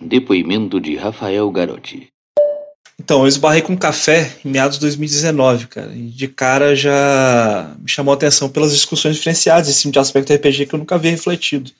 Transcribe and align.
Depoimento 0.00 0.80
de 0.80 0.96
Rafael 0.96 1.50
Garotti. 1.50 2.08
Então, 3.00 3.22
eu 3.22 3.28
esbarrei 3.28 3.62
com 3.62 3.76
café 3.76 4.36
em 4.44 4.50
meados 4.50 4.76
de 4.76 4.80
2019, 4.82 5.68
cara. 5.68 5.92
E 5.94 6.08
de 6.08 6.28
cara 6.28 6.74
já 6.74 7.74
me 7.78 7.88
chamou 7.88 8.12
a 8.12 8.16
atenção 8.16 8.48
pelas 8.48 8.72
discussões 8.72 9.16
diferenciadas 9.16 9.68
em 9.68 9.72
cima 9.72 9.92
de 9.92 9.98
aspecto 9.98 10.34
RPG 10.34 10.66
que 10.66 10.74
eu 10.74 10.78
nunca 10.78 10.96
havia 10.96 11.12
refletido. 11.12 11.70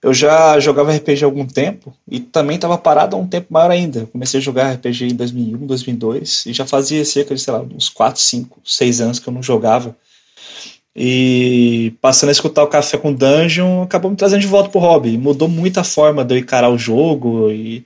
Eu 0.00 0.14
já 0.14 0.58
jogava 0.60 0.94
RPG 0.94 1.24
há 1.24 1.26
algum 1.26 1.46
tempo 1.46 1.92
e 2.08 2.20
também 2.20 2.56
estava 2.56 2.78
parado 2.78 3.16
há 3.16 3.18
um 3.18 3.26
tempo 3.26 3.48
maior 3.50 3.70
ainda. 3.70 4.06
Comecei 4.06 4.38
a 4.38 4.42
jogar 4.42 4.72
RPG 4.74 5.06
em 5.06 5.14
2001, 5.14 5.66
2002 5.66 6.46
e 6.46 6.52
já 6.52 6.64
fazia 6.64 7.04
cerca 7.04 7.34
de, 7.34 7.40
sei 7.40 7.52
lá, 7.52 7.60
uns 7.60 7.88
4, 7.88 8.20
5, 8.20 8.60
6 8.64 9.00
anos 9.00 9.18
que 9.18 9.28
eu 9.28 9.32
não 9.32 9.42
jogava. 9.42 9.96
E 11.00 11.92
passando 12.00 12.30
a 12.30 12.32
escutar 12.32 12.64
o 12.64 12.66
Café 12.66 12.98
com 12.98 13.12
Dungeon, 13.12 13.82
acabou 13.82 14.10
me 14.10 14.16
trazendo 14.16 14.40
de 14.40 14.48
volta 14.48 14.68
pro 14.68 14.80
hobby. 14.80 15.16
Mudou 15.16 15.48
muito 15.48 15.78
a 15.78 15.84
forma 15.84 16.24
de 16.24 16.34
eu 16.34 16.38
encarar 16.38 16.70
o 16.70 16.78
jogo 16.78 17.52
e, 17.52 17.84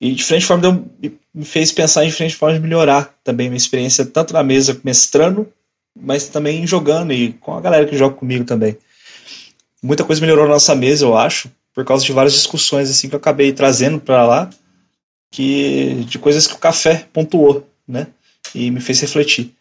e 0.00 0.12
diferente 0.12 0.44
forma 0.44 0.66
eu, 1.00 1.12
me 1.32 1.44
fez 1.44 1.70
pensar 1.70 2.04
em 2.04 2.08
diferentes 2.08 2.36
formas 2.36 2.60
de 2.60 2.66
melhorar 2.66 3.14
também 3.22 3.48
minha 3.48 3.56
experiência, 3.56 4.04
tanto 4.04 4.34
na 4.34 4.42
mesa 4.42 4.80
mestrando, 4.82 5.46
mas 5.94 6.26
também 6.26 6.66
jogando 6.66 7.12
e 7.12 7.32
com 7.34 7.54
a 7.54 7.60
galera 7.60 7.86
que 7.86 7.96
joga 7.96 8.16
comigo 8.16 8.44
também 8.44 8.76
muita 9.82 10.04
coisa 10.04 10.20
melhorou 10.20 10.46
na 10.46 10.54
nossa 10.54 10.74
mesa, 10.74 11.04
eu 11.04 11.16
acho, 11.16 11.50
por 11.74 11.84
causa 11.84 12.04
de 12.04 12.12
várias 12.12 12.34
discussões 12.34 12.90
assim 12.90 13.08
que 13.08 13.14
eu 13.14 13.18
acabei 13.18 13.52
trazendo 13.52 14.00
para 14.00 14.26
lá, 14.26 14.50
que 15.30 16.04
de 16.06 16.18
coisas 16.18 16.46
que 16.46 16.54
o 16.54 16.58
café 16.58 17.06
pontuou, 17.12 17.68
né? 17.86 18.08
E 18.54 18.70
me 18.70 18.80
fez 18.80 19.00
refletir. 19.00 19.54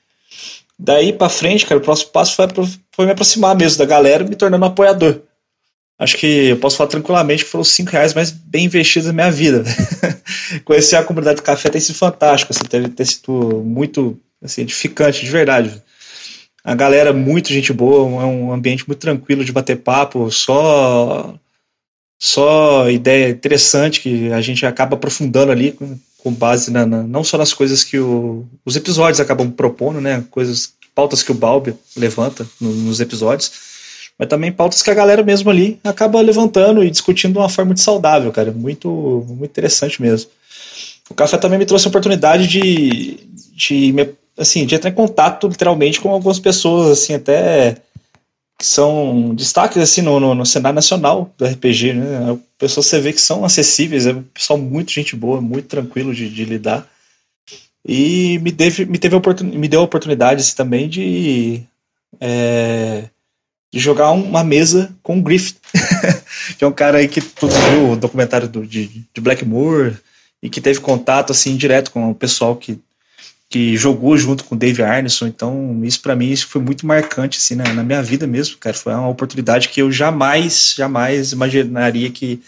Daí 0.79 1.11
para 1.11 1.29
frente, 1.29 1.65
cara, 1.65 1.79
o 1.79 1.83
próximo 1.83 2.11
passo 2.11 2.35
foi, 2.35 2.45
foi 2.91 3.05
me 3.05 3.11
aproximar 3.11 3.55
mesmo 3.55 3.79
da 3.79 3.85
galera, 3.85 4.23
me 4.23 4.35
tornando 4.35 4.63
um 4.63 4.67
apoiador. 4.67 5.21
Acho 5.99 6.17
que 6.17 6.49
eu 6.49 6.57
posso 6.57 6.77
falar 6.77 6.89
tranquilamente 6.89 7.43
que 7.43 7.49
foram 7.49 7.63
os 7.63 7.69
5 7.69 7.89
reais 7.89 8.13
mais 8.13 8.29
bem 8.29 8.65
investidos 8.65 9.07
na 9.07 9.13
minha 9.13 9.31
vida. 9.31 9.63
Conhecer 10.63 10.95
a 10.95 11.03
comunidade 11.03 11.37
do 11.37 11.43
café 11.43 11.69
tem 11.69 11.81
sido 11.81 11.95
fantástico, 11.95 12.53
assim, 12.53 12.65
ter, 12.65 13.05
sido 13.05 13.63
muito 13.65 14.19
assim, 14.41 14.61
edificante, 14.61 15.25
de 15.25 15.31
verdade. 15.31 15.81
A 16.63 16.75
galera, 16.75 17.11
muito 17.13 17.51
gente 17.51 17.73
boa, 17.73 18.21
é 18.21 18.25
um 18.25 18.51
ambiente 18.51 18.87
muito 18.87 18.99
tranquilo 18.99 19.43
de 19.43 19.51
bater 19.51 19.77
papo, 19.77 20.29
só 20.29 21.33
só 22.19 22.89
ideia 22.89 23.29
interessante 23.29 24.01
que 24.01 24.31
a 24.31 24.41
gente 24.41 24.65
acaba 24.65 24.95
aprofundando 24.95 25.51
ali 25.51 25.77
com, 26.23 26.33
base 26.33 26.71
na, 26.71 26.85
na, 26.85 27.03
não 27.03 27.23
só 27.23 27.37
nas 27.37 27.53
coisas 27.53 27.83
que 27.83 27.99
o, 27.99 28.45
os 28.65 28.75
episódios 28.75 29.19
acabam 29.19 29.51
propondo, 29.51 30.01
né, 30.01 30.23
coisas, 30.31 30.73
pautas 30.93 31.23
que 31.23 31.31
o 31.31 31.35
Balbi 31.35 31.75
levanta 31.95 32.45
no, 32.59 32.71
nos 32.71 32.99
episódios, 32.99 33.51
mas 34.17 34.27
também 34.27 34.51
pautas 34.51 34.81
que 34.81 34.89
a 34.89 34.95
galera 34.95 35.23
mesmo 35.23 35.49
ali 35.49 35.79
acaba 35.83 36.19
levantando 36.21 36.83
e 36.83 36.89
discutindo 36.89 37.33
de 37.33 37.39
uma 37.39 37.49
forma 37.49 37.69
muito 37.69 37.81
saudável, 37.81 38.31
cara, 38.31 38.51
muito, 38.51 39.23
muito 39.27 39.51
interessante 39.51 40.01
mesmo. 40.01 40.29
O 41.09 41.13
café 41.13 41.37
também 41.37 41.59
me 41.59 41.65
trouxe 41.65 41.87
a 41.87 41.89
oportunidade 41.89 42.47
de, 42.47 43.19
de 43.53 43.93
assim, 44.37 44.65
de 44.65 44.75
entrar 44.75 44.89
em 44.89 44.93
contato 44.93 45.47
literalmente 45.47 45.99
com 45.99 46.09
algumas 46.09 46.39
pessoas, 46.39 46.91
assim, 46.91 47.13
até 47.13 47.77
que 48.57 48.65
são 48.65 49.35
destaques 49.35 49.77
assim 49.77 50.01
no, 50.01 50.19
no, 50.19 50.33
no 50.33 50.45
cenário 50.45 50.75
nacional 50.75 51.31
do 51.37 51.45
RPG, 51.45 51.93
né? 51.93 52.37
Pessoas 52.57 52.87
você 52.87 52.99
vê 52.99 53.13
que 53.13 53.21
são 53.21 53.45
acessíveis, 53.45 54.07
é 54.07 54.13
um 54.13 54.23
pessoal 54.23 54.57
muito 54.57 54.91
gente 54.91 55.15
boa, 55.15 55.39
muito 55.39 55.67
tranquilo 55.67 56.13
de, 56.13 56.27
de 56.27 56.43
lidar. 56.43 56.89
E 57.85 58.39
me, 58.39 58.51
deve, 58.51 58.85
me, 58.85 58.97
teve 58.97 59.15
me 59.43 59.67
deu 59.67 59.81
a 59.81 59.83
oportunidade 59.83 60.41
assim, 60.41 60.55
também 60.55 60.89
de, 60.89 61.61
é, 62.19 63.05
de 63.71 63.79
jogar 63.79 64.11
uma 64.11 64.43
mesa 64.43 64.93
com 65.03 65.19
o 65.19 65.21
Griffith, 65.21 65.57
que 66.57 66.63
é 66.63 66.67
um 66.67 66.73
cara 66.73 66.97
aí 66.97 67.07
que 67.07 67.21
produziu 67.21 67.91
o 67.91 67.95
documentário 67.95 68.47
do, 68.47 68.65
de, 68.65 68.87
de 69.13 69.21
Blackmoor 69.21 69.93
e 70.41 70.49
que 70.49 70.59
teve 70.59 70.79
contato 70.79 71.31
assim 71.31 71.55
direto 71.55 71.91
com 71.91 72.09
o 72.09 72.15
pessoal 72.15 72.55
que 72.55 72.79
que 73.49 73.77
jogou 73.77 74.17
junto 74.17 74.43
com 74.43 74.55
o 74.55 74.57
Dave 74.57 74.83
Arneson, 74.83 75.27
então 75.27 75.81
isso 75.83 76.01
para 76.01 76.15
mim 76.15 76.29
isso 76.29 76.47
foi 76.47 76.61
muito 76.61 76.85
marcante 76.85 77.37
assim 77.37 77.55
na, 77.55 77.73
na, 77.73 77.83
minha 77.83 78.03
vida 78.03 78.27
mesmo, 78.27 78.57
cara, 78.57 78.75
foi 78.75 78.93
uma 78.93 79.07
oportunidade 79.07 79.69
que 79.69 79.81
eu 79.81 79.91
jamais, 79.91 80.73
jamais 80.75 81.31
imaginaria 81.31 82.11
que, 82.11 82.41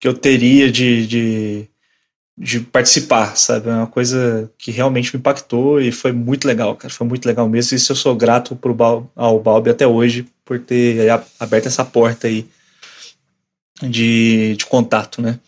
que 0.00 0.08
eu 0.08 0.14
teria 0.14 0.72
de, 0.72 1.06
de, 1.06 1.68
de 2.38 2.60
participar, 2.60 3.36
sabe, 3.36 3.68
é 3.68 3.72
uma 3.72 3.86
coisa 3.86 4.50
que 4.56 4.70
realmente 4.70 5.14
me 5.14 5.20
impactou 5.20 5.78
e 5.78 5.92
foi 5.92 6.12
muito 6.12 6.48
legal, 6.48 6.74
cara, 6.74 6.92
foi 6.92 7.06
muito 7.06 7.26
legal 7.26 7.46
mesmo, 7.46 7.74
e 7.74 7.76
isso 7.76 7.92
eu 7.92 7.96
sou 7.96 8.16
grato 8.16 8.56
pro 8.56 8.74
Bal, 8.74 9.10
ao 9.14 9.38
Balbi 9.38 9.70
até 9.70 9.86
hoje 9.86 10.26
por 10.42 10.58
ter 10.58 11.10
aberto 11.38 11.66
essa 11.66 11.84
porta 11.84 12.28
aí 12.28 12.46
de, 13.82 14.56
de 14.56 14.64
contato, 14.64 15.20
né. 15.20 15.38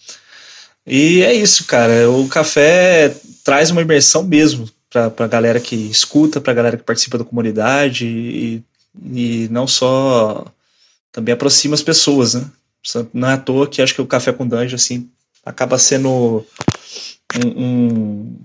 E 0.87 1.23
é 1.23 1.33
isso, 1.35 1.65
cara. 1.67 2.09
O 2.09 2.29
café 2.29 3.13
traz 3.47 3.71
uma 3.71 3.81
imersão 3.81 4.25
mesmo 4.25 4.69
para 4.91 5.13
a 5.19 5.29
galera 5.29 5.61
que 5.61 5.77
escuta, 5.77 6.41
para 6.41 6.51
a 6.51 6.55
galera 6.55 6.77
que 6.77 6.83
participa 6.83 7.17
da 7.17 7.23
comunidade 7.23 8.05
e, 8.05 8.63
e 9.05 9.49
não 9.53 9.69
só 9.69 10.45
também 11.13 11.33
aproxima 11.33 11.77
as 11.77 11.83
pessoas, 11.83 12.35
né? 12.35 12.45
Não 13.15 13.29
é 13.29 13.35
à 13.35 13.39
toa 13.39 13.69
que 13.69 13.81
acho 13.81 13.95
que 13.95 14.03
o 14.03 14.07
Café 14.07 14.33
com 14.33 14.49
Dungeon 14.49 14.75
assim 14.75 15.09
acaba 15.45 15.79
sendo 15.79 16.45
um, 17.37 17.49
um, 17.57 18.37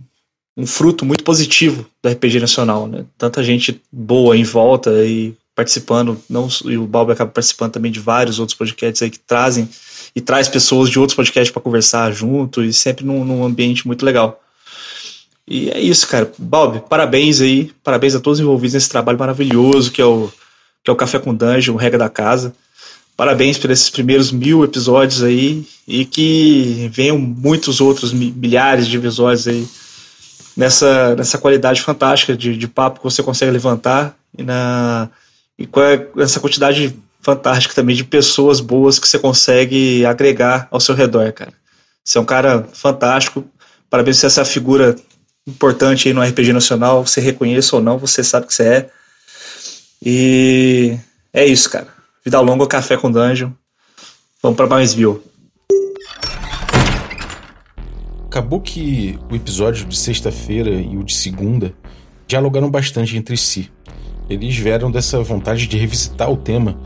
um 0.57 0.67
fruto 0.67 1.03
muito 1.03 1.23
positivo 1.23 1.83
do 2.03 2.07
RPG 2.07 2.39
nacional, 2.39 2.85
né? 2.85 3.03
Tanta 3.17 3.43
gente 3.43 3.81
boa 3.91 4.37
em 4.37 4.43
volta 4.43 5.03
e 5.03 5.33
participando, 5.55 6.21
não 6.29 6.47
e 6.65 6.77
o 6.77 6.85
Balbi 6.85 7.13
acaba 7.13 7.31
participando 7.31 7.71
também 7.73 7.91
de 7.91 7.99
vários 7.99 8.37
outros 8.37 8.55
podcasts 8.55 9.01
aí 9.01 9.09
que 9.09 9.19
trazem 9.19 9.67
e 10.15 10.21
traz 10.21 10.47
pessoas 10.47 10.91
de 10.91 10.99
outros 10.99 11.15
podcasts 11.15 11.51
para 11.51 11.61
conversar 11.61 12.11
junto 12.11 12.63
e 12.63 12.71
sempre 12.71 13.03
num, 13.03 13.25
num, 13.25 13.43
ambiente 13.43 13.87
muito 13.87 14.05
legal. 14.05 14.39
E 15.47 15.69
é 15.69 15.79
isso, 15.79 16.07
cara. 16.07 16.31
Bob, 16.37 16.83
parabéns 16.89 17.41
aí, 17.41 17.71
parabéns 17.83 18.15
a 18.15 18.19
todos 18.19 18.39
os 18.39 18.43
envolvidos 18.43 18.73
nesse 18.73 18.89
trabalho 18.89 19.19
maravilhoso 19.19 19.91
que 19.91 20.01
é 20.01 20.05
o, 20.05 20.31
que 20.83 20.89
é 20.89 20.93
o 20.93 20.95
Café 20.95 21.19
com 21.19 21.33
Dungeon, 21.33 21.75
Regra 21.75 21.99
da 21.99 22.09
Casa. 22.09 22.53
Parabéns 23.17 23.57
por 23.57 23.69
esses 23.69 23.89
primeiros 23.89 24.31
mil 24.31 24.63
episódios 24.63 25.21
aí 25.21 25.65
e 25.87 26.05
que 26.05 26.89
venham 26.91 27.17
muitos 27.17 27.81
outros 27.81 28.13
milhares 28.13 28.87
de 28.87 28.97
episódios 28.97 29.47
aí 29.47 29.67
nessa, 30.55 31.15
nessa 31.15 31.37
qualidade 31.37 31.81
fantástica 31.81 32.35
de, 32.35 32.57
de 32.57 32.67
papo 32.67 32.99
que 32.99 33.03
você 33.03 33.21
consegue 33.21 33.51
levantar 33.51 34.17
e, 34.37 34.43
na, 34.43 35.09
e 35.57 35.67
com 35.67 35.81
essa 36.17 36.39
quantidade 36.39 36.95
fantástica 37.21 37.75
também 37.75 37.95
de 37.95 38.03
pessoas 38.03 38.59
boas 38.59 38.97
que 38.97 39.07
você 39.07 39.19
consegue 39.19 40.05
agregar 40.05 40.67
ao 40.71 40.79
seu 40.79 40.95
redor, 40.95 41.31
cara. 41.33 41.53
Você 42.03 42.17
é 42.17 42.21
um 42.21 42.25
cara 42.25 42.67
fantástico. 42.73 43.45
Parabéns 43.89 44.19
por 44.19 44.27
essa 44.27 44.43
figura 44.43 44.95
importante 45.47 46.07
aí 46.07 46.13
no 46.13 46.21
RPG 46.21 46.53
nacional. 46.53 47.05
Você 47.05 47.21
reconheça 47.21 47.75
ou 47.75 47.81
não, 47.81 47.97
você 47.97 48.23
sabe 48.23 48.47
que 48.47 48.53
você 48.53 48.63
é. 48.63 48.89
E 50.03 50.97
é 51.33 51.45
isso, 51.45 51.69
cara. 51.69 51.87
Vida 52.23 52.39
longa, 52.39 52.67
café 52.67 52.97
com 52.97 53.11
dungeon. 53.11 53.51
Vamos 54.41 54.57
para 54.57 54.67
mais 54.67 54.93
view. 54.93 55.23
Acabou 58.25 58.61
que 58.61 59.19
o 59.29 59.35
episódio 59.35 59.85
de 59.85 59.97
sexta-feira 59.97 60.69
e 60.69 60.97
o 60.97 61.03
de 61.03 61.13
segunda 61.13 61.73
dialogaram 62.27 62.69
bastante 62.71 63.17
entre 63.17 63.35
si. 63.35 63.71
Eles 64.29 64.55
vieram 64.55 64.89
dessa 64.89 65.21
vontade 65.21 65.67
de 65.67 65.77
revisitar 65.77 66.31
o 66.31 66.37
tema 66.37 66.79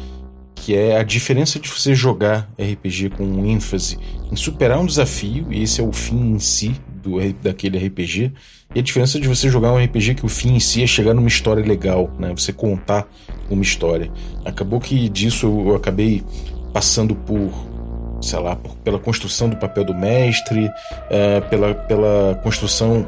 que 0.55 0.75
é 0.75 0.97
a 0.97 1.03
diferença 1.03 1.59
de 1.59 1.69
você 1.69 1.93
jogar 1.93 2.49
RPG 2.59 3.11
com 3.11 3.45
ênfase 3.45 3.99
em 4.31 4.35
superar 4.35 4.79
um 4.79 4.85
desafio, 4.85 5.45
e 5.51 5.61
esse 5.61 5.79
é 5.79 5.83
o 5.83 5.91
fim 5.91 6.31
em 6.31 6.39
si 6.39 6.75
do, 7.09 7.33
daquele 7.41 7.77
RPG, 7.77 8.31
e 8.73 8.79
a 8.79 8.81
diferença 8.81 9.19
de 9.19 9.27
você 9.27 9.49
jogar 9.49 9.71
um 9.71 9.83
RPG 9.83 10.15
que 10.15 10.25
o 10.25 10.29
fim 10.29 10.55
em 10.55 10.59
si 10.59 10.83
é 10.83 10.87
chegar 10.87 11.13
numa 11.13 11.27
história 11.27 11.63
legal, 11.63 12.11
né? 12.19 12.33
Você 12.35 12.51
contar 12.51 13.07
uma 13.49 13.63
história. 13.63 14.11
Acabou 14.43 14.79
que 14.79 15.07
disso 15.07 15.45
eu 15.45 15.75
acabei 15.75 16.23
passando 16.73 17.15
por, 17.15 17.51
sei 18.21 18.39
lá, 18.39 18.55
por, 18.55 18.75
pela 18.77 18.99
construção 18.99 19.47
do 19.47 19.55
papel 19.55 19.85
do 19.85 19.93
mestre, 19.93 20.69
é, 21.09 21.39
pela, 21.41 21.73
pela 21.73 22.39
construção 22.43 23.07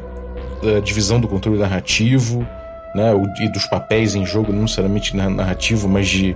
da 0.62 0.80
divisão 0.80 1.20
do 1.20 1.28
controle 1.28 1.60
narrativo, 1.60 2.48
né? 2.96 3.12
E 3.42 3.50
dos 3.50 3.66
papéis 3.66 4.16
em 4.16 4.26
jogo, 4.26 4.54
não 4.54 4.62
necessariamente 4.62 5.16
narrativo, 5.16 5.90
mas 5.90 6.08
de 6.08 6.36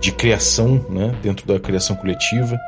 de 0.00 0.10
criação, 0.10 0.84
né, 0.88 1.14
dentro 1.22 1.46
da 1.46 1.60
criação 1.60 1.94
coletiva. 1.94 2.58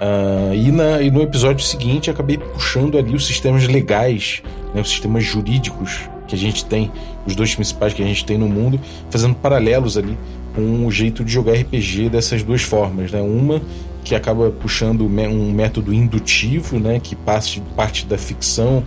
Uh, 0.00 0.54
e, 0.54 0.72
na, 0.72 1.02
e 1.02 1.10
no 1.10 1.20
episódio 1.20 1.62
seguinte 1.62 2.10
acabei 2.10 2.38
puxando 2.38 2.96
ali 2.96 3.14
os 3.14 3.26
sistemas 3.26 3.66
legais, 3.66 4.42
né, 4.74 4.80
os 4.80 4.88
sistemas 4.88 5.22
jurídicos 5.22 6.08
que 6.26 6.34
a 6.34 6.38
gente 6.38 6.64
tem, 6.64 6.90
os 7.26 7.34
dois 7.34 7.54
principais 7.54 7.92
que 7.92 8.02
a 8.02 8.06
gente 8.06 8.24
tem 8.24 8.38
no 8.38 8.48
mundo, 8.48 8.80
fazendo 9.10 9.34
paralelos 9.34 9.98
ali 9.98 10.16
com 10.54 10.86
o 10.86 10.90
jeito 10.90 11.22
de 11.22 11.30
jogar 11.30 11.52
RPG 11.52 12.08
dessas 12.08 12.42
duas 12.42 12.62
formas. 12.62 13.12
Né? 13.12 13.20
Uma 13.20 13.60
que 14.02 14.14
acaba 14.14 14.50
puxando 14.50 15.04
um 15.04 15.52
método 15.52 15.92
indutivo, 15.92 16.78
né, 16.78 16.98
que 16.98 17.14
parte, 17.14 17.62
parte 17.76 18.06
da 18.06 18.16
ficção 18.16 18.82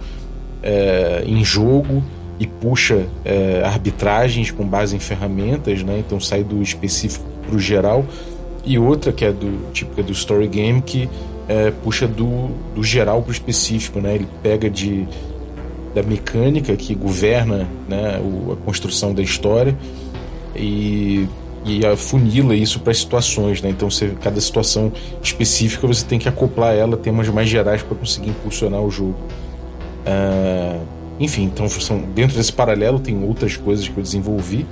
é, 0.64 1.24
em 1.28 1.44
jogo 1.44 2.04
e 2.40 2.48
puxa 2.48 3.06
é, 3.24 3.62
arbitragens 3.64 4.50
com 4.50 4.66
base 4.66 4.96
em 4.96 5.00
ferramentas, 5.00 5.84
né? 5.84 6.00
então 6.00 6.20
sai 6.20 6.44
do 6.44 6.62
específico 6.62 7.26
pro 7.48 7.60
geral, 7.60 8.04
e 8.64 8.80
outra 8.80 9.12
que 9.12 9.26
é 9.26 9.32
do 9.32 9.72
típica 9.72 10.02
do 10.02 10.12
story 10.12 10.48
game 10.48 10.82
que 10.82 11.10
é, 11.48 11.72
puxa 11.72 12.08
do, 12.08 12.50
do 12.74 12.84
geral 12.84 13.22
para 13.22 13.30
o 13.30 13.34
específico, 13.34 14.00
né? 14.00 14.16
Ele 14.16 14.28
pega 14.42 14.70
de 14.70 15.08
da 15.94 16.02
mecânica 16.02 16.76
que 16.76 16.96
governa 16.96 17.68
né, 17.88 18.20
o, 18.20 18.54
a 18.54 18.56
construção 18.66 19.14
da 19.14 19.22
história 19.22 19.78
e, 20.56 21.28
e 21.64 21.86
afunila 21.86 22.56
isso 22.56 22.80
para 22.80 22.94
situações, 22.94 23.62
né? 23.62 23.70
Então, 23.70 23.90
você, 23.92 24.10
cada 24.20 24.42
situação 24.42 24.92
específica 25.22 25.86
você 25.86 26.04
tem 26.04 26.18
que 26.18 26.28
acoplar 26.28 26.74
ela, 26.74 26.98
temas 26.98 27.28
mais 27.30 27.48
gerais 27.48 27.84
para 27.84 27.96
conseguir 27.96 28.32
impulsionar 28.32 28.82
o 28.82 28.90
jogo. 28.90 29.16
Uh, 30.06 30.82
enfim, 31.20 31.44
então 31.44 31.70
são, 31.70 32.00
dentro 32.00 32.36
desse 32.36 32.52
paralelo 32.52 33.00
tem 33.00 33.24
outras 33.24 33.56
coisas 33.56 33.88
que 33.88 33.96
eu 33.96 34.04
desenvolvi 34.04 34.66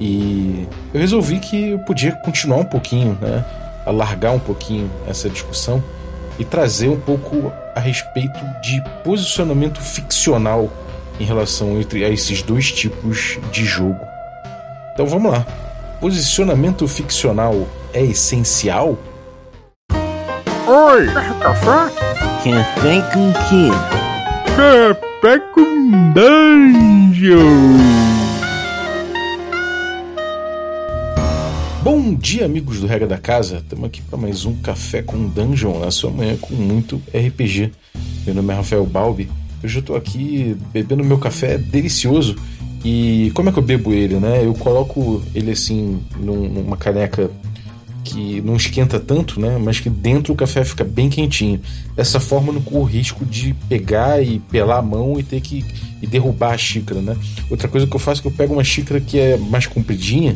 e 0.00 0.66
eu 0.92 1.00
resolvi 1.00 1.38
que 1.38 1.70
eu 1.70 1.78
podia 1.80 2.12
continuar 2.12 2.58
um 2.58 2.64
pouquinho, 2.64 3.16
né? 3.20 3.44
Alargar 3.86 4.32
um 4.32 4.38
pouquinho 4.38 4.90
essa 5.06 5.28
discussão 5.28 5.82
e 6.38 6.44
trazer 6.44 6.88
um 6.88 6.98
pouco 6.98 7.52
a 7.74 7.80
respeito 7.80 8.40
de 8.62 8.82
posicionamento 9.02 9.80
ficcional 9.80 10.70
em 11.18 11.24
relação 11.24 11.80
entre 11.80 12.04
a 12.04 12.08
esses 12.08 12.42
dois 12.42 12.72
tipos 12.72 13.38
de 13.52 13.64
jogo. 13.64 14.00
Então 14.92 15.06
vamos 15.06 15.32
lá. 15.32 15.46
Posicionamento 16.00 16.86
ficcional 16.88 17.68
é 17.92 18.02
essencial? 18.02 18.98
Oi, 20.66 21.06
café? 21.40 21.94
Café 22.42 23.00
com 23.12 23.32
quê? 23.48 23.70
Café 24.56 25.38
com 25.52 26.12
dungeon! 26.12 27.74
Bom 31.84 32.14
dia, 32.14 32.46
amigos 32.46 32.80
do 32.80 32.86
Regra 32.86 33.06
da 33.06 33.18
Casa. 33.18 33.58
Estamos 33.58 33.84
aqui 33.84 34.00
para 34.00 34.18
mais 34.18 34.46
um 34.46 34.54
Café 34.54 35.02
com 35.02 35.28
Dungeon 35.28 35.80
na 35.80 35.90
sua 35.90 36.10
manhã 36.10 36.34
com 36.34 36.54
muito 36.54 36.96
RPG. 37.08 37.72
Meu 38.24 38.34
nome 38.34 38.54
é 38.54 38.56
Rafael 38.56 38.86
Balbi. 38.86 39.28
Hoje 39.62 39.76
eu 39.76 39.80
estou 39.80 39.94
aqui 39.94 40.56
bebendo 40.72 41.04
meu 41.04 41.18
café 41.18 41.58
delicioso. 41.58 42.36
E 42.82 43.30
como 43.34 43.50
é 43.50 43.52
que 43.52 43.58
eu 43.58 43.62
bebo 43.62 43.92
ele, 43.92 44.14
né? 44.14 44.46
Eu 44.46 44.54
coloco 44.54 45.22
ele 45.34 45.50
assim 45.50 46.00
num, 46.18 46.48
numa 46.48 46.78
caneca 46.78 47.30
que 48.02 48.40
não 48.40 48.56
esquenta 48.56 48.98
tanto, 48.98 49.38
né? 49.38 49.58
Mas 49.58 49.78
que 49.78 49.90
dentro 49.90 50.32
o 50.32 50.36
café 50.36 50.64
fica 50.64 50.84
bem 50.84 51.10
quentinho. 51.10 51.60
Dessa 51.94 52.18
forma 52.18 52.48
eu 52.48 52.54
não 52.54 52.62
corro 52.62 52.84
risco 52.84 53.26
de 53.26 53.52
pegar 53.68 54.22
e 54.22 54.38
pelar 54.38 54.78
a 54.78 54.82
mão 54.82 55.20
e 55.20 55.22
ter 55.22 55.42
que 55.42 55.62
e 56.00 56.06
derrubar 56.06 56.54
a 56.54 56.58
xícara, 56.58 57.02
né? 57.02 57.14
Outra 57.50 57.68
coisa 57.68 57.86
que 57.86 57.94
eu 57.94 58.00
faço 58.00 58.20
é 58.20 58.22
que 58.22 58.28
eu 58.28 58.32
pego 58.32 58.54
uma 58.54 58.64
xícara 58.64 58.98
que 59.02 59.18
é 59.18 59.36
mais 59.36 59.66
compridinha 59.66 60.34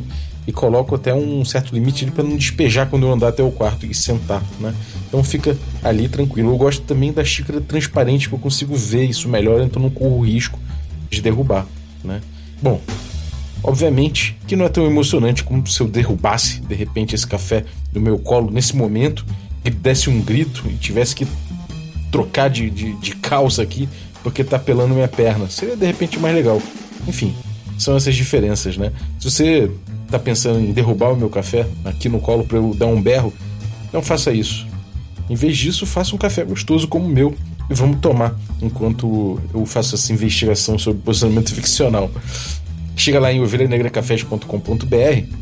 e 0.48 0.52
coloco 0.52 0.94
até 0.94 1.14
um 1.14 1.44
certo 1.44 1.74
limite 1.74 2.06
para 2.06 2.24
não 2.24 2.34
despejar 2.34 2.88
quando 2.88 3.06
eu 3.06 3.12
andar 3.12 3.28
até 3.28 3.42
o 3.42 3.50
quarto 3.50 3.84
e 3.84 3.92
sentar, 3.92 4.42
né? 4.58 4.74
Então 5.06 5.22
fica 5.22 5.54
ali 5.84 6.08
tranquilo. 6.08 6.50
Eu 6.50 6.56
gosto 6.56 6.80
também 6.84 7.12
da 7.12 7.22
xícara 7.22 7.60
transparente, 7.60 8.30
que 8.30 8.34
eu 8.34 8.38
consigo 8.38 8.74
ver 8.74 9.04
isso 9.04 9.28
melhor, 9.28 9.60
então 9.60 9.82
não 9.82 9.90
corro 9.90 10.24
risco 10.24 10.58
de 11.10 11.20
derrubar, 11.20 11.66
né? 12.02 12.22
Bom, 12.62 12.80
obviamente 13.62 14.38
que 14.46 14.56
não 14.56 14.64
é 14.64 14.70
tão 14.70 14.86
emocionante 14.86 15.44
como 15.44 15.66
se 15.66 15.82
eu 15.82 15.86
derrubasse 15.86 16.62
de 16.62 16.74
repente 16.74 17.14
esse 17.14 17.26
café 17.26 17.66
no 17.92 18.00
meu 18.00 18.18
colo 18.18 18.50
nesse 18.50 18.74
momento, 18.74 19.26
e 19.62 19.68
desse 19.68 20.08
um 20.08 20.18
grito 20.22 20.64
e 20.66 20.78
tivesse 20.78 21.14
que 21.14 21.26
trocar 22.10 22.48
de, 22.48 22.70
de, 22.70 22.94
de 22.94 23.14
calça 23.16 23.60
aqui 23.60 23.86
porque 24.22 24.42
tá 24.42 24.58
pelando 24.58 24.94
minha 24.94 25.08
perna. 25.08 25.50
Seria 25.50 25.76
de 25.76 25.84
repente 25.84 26.18
mais 26.18 26.34
legal. 26.34 26.62
Enfim, 27.06 27.34
são 27.78 27.96
essas 27.96 28.14
diferenças, 28.14 28.76
né? 28.76 28.92
Se 29.18 29.30
você 29.30 29.70
tá 30.10 30.18
pensando 30.18 30.60
em 30.60 30.72
derrubar 30.72 31.12
o 31.12 31.16
meu 31.16 31.30
café 31.30 31.66
aqui 31.84 32.08
no 32.08 32.20
colo 32.20 32.44
para 32.44 32.58
eu 32.58 32.74
dar 32.74 32.86
um 32.86 33.00
berro, 33.00 33.32
não 33.92 34.02
faça 34.02 34.32
isso. 34.32 34.66
Em 35.30 35.34
vez 35.34 35.56
disso, 35.56 35.86
faça 35.86 36.14
um 36.14 36.18
café 36.18 36.44
gostoso 36.44 36.88
como 36.88 37.06
o 37.06 37.08
meu 37.08 37.34
e 37.70 37.74
vamos 37.74 38.00
tomar 38.00 38.34
enquanto 38.60 39.40
eu 39.54 39.64
faço 39.64 39.94
essa 39.94 40.12
investigação 40.12 40.78
sobre 40.78 41.02
posicionamento 41.02 41.54
ficcional. 41.54 42.10
Chega 42.96 43.20
lá 43.20 43.32
em 43.32 43.40
ovelhanegracafés.com.br 43.40 45.38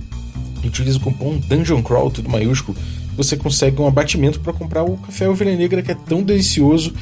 e 0.63 0.67
utiliza 0.67 0.99
o 0.99 1.01
cupom 1.01 1.39
Dungeon 1.39 1.83
Crawl, 1.83 2.11
tudo 2.11 2.29
maiúsculo, 2.29 2.77
você 3.17 3.37
consegue 3.37 3.81
um 3.81 3.87
abatimento 3.87 4.41
para 4.41 4.53
comprar 4.53 4.83
o 4.83 4.97
café 4.99 5.29
Ovelha 5.29 5.57
Negra 5.57 5.81
que 5.81 5.93
é 5.93 5.95
tão 5.95 6.23
delicioso 6.23 6.93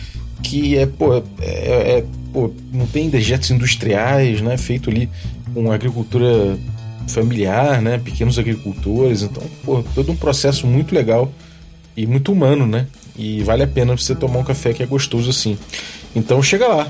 que 0.43 0.77
é, 0.77 0.87
pô, 0.87 1.23
é, 1.41 1.99
é 1.99 2.05
pô, 2.33 2.51
não 2.73 2.87
tem 2.87 3.09
dejetos 3.09 3.51
industriais, 3.51 4.41
né? 4.41 4.57
Feito 4.57 4.91
ali 4.91 5.09
com 5.53 5.71
agricultura 5.71 6.59
familiar, 7.09 7.81
né? 7.81 7.99
Pequenos 7.99 8.39
agricultores. 8.39 9.23
Então, 9.23 9.43
pô, 9.65 9.85
todo 9.95 10.11
um 10.11 10.17
processo 10.17 10.67
muito 10.67 10.95
legal 10.95 11.33
e 11.97 12.07
muito 12.07 12.33
humano, 12.33 12.67
né? 12.67 12.87
E 13.17 13.43
vale 13.43 13.63
a 13.63 13.67
pena 13.67 13.97
você 13.97 14.15
tomar 14.15 14.41
um 14.41 14.45
café 14.45 14.73
que 14.73 14.83
é 14.83 14.87
gostoso 14.87 15.31
assim. 15.31 15.57
Então 16.15 16.43
chega 16.43 16.67
lá. 16.67 16.89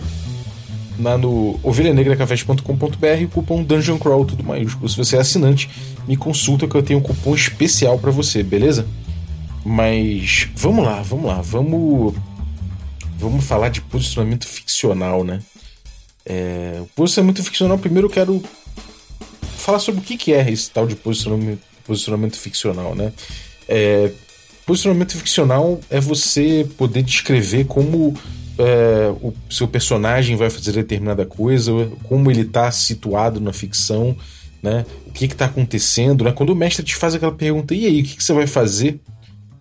Lá 0.98 1.18
no 1.18 1.58
ovelhanegracafés.com.br, 1.62 3.26
cupom 3.32 3.64
Dungeon 3.64 3.98
Crawl, 3.98 4.24
tudo 4.24 4.44
maiúsculo. 4.44 4.88
Se 4.88 4.96
você 4.96 5.16
é 5.16 5.20
assinante, 5.20 5.68
me 6.06 6.16
consulta 6.16 6.68
que 6.68 6.74
eu 6.74 6.82
tenho 6.82 7.00
um 7.00 7.02
cupom 7.02 7.34
especial 7.34 7.98
para 7.98 8.12
você, 8.12 8.44
beleza? 8.44 8.86
Mas 9.64 10.48
vamos 10.54 10.84
lá, 10.84 11.02
vamos 11.02 11.26
lá, 11.26 11.40
vamos 11.40 12.14
vamos 13.18 13.44
falar 13.44 13.68
de 13.68 13.80
posicionamento 13.80 14.46
ficcional, 14.46 15.24
né? 15.24 15.40
É, 16.26 16.82
posicionamento 16.94 17.42
ficcional, 17.42 17.78
primeiro 17.78 18.06
eu 18.08 18.10
quero 18.10 18.42
falar 19.58 19.78
sobre 19.78 20.00
o 20.00 20.04
que, 20.04 20.32
é 20.32 20.50
esse 20.50 20.70
tal 20.70 20.86
de 20.86 20.96
posicionamento, 20.96 21.60
posicionamento 21.86 22.38
ficcional, 22.38 22.94
né? 22.94 23.12
É, 23.68 24.10
posicionamento 24.66 25.16
ficcional 25.16 25.80
é 25.90 26.00
você 26.00 26.68
poder 26.76 27.02
descrever 27.02 27.64
como 27.64 28.14
é, 28.58 29.12
o 29.22 29.32
seu 29.50 29.66
personagem 29.66 30.36
vai 30.36 30.50
fazer 30.50 30.72
determinada 30.72 31.26
coisa, 31.26 31.72
como 32.04 32.30
ele 32.30 32.42
está 32.42 32.70
situado 32.70 33.40
na 33.40 33.52
ficção, 33.52 34.16
né? 34.62 34.86
O 35.06 35.12
que 35.12 35.26
está 35.26 35.46
acontecendo, 35.46 36.24
né? 36.24 36.32
Quando 36.32 36.50
o 36.50 36.56
mestre 36.56 36.84
te 36.84 36.96
faz 36.96 37.14
aquela 37.14 37.32
pergunta, 37.32 37.74
e 37.74 37.86
aí, 37.86 38.00
o 38.00 38.04
que, 38.04 38.16
que 38.16 38.24
você 38.24 38.32
vai 38.32 38.46
fazer? 38.46 39.00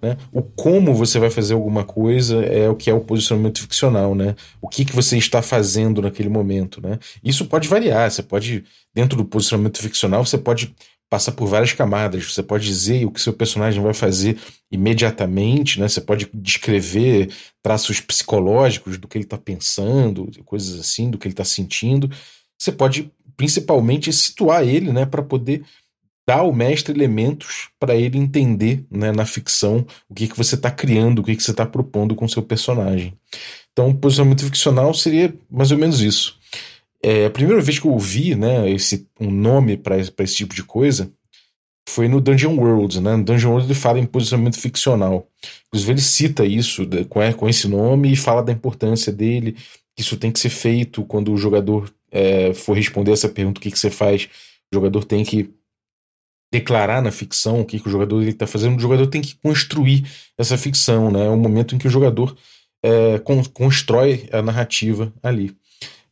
Né? 0.04 0.18
O 0.34 0.42
como 0.42 0.94
você 0.94 1.18
vai 1.18 1.30
fazer 1.30 1.54
alguma 1.54 1.86
coisa 1.86 2.44
é 2.44 2.68
o 2.68 2.76
que 2.76 2.90
é 2.90 2.94
o 2.94 3.00
posicionamento 3.00 3.62
ficcional, 3.62 4.14
né? 4.14 4.36
O 4.62 4.68
que, 4.68 4.84
que 4.84 4.94
você 4.94 5.18
está 5.18 5.42
fazendo 5.42 6.02
naquele 6.02 6.28
momento, 6.28 6.82
né? 6.82 7.00
Isso 7.24 7.46
pode 7.46 7.70
variar, 7.70 8.12
você 8.12 8.22
pode, 8.22 8.66
dentro 8.94 9.18
do 9.18 9.24
posicionamento 9.24 9.82
ficcional, 9.82 10.26
você 10.26 10.38
pode 10.38 10.76
passar 11.10 11.32
por 11.32 11.48
várias 11.48 11.72
camadas, 11.72 12.34
você 12.34 12.44
pode 12.44 12.66
dizer 12.66 13.06
o 13.06 13.12
que 13.12 13.22
seu 13.22 13.32
personagem 13.32 13.82
vai 13.82 13.94
fazer 13.94 14.38
imediatamente, 14.70 15.80
né? 15.80 15.88
Você 15.88 16.02
pode 16.02 16.30
descrever 16.34 17.34
traços 17.62 18.02
psicológicos 18.02 18.98
do 18.98 19.08
que 19.08 19.18
ele 19.18 19.24
está 19.24 19.38
pensando, 19.38 20.30
coisas 20.44 20.78
assim, 20.78 21.10
do 21.10 21.18
que 21.18 21.30
ele 21.30 21.34
está 21.34 21.46
sentindo. 21.46 22.12
Você 22.60 22.74
pode, 22.74 23.10
principalmente, 23.38 24.12
situar 24.12 24.68
ele, 24.68 24.92
né? 24.92 25.06
Para 25.06 25.24
poder 25.24 25.64
dá 26.28 26.36
ao 26.36 26.54
mestre 26.54 26.94
elementos 26.94 27.70
para 27.80 27.96
ele 27.96 28.18
entender 28.18 28.86
né, 28.90 29.12
na 29.12 29.26
ficção 29.26 29.86
o 30.10 30.14
que, 30.14 30.28
que 30.28 30.38
você 30.38 30.56
está 30.56 30.72
criando, 30.72 31.20
o 31.20 31.24
que, 31.24 31.36
que 31.36 31.44
você 31.44 31.52
está 31.52 31.66
propondo 31.66 32.16
com 32.16 32.28
seu 32.28 32.42
personagem. 32.42 33.14
Então, 33.72 33.90
o 33.90 33.96
posicionamento 33.96 34.46
ficcional 34.46 34.94
seria 34.94 35.34
mais 35.50 35.72
ou 35.72 35.78
menos 35.78 36.02
isso. 36.02 36.38
É, 37.02 37.26
a 37.26 37.30
primeira 37.30 37.62
vez 37.62 37.80
que 37.80 37.86
eu 37.86 37.92
ouvi 37.92 38.36
né, 38.36 38.70
esse, 38.70 39.08
um 39.20 39.30
nome 39.30 39.76
para 39.76 39.98
esse 39.98 40.36
tipo 40.36 40.56
de 40.56 40.64
coisa 40.64 41.12
foi 41.90 42.08
no 42.08 42.22
Dungeon 42.22 42.56
World. 42.56 43.02
Né? 43.02 43.16
No 43.16 43.24
Dungeon 43.24 43.52
World 43.52 43.68
ele 43.68 43.74
fala 43.74 44.00
em 44.00 44.06
posicionamento 44.06 44.58
ficcional. 44.58 45.28
Inclusive, 45.68 45.92
ele 45.92 46.02
cita 46.02 46.46
isso 46.46 46.88
com, 47.10 47.20
com 47.34 47.50
esse 47.50 47.68
nome 47.68 48.14
e 48.14 48.16
fala 48.16 48.42
da 48.42 48.54
importância 48.54 49.12
dele, 49.12 49.58
que 49.96 50.02
isso 50.02 50.16
tem 50.16 50.32
que 50.32 50.40
ser 50.40 50.50
feito 50.50 51.04
quando 51.04 51.34
o 51.34 51.38
jogador 51.38 51.94
é, 52.12 52.54
for 52.54 52.74
responder 52.74 53.12
essa 53.12 53.28
pergunta: 53.28 53.60
o 53.60 53.62
que, 53.62 53.72
que 53.72 53.80
você 53.80 53.90
faz? 53.90 54.30
O 54.72 54.76
jogador 54.76 55.04
tem 55.04 55.26
que 55.26 55.54
declarar 56.54 57.02
na 57.02 57.10
ficção 57.10 57.62
o 57.62 57.66
que, 57.66 57.80
que 57.80 57.88
o 57.88 57.92
jogador 57.92 58.22
está 58.22 58.46
fazendo, 58.46 58.78
o 58.78 58.80
jogador 58.80 59.08
tem 59.08 59.24
que 59.24 59.34
construir 59.42 60.06
essa 60.38 60.56
ficção, 60.56 61.10
né? 61.10 61.26
É 61.26 61.30
o 61.30 61.36
momento 61.36 61.74
em 61.74 61.80
que 61.80 61.88
o 61.88 61.90
jogador 61.90 62.38
é, 62.84 63.18
con 63.18 63.44
constrói 63.46 64.30
a 64.32 64.40
narrativa 64.40 65.12
ali. 65.24 65.58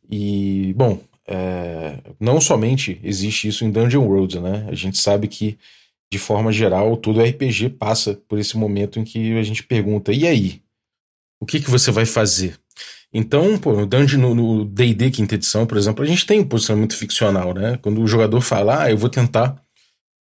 E, 0.10 0.74
bom, 0.76 1.00
é, 1.28 2.00
não 2.20 2.42
somente 2.42 3.00
existe 3.04 3.48
isso 3.48 3.64
em 3.64 3.70
Dungeon 3.70 4.04
World, 4.04 4.40
né? 4.40 4.66
A 4.68 4.74
gente 4.74 4.98
sabe 4.98 5.28
que, 5.28 5.60
de 6.12 6.18
forma 6.18 6.52
geral, 6.52 6.98
todo 6.98 7.22
RPG 7.22 7.70
passa 7.70 8.20
por 8.28 8.40
esse 8.40 8.58
momento 8.58 9.00
em 9.00 9.04
que 9.04 9.38
a 9.38 9.44
gente 9.44 9.62
pergunta: 9.62 10.12
e 10.12 10.26
aí? 10.26 10.60
O 11.40 11.46
que, 11.46 11.60
que 11.60 11.70
você 11.70 11.92
vai 11.92 12.06
fazer? 12.06 12.56
Então, 13.14 13.60
pô, 13.60 13.74
no 13.74 13.86
Dungeon, 13.86 14.34
no 14.34 14.66
D&D 14.66 15.12
quinta 15.12 15.36
edição, 15.36 15.68
por 15.68 15.78
exemplo, 15.78 16.04
a 16.04 16.08
gente 16.08 16.26
tem 16.26 16.40
um 16.40 16.48
posicionamento 16.48 16.96
ficcional, 16.96 17.54
né? 17.54 17.78
Quando 17.82 18.02
o 18.02 18.08
jogador 18.08 18.42
fala, 18.42 18.84
ah, 18.84 18.92
eu 18.92 18.98
vou 18.98 19.10
tentar 19.10 19.62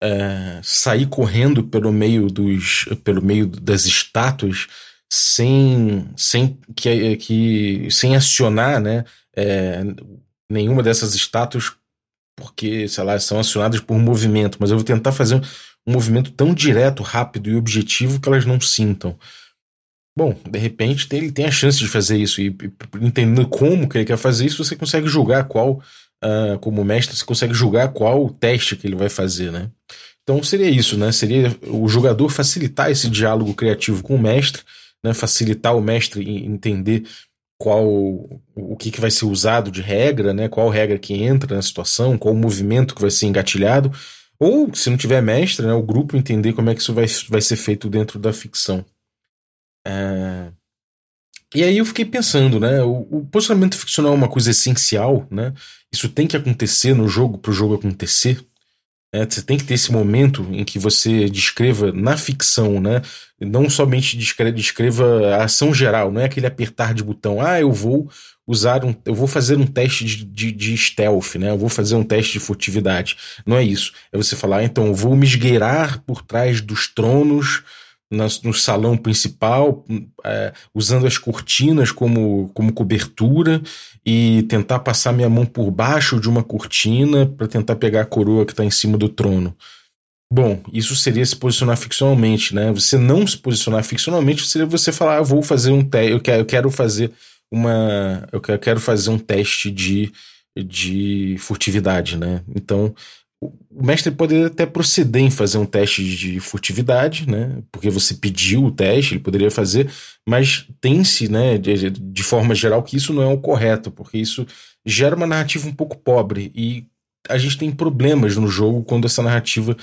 é, 0.02 0.60
sair 0.62 1.06
correndo 1.06 1.64
pelo 1.64 1.92
meio 1.92 2.28
dos 2.28 2.86
pelo 3.04 3.22
meio 3.22 3.46
das 3.46 3.84
estátuas 3.84 4.66
sem 5.12 6.08
sem 6.16 6.58
que, 6.74 7.16
que 7.16 7.88
sem 7.90 8.16
acionar 8.16 8.80
né 8.80 9.04
é, 9.36 9.82
nenhuma 10.50 10.82
dessas 10.82 11.14
estátuas 11.14 11.72
porque 12.40 12.88
sei 12.88 13.04
lá 13.04 13.18
são 13.18 13.38
acionadas 13.38 13.80
por 13.80 13.98
movimento. 13.98 14.56
Mas 14.58 14.70
eu 14.70 14.76
vou 14.78 14.84
tentar 14.84 15.12
fazer 15.12 15.36
um 15.86 15.92
movimento 15.92 16.32
tão 16.32 16.54
direto 16.54 17.02
rápido 17.02 17.50
e 17.50 17.54
objetivo 17.54 18.18
que 18.18 18.28
elas 18.28 18.46
não 18.46 18.60
sintam. 18.60 19.16
Bom, 20.16 20.36
de 20.50 20.58
repente 20.58 21.06
ele 21.14 21.30
tem 21.30 21.44
a 21.44 21.50
chance 21.50 21.78
de 21.78 21.86
fazer 21.86 22.18
isso 22.18 22.40
e, 22.40 22.48
e 22.48 23.06
entendendo 23.06 23.46
como 23.46 23.88
que 23.88 23.98
ele 23.98 24.04
quer 24.04 24.18
fazer 24.18 24.46
isso, 24.46 24.64
você 24.64 24.74
consegue 24.74 25.06
julgar 25.06 25.44
qual, 25.44 25.80
uh, 26.24 26.58
como 26.58 26.84
mestre, 26.84 27.16
você 27.16 27.24
consegue 27.24 27.54
julgar 27.54 27.92
qual 27.92 28.28
teste 28.30 28.76
que 28.76 28.86
ele 28.86 28.96
vai 28.96 29.08
fazer, 29.08 29.50
né? 29.50 29.70
Então 30.22 30.42
seria 30.42 30.68
isso, 30.68 30.96
né? 30.96 31.10
Seria 31.12 31.56
o 31.66 31.88
jogador 31.88 32.28
facilitar 32.28 32.90
esse 32.90 33.08
diálogo 33.08 33.54
criativo 33.54 34.02
com 34.02 34.14
o 34.14 34.18
mestre, 34.18 34.62
né? 35.02 35.12
Facilitar 35.14 35.76
o 35.76 35.80
mestre 35.80 36.44
entender 36.44 37.04
qual 37.58 37.84
o 38.54 38.76
que, 38.78 38.90
que 38.90 39.00
vai 39.00 39.10
ser 39.10 39.26
usado 39.26 39.70
de 39.70 39.82
regra, 39.82 40.32
né? 40.32 40.48
Qual 40.48 40.68
regra 40.68 40.98
que 40.98 41.14
entra 41.14 41.56
na 41.56 41.62
situação, 41.62 42.16
qual 42.16 42.34
o 42.34 42.36
movimento 42.36 42.94
que 42.94 43.02
vai 43.02 43.10
ser 43.10 43.26
engatilhado, 43.26 43.92
ou 44.38 44.74
se 44.74 44.88
não 44.88 44.96
tiver 44.96 45.20
mestre, 45.20 45.66
né? 45.66 45.72
O 45.74 45.82
grupo 45.82 46.16
entender 46.16 46.52
como 46.52 46.70
é 46.70 46.74
que 46.74 46.80
isso 46.80 46.94
vai, 46.94 47.06
vai 47.28 47.40
ser 47.40 47.56
feito 47.56 47.90
dentro 47.90 48.18
da 48.18 48.32
ficção. 48.32 48.84
É... 49.86 50.50
E 51.54 51.64
aí 51.64 51.78
eu 51.78 51.84
fiquei 51.84 52.04
pensando, 52.04 52.60
né? 52.60 52.82
O, 52.82 53.06
o, 53.10 53.26
posicionamento 53.26 53.76
ficcional 53.76 54.12
é 54.12 54.16
uma 54.16 54.28
coisa 54.28 54.50
essencial, 54.50 55.26
né? 55.30 55.52
Isso 55.92 56.08
tem 56.08 56.26
que 56.26 56.36
acontecer 56.36 56.94
no 56.94 57.08
jogo 57.08 57.38
para 57.38 57.50
o 57.50 57.54
jogo 57.54 57.74
acontecer. 57.74 58.44
Né? 59.12 59.26
Você 59.28 59.42
tem 59.42 59.58
que 59.58 59.64
ter 59.64 59.74
esse 59.74 59.90
momento 59.90 60.46
em 60.52 60.64
que 60.64 60.78
você 60.78 61.28
descreva 61.28 61.92
na 61.92 62.16
ficção, 62.16 62.80
né? 62.80 63.02
Não 63.40 63.68
somente 63.68 64.16
descreva, 64.16 64.52
descreva 64.52 65.36
a 65.36 65.44
ação 65.44 65.74
geral, 65.74 66.12
não 66.12 66.20
é 66.20 66.26
aquele 66.26 66.46
apertar 66.46 66.94
de 66.94 67.02
botão. 67.02 67.40
Ah, 67.40 67.60
eu 67.60 67.72
vou 67.72 68.08
usar 68.46 68.84
um. 68.84 68.94
Eu 69.04 69.14
vou 69.14 69.26
fazer 69.26 69.56
um 69.56 69.66
teste 69.66 70.04
de, 70.04 70.24
de, 70.24 70.52
de 70.52 70.76
stealth, 70.76 71.34
né? 71.36 71.50
Eu 71.50 71.58
vou 71.58 71.68
fazer 71.68 71.96
um 71.96 72.04
teste 72.04 72.34
de 72.34 72.40
furtividade. 72.40 73.16
Não 73.44 73.56
é 73.56 73.64
isso. 73.64 73.92
É 74.12 74.16
você 74.16 74.36
falar, 74.36 74.62
então, 74.62 74.86
eu 74.86 74.94
vou 74.94 75.16
me 75.16 75.26
esgueirar 75.26 76.02
por 76.02 76.22
trás 76.22 76.60
dos 76.60 76.86
tronos 76.86 77.62
no 78.42 78.52
salão 78.52 78.96
principal, 78.96 79.84
é, 80.24 80.52
usando 80.74 81.06
as 81.06 81.16
cortinas 81.16 81.92
como, 81.92 82.50
como 82.52 82.72
cobertura 82.72 83.62
e 84.04 84.42
tentar 84.44 84.80
passar 84.80 85.12
minha 85.12 85.28
mão 85.28 85.44
por 85.44 85.70
baixo 85.70 86.20
de 86.20 86.28
uma 86.28 86.42
cortina 86.42 87.26
para 87.26 87.46
tentar 87.46 87.76
pegar 87.76 88.02
a 88.02 88.06
coroa 88.06 88.46
que 88.46 88.52
está 88.52 88.64
em 88.64 88.70
cima 88.70 88.96
do 88.96 89.08
trono. 89.08 89.54
Bom, 90.32 90.62
isso 90.72 90.94
seria 90.94 91.26
se 91.26 91.34
posicionar 91.36 91.76
ficcionalmente, 91.76 92.54
né? 92.54 92.70
Você 92.72 92.96
não 92.96 93.26
se 93.26 93.36
posicionar 93.36 93.82
ficcionalmente 93.82 94.46
seria 94.46 94.66
você 94.66 94.92
falar, 94.92 95.18
ah, 95.18 95.22
vou 95.22 95.42
fazer 95.42 95.72
um 95.72 95.84
teste, 95.84 96.12
eu 96.12 96.20
eu 96.38 96.46
quero 96.46 96.70
fazer 96.70 97.10
uma, 97.52 98.28
eu 98.30 98.40
quero 98.40 98.78
fazer 98.78 99.10
um 99.10 99.18
teste 99.18 99.70
de, 99.70 100.12
de 100.56 101.36
furtividade, 101.38 102.16
né? 102.16 102.42
Então 102.54 102.94
o 103.42 103.86
mestre 103.86 104.10
poderia 104.10 104.48
até 104.48 104.66
proceder 104.66 105.22
em 105.22 105.30
fazer 105.30 105.56
um 105.56 105.64
teste 105.64 106.04
de 106.04 106.38
furtividade, 106.40 107.26
né? 107.26 107.62
Porque 107.72 107.88
você 107.88 108.12
pediu 108.14 108.64
o 108.64 108.70
teste, 108.70 109.14
ele 109.14 109.22
poderia 109.22 109.50
fazer, 109.50 109.90
mas 110.28 110.66
tem-se, 110.80 111.30
né, 111.30 111.56
de, 111.56 111.88
de, 111.88 112.22
forma 112.22 112.54
geral, 112.54 112.82
que 112.82 112.96
isso 112.96 113.14
não 113.14 113.22
é 113.22 113.26
o 113.26 113.38
correto, 113.38 113.90
porque 113.90 114.18
isso 114.18 114.46
gera 114.84 115.16
uma 115.16 115.26
narrativa 115.26 115.66
um 115.66 115.72
pouco 115.72 115.96
pobre 115.96 116.52
e 116.54 116.86
a 117.28 117.38
gente 117.38 117.56
tem 117.56 117.70
problemas 117.70 118.36
no 118.36 118.48
jogo 118.48 118.82
quando 118.82 119.06
essa 119.06 119.22
narrativa 119.22 119.74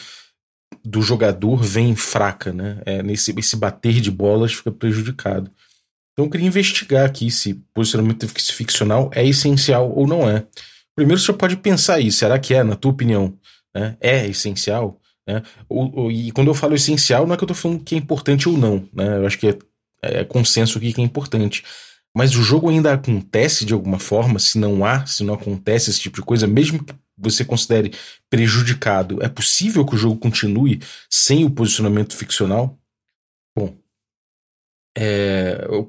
do 0.86 1.02
jogador 1.02 1.64
vem 1.64 1.96
fraca, 1.96 2.54
né? 2.54 2.80
É, 2.86 3.02
nesse 3.02 3.34
esse 3.38 3.56
bater 3.56 4.00
de 4.00 4.12
bolas 4.12 4.54
fica 4.54 4.72
prejudicado. 4.72 5.50
Então 6.14 6.26
eu 6.26 6.30
queria 6.30 6.48
investigar 6.48 7.06
aqui 7.06 7.32
se 7.32 7.56
posicionamento 7.74 8.28
ficcional 8.28 9.10
é 9.14 9.26
essencial 9.26 9.92
ou 9.92 10.06
não 10.06 10.30
é. 10.30 10.46
Primeiro 10.96 11.22
você 11.22 11.32
pode 11.34 11.58
pensar 11.58 11.96
aí, 11.96 12.12
será 12.12 12.40
que 12.40 12.54
é, 12.54 12.64
na 12.64 12.76
tua 12.76 12.92
opinião? 12.92 13.38
Né, 13.76 13.98
é 14.00 14.28
essencial. 14.28 15.00
Né? 15.28 15.44
O, 15.68 16.04
o, 16.04 16.12
e 16.12 16.32
quando 16.32 16.48
eu 16.48 16.54
falo 16.54 16.76
essencial, 16.76 17.26
não 17.26 17.34
é 17.34 17.38
que 17.38 17.44
eu 17.44 17.48
estou 17.48 17.56
falando 17.56 17.84
que 17.84 17.96
é 17.96 17.98
importante 17.98 18.48
ou 18.48 18.58
não. 18.58 18.88
Né? 18.94 19.18
Eu 19.18 19.28
acho 19.28 19.38
que 19.38 19.48
é, 19.48 19.58
é 20.02 20.24
consenso 20.24 20.78
aqui 20.78 20.94
que 20.94 21.02
é 21.02 21.04
importante. 21.04 21.64
Mas 22.16 22.36
o 22.36 22.42
jogo 22.42 22.70
ainda 22.70 22.94
acontece 22.94 23.64
de 23.64 23.74
alguma 23.74 24.00
forma, 24.00 24.40
se 24.40 24.58
não 24.58 24.84
há, 24.84 25.06
se 25.06 25.24
não 25.24 25.34
acontece 25.34 25.90
esse 25.90 26.00
tipo 26.00 26.16
de 26.16 26.26
coisa, 26.26 26.48
mesmo 26.48 26.84
que 26.84 26.96
você 27.18 27.44
considere 27.46 27.92
prejudicado, 28.30 29.24
é 29.24 29.30
possível 29.30 29.86
que 29.86 29.96
o 29.96 29.98
jogo 29.98 30.18
continue 30.18 30.80
sem 31.10 31.46
o 31.46 31.52
posicionamento 31.52 32.16
ficcional? 32.16 32.80
Bom, 33.56 33.78
é, 34.98 35.68
eu 35.70 35.88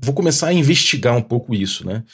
vou 0.00 0.14
começar 0.14 0.48
a 0.48 0.52
investigar 0.52 1.16
um 1.16 1.22
pouco 1.22 1.54
isso, 1.54 1.84
né? 1.86 2.04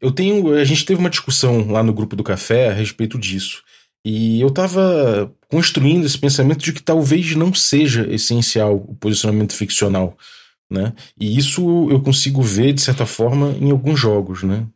Eu 0.00 0.10
tenho, 0.10 0.52
a 0.52 0.64
gente 0.64 0.84
teve 0.84 0.98
uma 0.98 1.10
discussão 1.10 1.70
lá 1.70 1.82
no 1.82 1.94
grupo 1.94 2.16
do 2.16 2.24
café 2.24 2.68
a 2.68 2.72
respeito 2.72 3.16
disso. 3.16 3.62
E 4.04 4.40
eu 4.40 4.48
estava 4.48 5.32
construindo 5.48 6.04
esse 6.04 6.18
pensamento 6.18 6.62
de 6.62 6.72
que 6.72 6.82
talvez 6.82 7.34
não 7.34 7.54
seja 7.54 8.06
essencial 8.12 8.76
o 8.76 8.94
posicionamento 8.96 9.54
ficcional, 9.54 10.16
né? 10.70 10.92
E 11.18 11.38
isso 11.38 11.88
eu 11.90 12.00
consigo 12.02 12.42
ver, 12.42 12.72
de 12.72 12.82
certa 12.82 13.06
forma, 13.06 13.56
em 13.60 13.70
alguns 13.70 13.98
jogos, 13.98 14.42
né? 14.42 14.66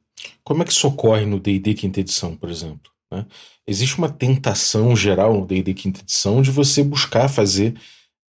Como 0.42 0.62
é 0.62 0.64
que 0.64 0.73
isso 0.73 0.88
ocorre 0.88 1.26
no 1.26 1.38
D&D 1.38 1.75
quinta 1.75 2.00
edição, 2.00 2.35
por 2.35 2.49
exemplo? 2.49 2.90
Né? 3.12 3.26
Existe 3.66 3.99
uma 3.99 4.08
tentação 4.08 4.97
geral 4.97 5.35
no 5.35 5.47
D&D 5.47 5.75
quinta 5.75 6.00
edição 6.00 6.40
de 6.40 6.50
você 6.50 6.82
buscar 6.82 7.28
fazer 7.28 7.75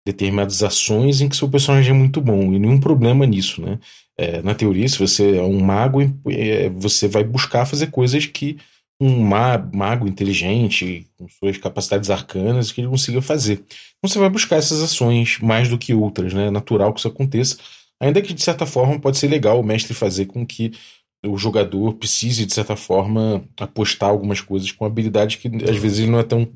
determinadas 0.05 0.63
ações 0.63 1.21
em 1.21 1.29
que 1.29 1.35
seu 1.35 1.47
personagem 1.49 1.91
é 1.91 1.97
muito 1.97 2.19
bom, 2.19 2.53
e 2.53 2.59
nenhum 2.59 2.79
problema 2.79 3.25
nisso, 3.25 3.61
né? 3.61 3.79
É, 4.17 4.41
na 4.41 4.53
teoria, 4.53 4.87
se 4.89 4.99
você 4.99 5.37
é 5.37 5.41
um 5.41 5.61
mago, 5.61 6.01
é, 6.27 6.67
você 6.69 7.07
vai 7.07 7.23
buscar 7.23 7.65
fazer 7.65 7.87
coisas 7.87 8.25
que 8.25 8.57
um 8.99 9.21
mago 9.21 10.07
inteligente, 10.07 11.07
com 11.17 11.27
suas 11.29 11.57
capacidades 11.57 12.09
arcanas, 12.09 12.71
que 12.71 12.81
ele 12.81 12.89
consiga 12.89 13.21
fazer. 13.21 13.63
Então 13.97 14.09
você 14.09 14.19
vai 14.19 14.29
buscar 14.29 14.57
essas 14.57 14.81
ações 14.81 15.39
mais 15.39 15.69
do 15.69 15.77
que 15.77 15.93
outras, 15.93 16.33
né? 16.33 16.47
É 16.47 16.51
natural 16.51 16.93
que 16.93 16.99
isso 16.99 17.07
aconteça. 17.07 17.57
Ainda 18.01 18.21
que, 18.21 18.33
de 18.33 18.41
certa 18.41 18.65
forma, 18.65 18.99
pode 18.99 19.17
ser 19.17 19.27
legal 19.27 19.59
o 19.59 19.63
mestre 19.63 19.93
fazer 19.93 20.25
com 20.25 20.45
que 20.45 20.71
o 21.25 21.37
jogador 21.37 21.93
precise, 21.95 22.45
de 22.45 22.53
certa 22.53 22.75
forma, 22.75 23.43
apostar 23.59 24.09
algumas 24.09 24.41
coisas 24.41 24.71
com 24.71 24.85
habilidade 24.85 25.37
que 25.37 25.49
às 25.69 25.77
vezes 25.77 25.99
ele 25.99 26.11
não 26.11 26.19
é 26.19 26.23
tão, 26.23 26.47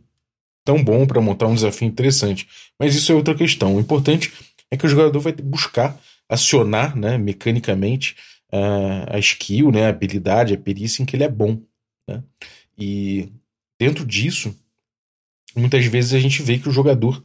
tão 0.65 0.81
bom 0.81 1.05
para 1.05 1.21
montar 1.21 1.47
um 1.47 1.55
desafio 1.55 1.87
interessante. 1.87 2.47
Mas 2.79 2.95
isso 2.95 3.11
é 3.11 3.15
outra 3.15 3.35
questão. 3.35 3.75
O 3.75 3.79
importante 3.79 4.31
é 4.71 4.77
que 4.77 4.85
o 4.85 4.89
jogador 4.89 5.19
vai 5.19 5.33
buscar 5.33 5.99
acionar 6.29 6.95
né, 6.95 7.17
mecanicamente 7.17 8.15
uh, 8.53 9.15
a 9.15 9.19
skill, 9.19 9.71
né, 9.71 9.85
a 9.85 9.89
habilidade, 9.89 10.53
a 10.53 10.57
perícia 10.57 11.03
em 11.03 11.05
que 11.05 11.15
ele 11.15 11.25
é 11.25 11.29
bom. 11.29 11.59
Né? 12.07 12.23
E 12.77 13.29
dentro 13.79 14.05
disso, 14.05 14.55
muitas 15.55 15.85
vezes 15.85 16.13
a 16.13 16.19
gente 16.19 16.41
vê 16.41 16.57
que 16.57 16.69
o 16.69 16.71
jogador 16.71 17.23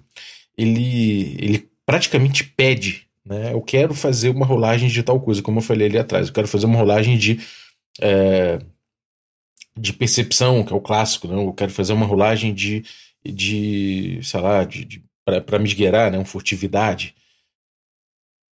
ele, 0.56 1.36
ele 1.38 1.70
praticamente 1.86 2.44
pede, 2.44 3.06
né? 3.24 3.52
Eu 3.52 3.62
quero 3.62 3.94
fazer 3.94 4.30
uma 4.30 4.46
rolagem 4.46 4.88
de 4.88 5.02
tal 5.02 5.20
coisa, 5.20 5.42
como 5.42 5.58
eu 5.58 5.62
falei 5.62 5.86
ali 5.86 5.98
atrás. 5.98 6.28
Eu 6.28 6.34
quero 6.34 6.48
fazer 6.48 6.66
uma 6.66 6.78
rolagem 6.78 7.16
de 7.16 7.40
é, 8.00 8.58
de 9.76 9.92
percepção, 9.92 10.64
que 10.64 10.72
é 10.72 10.76
o 10.76 10.80
clássico, 10.80 11.28
né? 11.28 11.34
Eu 11.34 11.52
quero 11.52 11.70
fazer 11.70 11.92
uma 11.92 12.06
rolagem 12.06 12.52
de, 12.52 12.84
de 13.24 14.18
sei 14.22 14.40
lá, 14.40 14.64
de, 14.64 14.84
de 14.84 15.04
para 15.24 15.58
me 15.58 15.68
esgueirar, 15.68 16.10
né? 16.10 16.18
Uma 16.18 16.24
furtividade. 16.24 17.14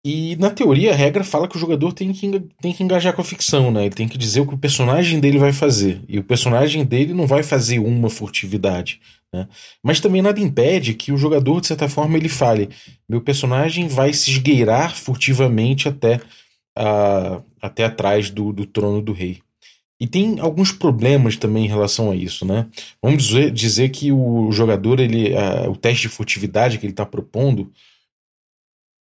E 0.05 0.37
na 0.37 0.51
teoria 0.51 0.93
a 0.93 0.95
regra 0.95 1.25
fala 1.25 1.49
que 1.49 1.57
o 1.57 1.61
jogador 1.61 1.93
tem 1.95 2.13
que, 2.13 2.41
tem 2.61 2.73
que 2.75 2.83
engajar 2.83 3.15
com 3.15 3.23
a 3.23 3.25
ficção, 3.25 3.71
né? 3.71 3.87
Ele 3.87 3.95
tem 3.95 4.07
que 4.07 4.19
dizer 4.19 4.41
o 4.41 4.47
que 4.47 4.55
o 4.55 4.59
personagem 4.59 5.19
dele 5.19 5.39
vai 5.39 5.53
fazer. 5.53 6.03
E 6.07 6.19
o 6.19 6.25
personagem 6.25 6.85
dele 6.85 7.15
não 7.15 7.27
vai 7.27 7.43
fazer 7.43 7.79
uma 7.79 8.11
furtividade. 8.11 9.01
Né? 9.33 9.49
Mas 9.83 10.01
também 10.01 10.21
nada 10.21 10.39
impede 10.39 10.93
que 10.93 11.11
o 11.11 11.17
jogador, 11.17 11.59
de 11.63 11.69
certa 11.69 11.89
forma, 11.89 12.19
ele 12.19 12.29
fale: 12.29 12.69
meu 13.09 13.23
personagem 13.23 13.89
vai 13.89 14.13
se 14.13 14.31
esgueirar 14.31 14.95
furtivamente 14.95 15.89
até, 15.89 16.21
a, 16.77 17.41
até 17.63 17.85
atrás 17.85 18.29
do, 18.29 18.53
do 18.53 18.67
trono 18.67 19.01
do 19.01 19.13
rei. 19.15 19.41
E 19.99 20.07
tem 20.07 20.39
alguns 20.39 20.71
problemas 20.71 21.37
também 21.37 21.65
em 21.65 21.69
relação 21.69 22.11
a 22.11 22.17
isso, 22.17 22.45
né? 22.45 22.67
Vamos 23.03 23.27
dizer, 23.27 23.51
dizer 23.51 23.89
que 23.89 24.13
o 24.13 24.53
jogador, 24.53 25.01
ele, 25.01 25.35
a, 25.35 25.71
o 25.71 25.77
teste 25.77 26.03
de 26.03 26.09
furtividade 26.09 26.77
que 26.77 26.85
ele 26.85 26.93
está 26.93 27.07
propondo 27.07 27.73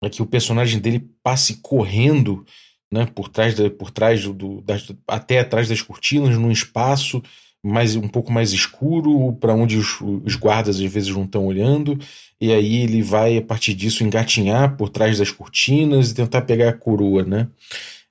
é 0.02 0.10
que 0.10 0.22
o 0.22 0.26
personagem 0.26 0.80
dele 0.80 1.08
passe 1.22 1.58
correndo 1.62 2.44
né, 2.92 3.06
por 3.06 3.28
trás, 3.28 3.54
da, 3.54 3.70
por 3.70 3.90
trás 3.90 4.22
do, 4.24 4.60
das, 4.60 4.92
até 5.08 5.38
atrás 5.38 5.68
das 5.68 5.80
cortinas, 5.80 6.36
num 6.36 6.50
espaço 6.50 7.22
mais 7.64 7.94
um 7.94 8.08
pouco 8.08 8.32
mais 8.32 8.52
escuro, 8.52 9.32
para 9.34 9.54
onde 9.54 9.76
os, 9.76 10.00
os, 10.00 10.34
guardas 10.34 10.80
às 10.80 10.92
vezes 10.92 11.10
não 11.10 11.24
estão 11.24 11.46
olhando, 11.46 11.96
e 12.40 12.52
aí 12.52 12.82
ele 12.82 13.02
vai, 13.02 13.36
a 13.36 13.42
partir 13.42 13.72
disso, 13.72 14.02
engatinhar 14.02 14.76
por 14.76 14.88
trás 14.88 15.18
das 15.18 15.30
cortinas 15.30 16.10
e 16.10 16.14
tentar 16.14 16.42
pegar 16.42 16.70
a 16.70 16.72
coroa. 16.72 17.22
Né? 17.22 17.46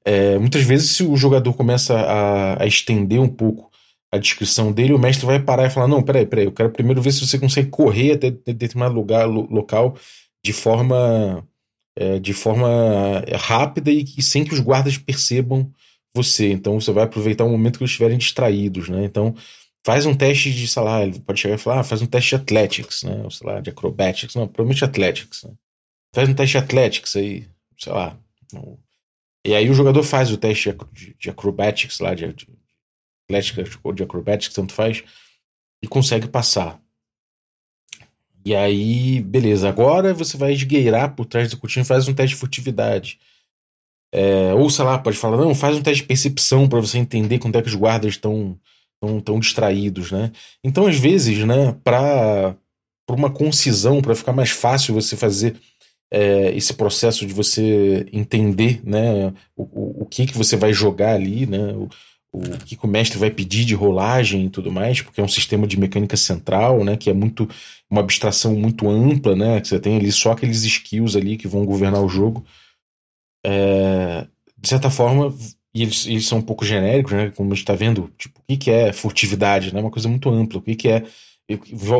É, 0.05 0.39
muitas 0.39 0.63
vezes, 0.63 0.91
se 0.91 1.03
o 1.03 1.17
jogador 1.17 1.53
começa 1.53 1.99
a, 1.99 2.63
a, 2.63 2.65
estender 2.65 3.19
um 3.19 3.27
pouco 3.27 3.69
a 4.09 4.17
descrição 4.17 4.71
dele, 4.71 4.93
o 4.93 4.99
mestre 4.99 5.25
vai 5.25 5.39
parar 5.39 5.67
e 5.67 5.69
falar: 5.69 5.87
Não, 5.87 6.01
peraí, 6.01 6.25
peraí, 6.25 6.45
eu 6.45 6.51
quero 6.53 6.71
primeiro 6.71 7.01
ver 7.01 7.11
se 7.11 7.25
você 7.25 7.37
consegue 7.37 7.69
correr 7.69 8.13
até 8.13 8.31
determinado 8.31 8.95
lugar, 8.95 9.25
local 9.27 9.97
de 10.43 10.53
forma 10.53 11.45
é, 11.95 12.19
de 12.19 12.33
forma 12.33 12.67
rápida 13.37 13.91
e, 13.91 14.05
e, 14.17 14.21
sem 14.21 14.43
que 14.43 14.53
os 14.53 14.59
guardas 14.59 14.97
percebam 14.97 15.71
você. 16.13 16.51
Então 16.51 16.79
você 16.79 16.91
vai 16.91 17.03
aproveitar 17.03 17.45
o 17.45 17.49
momento 17.49 17.77
que 17.77 17.83
eles 17.83 17.91
estiverem 17.91 18.17
distraídos, 18.17 18.89
né? 18.89 19.03
Então 19.05 19.35
faz 19.85 20.05
um 20.05 20.15
teste 20.15 20.51
de, 20.51 20.67
sei 20.67 20.83
lá, 20.83 21.03
ele 21.03 21.19
pode 21.19 21.39
chegar 21.39 21.55
e 21.55 21.57
falar, 21.57 21.79
ah, 21.81 21.83
faz 21.83 22.01
um 22.01 22.07
teste 22.07 22.29
de 22.29 22.35
athletics, 22.35 23.03
né? 23.03 23.21
Ou 23.23 23.31
sei 23.31 23.47
lá, 23.47 23.59
de 23.61 23.69
acrobatics, 23.69 24.35
não, 24.35 24.47
provavelmente 24.47 24.85
athletics, 24.85 25.43
né? 25.43 25.51
Faz 26.13 26.29
um 26.29 26.33
teste 26.33 26.57
de 26.57 26.63
athletics 26.63 27.15
aí, 27.15 27.47
sei 27.77 27.93
lá, 27.93 28.17
E 29.45 29.55
aí 29.55 29.69
o 29.69 29.73
jogador 29.73 30.03
faz 30.03 30.31
o 30.31 30.37
teste 30.37 30.75
de, 30.91 31.15
de 31.19 31.29
acrobatics 31.29 31.99
lá, 31.99 32.13
de, 32.13 32.33
de 32.33 32.47
atlética 33.25 33.63
ou 33.83 33.93
de 33.93 34.03
acrobatics, 34.03 34.53
tanto 34.53 34.73
faz, 34.73 35.03
e 35.81 35.87
consegue 35.87 36.27
passar. 36.27 36.79
E 38.43 38.55
aí, 38.55 39.21
beleza, 39.21 39.69
agora 39.69 40.13
você 40.13 40.37
vai 40.37 40.53
esgueirar 40.53 41.15
por 41.15 41.25
trás 41.25 41.49
do 41.49 41.57
cortina 41.57 41.83
e 41.83 41.87
faz 41.87 42.07
um 42.07 42.13
teste 42.13 42.35
de 42.35 42.39
furtividade. 42.39 43.19
É, 44.13 44.53
ou 44.53 44.69
sei 44.69 44.83
lá, 44.83 44.97
pode 44.97 45.17
falar, 45.17 45.37
não, 45.37 45.55
faz 45.55 45.77
um 45.77 45.81
teste 45.81 46.01
de 46.01 46.07
percepção 46.07 46.67
para 46.67 46.79
você 46.79 46.97
entender 46.97 47.39
quando 47.39 47.57
é 47.57 47.61
que 47.61 47.69
os 47.69 47.75
guardas 47.75 48.11
estão 48.11 48.59
tão, 48.99 49.19
tão 49.19 49.39
distraídos, 49.39 50.11
né? 50.11 50.31
Então, 50.63 50.85
às 50.85 50.97
vezes, 50.97 51.45
né, 51.45 51.75
para 51.83 52.55
uma 53.09 53.29
concisão, 53.29 54.01
para 54.01 54.15
ficar 54.15 54.33
mais 54.33 54.51
fácil 54.51 54.93
você 54.93 55.15
fazer 55.15 55.55
é, 56.11 56.51
esse 56.55 56.73
processo 56.73 57.25
de 57.25 57.33
você 57.33 58.05
entender 58.11 58.81
né, 58.83 59.33
o, 59.55 59.63
o, 59.63 60.01
o, 60.03 60.05
que, 60.05 60.25
que 60.25 60.37
você 60.37 60.57
vai 60.57 60.73
jogar 60.73 61.13
ali, 61.15 61.45
né, 61.45 61.73
o, 61.73 61.89
o 62.33 62.57
que, 62.65 62.75
que 62.75 62.85
o 62.85 62.89
mestre 62.89 63.17
vai 63.17 63.31
pedir 63.31 63.65
de 63.65 63.73
rolagem 63.73 64.45
e 64.45 64.49
tudo 64.49 64.71
mais, 64.71 65.01
porque 65.01 65.21
é 65.21 65.23
um 65.23 65.29
sistema 65.29 65.65
de 65.65 65.79
mecânica 65.79 66.17
central, 66.17 66.83
né, 66.83 66.97
que 66.97 67.09
é 67.09 67.13
muito 67.13 67.47
uma 67.91 67.99
abstração 67.99 68.55
muito 68.55 68.89
ampla, 68.89 69.35
né, 69.35 69.59
que 69.59 69.67
você 69.67 69.79
tem 69.79 69.97
ali 69.97 70.11
só 70.11 70.31
aqueles 70.31 70.63
skills 70.63 71.17
ali 71.17 71.35
que 71.35 71.47
vão 71.47 71.65
governar 71.65 72.01
o 72.01 72.07
jogo. 72.07 72.45
É, 73.45 74.25
de 74.57 74.69
certa 74.69 74.89
forma, 74.89 75.35
e 75.73 75.83
eles, 75.83 76.07
eles 76.07 76.25
são 76.25 76.37
um 76.37 76.41
pouco 76.41 76.63
genéricos, 76.63 77.11
né, 77.11 77.29
como 77.31 77.51
a 77.51 77.55
gente 77.55 77.63
está 77.63 77.75
vendo, 77.75 78.09
tipo, 78.17 78.39
o 78.39 78.43
que, 78.47 78.55
que 78.55 78.71
é 78.71 78.93
furtividade, 78.93 79.73
né, 79.73 79.81
uma 79.81 79.91
coisa 79.91 80.07
muito 80.07 80.29
ampla, 80.29 80.59
o 80.59 80.61
que, 80.61 80.75
que 80.75 80.87
é 80.87 81.03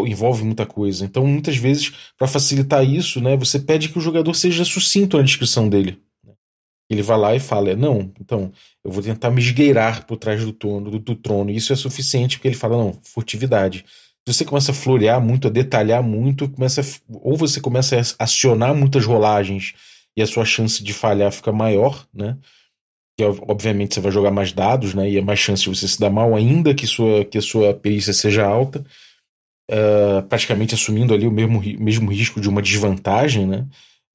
envolve 0.06 0.46
muita 0.46 0.66
coisa. 0.66 1.04
Então, 1.04 1.28
muitas 1.28 1.58
vezes, 1.58 1.92
para 2.18 2.26
facilitar 2.26 2.86
isso, 2.86 3.20
né, 3.20 3.36
você 3.36 3.60
pede 3.60 3.90
que 3.90 3.98
o 3.98 4.02
jogador 4.02 4.34
seja 4.34 4.64
sucinto 4.64 5.18
na 5.18 5.24
descrição 5.24 5.68
dele. 5.68 6.02
Ele 6.90 7.02
vai 7.02 7.18
lá 7.18 7.36
e 7.36 7.40
fala: 7.40 7.76
Não, 7.76 8.12
então, 8.20 8.52
eu 8.84 8.92
vou 8.92 9.02
tentar 9.02 9.32
me 9.32 9.42
esgueirar 9.42 10.06
por 10.06 10.18
trás 10.18 10.44
do 10.44 10.52
trono, 10.52 10.92
do, 10.92 11.00
do 11.00 11.16
trono. 11.16 11.50
Isso 11.50 11.72
é 11.72 11.76
suficiente, 11.76 12.38
porque 12.38 12.50
ele 12.50 12.56
fala: 12.56 12.78
Não, 12.78 13.00
furtividade. 13.04 13.86
Você 14.28 14.46
começa 14.46 14.72
a 14.72 14.76
florear 14.76 15.20
muito, 15.20 15.48
a 15.48 15.52
detalhar 15.52 16.04
muito, 16.04 16.50
começa 16.50 16.82
a, 16.82 16.84
ou 17.10 17.36
você 17.36 17.60
começa 17.60 18.00
a 18.00 18.24
acionar 18.24 18.74
muitas 18.76 19.06
rolagens 19.06 19.74
e 20.16 20.22
a 20.22 20.28
sua 20.28 20.46
chance 20.46 20.84
de 20.84 20.94
falhar 20.94 21.32
fica 21.32 21.52
maior, 21.52 22.06
né? 22.14 22.38
Que 23.18 23.24
obviamente 23.24 23.96
você 23.96 24.02
vai 24.02 24.12
jogar 24.12 24.32
mais 24.32 24.52
dados, 24.52 24.94
né? 24.94 25.10
E 25.10 25.18
é 25.18 25.22
mais 25.22 25.40
chance 25.40 25.64
de 25.64 25.70
você 25.70 25.88
se 25.88 26.00
dar 26.00 26.10
mal, 26.10 26.36
ainda 26.36 26.74
que, 26.74 26.86
sua, 26.86 27.26
que 27.26 27.38
a 27.38 27.42
sua 27.42 27.74
perícia 27.74 28.14
seja 28.14 28.46
alta 28.46 28.86
uh, 29.72 30.22
praticamente 30.28 30.76
assumindo 30.76 31.14
ali 31.14 31.26
o 31.26 31.32
mesmo, 31.32 31.62
mesmo 31.80 32.12
risco 32.12 32.42
de 32.42 32.50
uma 32.50 32.62
desvantagem, 32.62 33.48
né? 33.48 33.66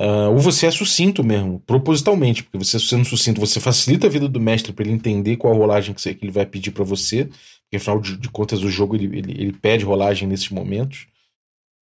Uh, 0.00 0.28
ou 0.30 0.38
você 0.38 0.66
é 0.66 0.70
sucinto 0.70 1.24
mesmo, 1.24 1.58
propositalmente, 1.60 2.42
porque 2.42 2.58
você 2.58 2.78
sendo 2.78 3.06
sucinto, 3.06 3.40
você 3.40 3.58
facilita 3.58 4.06
a 4.06 4.10
vida 4.10 4.28
do 4.28 4.38
mestre 4.38 4.70
para 4.70 4.84
ele 4.84 4.94
entender 4.94 5.38
qual 5.38 5.54
a 5.54 5.56
rolagem 5.56 5.94
que, 5.94 6.02
você, 6.02 6.12
que 6.12 6.22
ele 6.22 6.32
vai 6.32 6.44
pedir 6.44 6.70
para 6.70 6.84
você, 6.84 7.30
porque 7.66 7.76
afinal 7.76 8.00
de, 8.00 8.28
contas 8.30 8.62
o 8.62 8.70
jogo 8.70 8.96
ele, 8.96 9.18
ele, 9.18 9.32
ele, 9.32 9.52
pede 9.52 9.84
rolagem 9.84 10.28
nesses 10.28 10.48
momentos, 10.48 11.06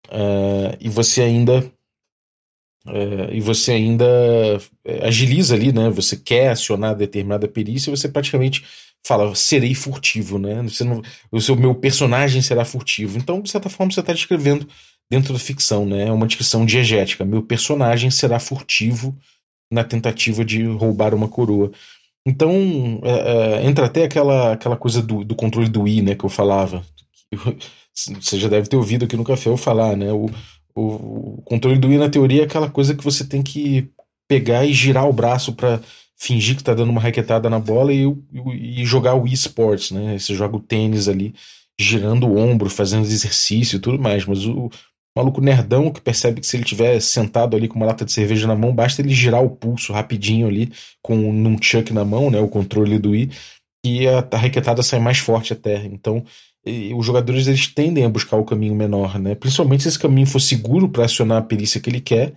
uh, 0.09 0.77
e 0.81 0.89
você 0.89 1.23
ainda 1.23 1.61
uh, 2.87 3.33
e 3.33 3.41
você 3.41 3.73
ainda 3.73 4.07
agiliza 5.03 5.55
ali, 5.55 5.73
né? 5.73 5.91
Você 5.91 6.17
quer 6.17 6.51
acionar 6.51 6.97
determinada 6.97 7.47
perícia, 7.47 7.95
você 7.95 8.09
praticamente 8.09 8.65
fala, 9.07 9.35
serei 9.35 9.75
furtivo, 9.75 10.39
né? 10.39 10.63
Você 10.63 10.83
não, 10.83 11.03
o 11.31 11.41
seu 11.41 11.55
meu 11.55 11.75
personagem 11.75 12.41
será 12.41 12.65
furtivo. 12.65 13.19
Então, 13.19 13.41
de 13.41 13.51
certa 13.51 13.69
forma, 13.69 13.93
você 13.93 14.01
está 14.01 14.13
descrevendo 14.13 14.67
dentro 15.11 15.33
da 15.33 15.39
ficção, 15.39 15.85
né? 15.85 16.09
É 16.09 16.13
uma 16.13 16.27
descrição 16.27 16.65
diegética. 16.65 17.25
Meu 17.25 17.43
personagem 17.43 18.11
será 18.11 18.41
furtivo 18.41 19.17
na 19.71 19.85
tentativa 19.85 20.45
de 20.45 20.65
roubar 20.65 21.15
uma 21.15 21.29
coroa. 21.29 21.71
Então, 22.27 23.01
é, 23.03 23.63
é, 23.63 23.67
entra 23.67 23.87
até 23.87 24.05
aquela, 24.05 24.53
aquela 24.53 24.77
coisa 24.77 25.03
do, 25.03 25.25
do 25.25 25.35
controle 25.35 25.69
do 25.69 25.87
I, 25.87 26.03
né? 26.03 26.15
Que 26.15 26.25
eu 26.25 26.31
falava. 26.31 26.85
Você 27.95 28.39
já 28.39 28.49
deve 28.49 28.69
ter 28.69 28.77
ouvido 28.77 29.05
aqui 29.05 29.17
no 29.17 29.25
café 29.25 29.51
eu 29.51 29.57
falar, 29.57 29.97
né? 29.97 30.13
O, 30.13 30.27
o, 30.75 31.39
o 31.39 31.43
controle 31.43 31.79
do 31.79 31.93
I, 31.93 31.99
na 31.99 32.09
teoria, 32.09 32.43
é 32.43 32.45
aquela 32.45 32.69
coisa 32.69 32.95
que 32.95 33.05
você 33.05 33.25
tem 33.25 33.43
que 33.43 33.89
pegar 34.27 34.65
e 34.65 34.73
girar 34.73 35.09
o 35.09 35.13
braço 35.13 35.53
para 35.53 35.81
fingir 36.17 36.57
que 36.57 36.65
tá 36.65 36.75
dando 36.75 36.91
uma 36.91 37.01
raquetada 37.01 37.49
na 37.51 37.59
bola 37.59 37.93
e, 37.93 38.05
e, 38.53 38.85
jogar 38.85 39.15
o 39.15 39.27
esports, 39.27 39.91
né? 39.91 40.19
Você 40.19 40.35
joga 40.35 40.57
o 40.57 40.61
tênis 40.61 41.09
ali, 41.09 41.35
girando 41.79 42.27
o 42.27 42.37
ombro, 42.37 42.71
fazendo 42.71 43.05
exercício 43.05 43.77
e 43.77 43.81
tudo 43.81 43.99
mais. 43.99 44.25
Mas 44.25 44.45
o, 44.47 44.71
maluco 45.17 45.41
nerdão 45.41 45.91
que 45.91 46.01
percebe 46.01 46.41
que 46.41 46.47
se 46.47 46.57
ele 46.57 46.65
tiver 46.65 47.01
sentado 47.01 47.57
ali 47.57 47.69
com 47.69 47.77
uma 47.77 47.87
lata 47.87 48.05
de 48.05 48.13
cerveja 48.13 48.47
na 48.47 48.57
mão, 48.57 48.75
basta 48.75 49.01
ele 49.01 49.15
girar 49.15 49.43
o 49.43 49.51
pulso 49.51 49.93
rapidinho 49.93 50.49
ali 50.49 50.73
com 51.01 51.17
um 51.17 51.33
nunchuck 51.33 51.93
na 51.93 52.05
mão, 52.05 52.31
né, 52.31 52.41
o 52.41 52.49
controle 52.49 52.99
do 52.99 53.15
i, 53.15 53.31
e 53.85 54.09
a, 54.09 54.27
raquetada 54.33 54.83
sai 54.83 54.99
mais 54.99 55.19
forte 55.19 55.53
até. 55.53 55.85
Então, 55.85 56.25
os 56.97 57.05
jogadores 57.05 57.47
eles 57.47 57.67
tendem 57.67 58.05
a 58.05 58.09
buscar 58.09 58.39
o 58.39 58.45
caminho 58.45 58.75
menor, 58.75 59.19
né? 59.19 59.35
Principalmente 59.35 59.83
se 59.83 59.91
esse 59.91 59.99
caminho 59.99 60.27
for 60.27 60.41
seguro 60.41 60.89
para 60.89 61.05
acionar 61.05 61.39
a 61.39 61.43
perícia 61.43 61.79
que 61.79 61.91
ele 61.91 62.01
quer, 62.01 62.33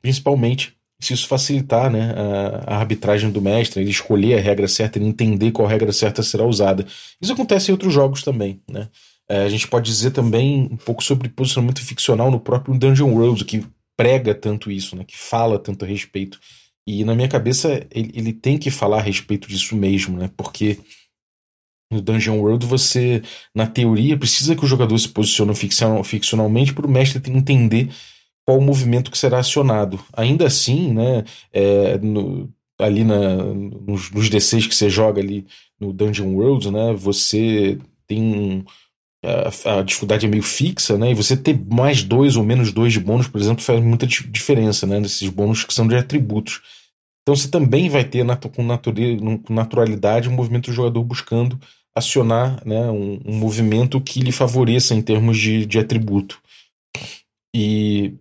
principalmente 0.00 0.72
se 1.00 1.12
isso 1.12 1.28
facilitar 1.28 1.90
né, 1.90 2.12
a, 2.16 2.74
a, 2.74 2.78
arbitragem 2.78 3.30
do 3.30 3.40
mestre, 3.40 3.82
ele 3.82 3.90
escolher 3.90 4.36
a 4.36 4.40
regra 4.40 4.66
certa, 4.66 4.98
ele 4.98 5.06
entender 5.06 5.52
qual 5.52 5.68
regra 5.68 5.92
certa 5.92 6.22
será 6.22 6.44
usada. 6.44 6.84
Isso 7.20 7.32
acontece 7.32 7.70
em 7.70 7.72
outros 7.72 7.92
jogos 7.92 8.22
também. 8.22 8.60
Né? 8.68 8.88
É, 9.28 9.44
a 9.44 9.48
gente 9.48 9.68
pode 9.68 9.90
dizer 9.90 10.10
também 10.12 10.68
um 10.72 10.76
pouco 10.76 11.04
sobre 11.04 11.28
posicionamento 11.28 11.84
ficcional 11.84 12.30
no 12.30 12.40
próprio 12.40 12.78
Dungeon 12.78 13.12
World, 13.12 13.44
que 13.44 13.64
prega 13.96 14.34
tanto 14.34 14.70
isso, 14.70 14.96
né, 14.96 15.04
que 15.04 15.18
fala 15.18 15.58
tanto 15.58 15.84
a 15.84 15.88
respeito. 15.88 16.38
E 16.86 17.04
na 17.04 17.14
minha 17.14 17.28
cabeça 17.28 17.86
ele, 17.90 18.12
ele 18.14 18.32
tem 18.32 18.56
que 18.56 18.70
falar 18.70 18.98
a 18.98 19.02
respeito 19.02 19.48
disso 19.48 19.76
mesmo, 19.76 20.16
né, 20.16 20.30
porque 20.36 20.78
no 21.90 22.00
Dungeon 22.00 22.38
World 22.38 22.64
você, 22.64 23.22
na 23.54 23.66
teoria, 23.66 24.16
precisa 24.16 24.54
que 24.54 24.64
o 24.64 24.68
jogador 24.68 24.96
se 24.98 25.08
posicione 25.08 25.54
ficcionalmente 26.04 26.72
para 26.72 26.86
o 26.86 26.90
mestre 26.90 27.20
entender 27.30 27.90
qual 28.46 28.58
o 28.58 28.62
movimento 28.62 29.10
que 29.10 29.18
será 29.18 29.38
acionado. 29.40 30.00
Ainda 30.12 30.46
assim, 30.46 30.92
né, 30.92 31.24
é, 31.52 31.98
no, 31.98 32.48
ali 32.78 33.04
na, 33.04 33.36
nos, 33.36 34.10
nos 34.10 34.30
D6 34.30 34.68
que 34.68 34.74
você 34.74 34.88
joga 34.88 35.20
ali 35.20 35.46
no 35.78 35.92
Dungeon 35.92 36.32
World, 36.34 36.70
né, 36.70 36.94
você 36.94 37.78
tem 38.06 38.64
a, 39.64 39.82
dificuldade 39.82 40.26
é 40.26 40.28
meio 40.28 40.42
fixa, 40.42 40.96
né, 40.96 41.10
e 41.10 41.14
você 41.14 41.36
ter 41.36 41.58
mais 41.70 42.02
dois 42.02 42.36
ou 42.36 42.44
menos 42.44 42.72
dois 42.72 42.92
de 42.92 43.00
bônus, 43.00 43.28
por 43.28 43.40
exemplo, 43.40 43.62
faz 43.62 43.80
muita 43.80 44.06
diferença, 44.06 44.86
né, 44.86 45.00
nesses 45.00 45.28
bônus 45.28 45.64
que 45.64 45.74
são 45.74 45.86
de 45.86 45.96
atributos. 45.96 46.60
Então 47.22 47.36
você 47.36 47.48
também 47.48 47.88
vai 47.88 48.04
ter 48.04 48.24
com, 48.54 49.52
naturalidade 49.52 50.28
um 50.28 50.32
movimento 50.32 50.70
do 50.70 50.74
jogador 50.74 51.04
buscando 51.04 51.60
acionar 51.94 52.62
né, 52.64 52.90
um, 52.90 53.20
um 53.24 53.34
movimento 53.34 54.00
que 54.00 54.20
lhe 54.20 54.32
favoreça 54.32 54.94
em 54.94 55.02
termos 55.02 55.36
de, 55.36 55.66
de 55.66 55.78
atributo. 55.78 56.40
E 57.54 58.14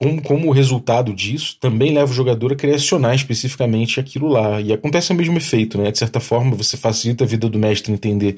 como, 0.00 0.22
como 0.22 0.50
resultado 0.52 1.12
disso, 1.12 1.56
também 1.60 1.92
leva 1.92 2.10
o 2.10 2.14
jogador 2.14 2.52
a 2.52 2.56
criacionar 2.56 3.14
especificamente 3.14 3.98
aquilo 3.98 4.28
lá. 4.28 4.60
E 4.60 4.72
acontece 4.72 5.12
o 5.12 5.16
mesmo 5.16 5.36
efeito, 5.36 5.76
né? 5.76 5.90
De 5.90 5.98
certa 5.98 6.20
forma, 6.20 6.54
você 6.54 6.76
facilita 6.76 7.24
a 7.24 7.26
vida 7.26 7.48
do 7.48 7.58
mestre 7.58 7.92
entender 7.92 8.36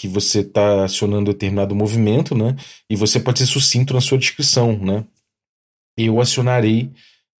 que 0.00 0.08
você 0.08 0.40
está 0.40 0.84
acionando 0.84 1.30
determinado 1.30 1.74
movimento, 1.74 2.34
né? 2.34 2.56
E 2.88 2.96
você 2.96 3.20
pode 3.20 3.38
ser 3.38 3.44
sucinto 3.44 3.92
na 3.92 4.00
sua 4.00 4.16
descrição, 4.16 4.78
né? 4.78 5.04
Eu 5.94 6.22
acionarei, 6.22 6.90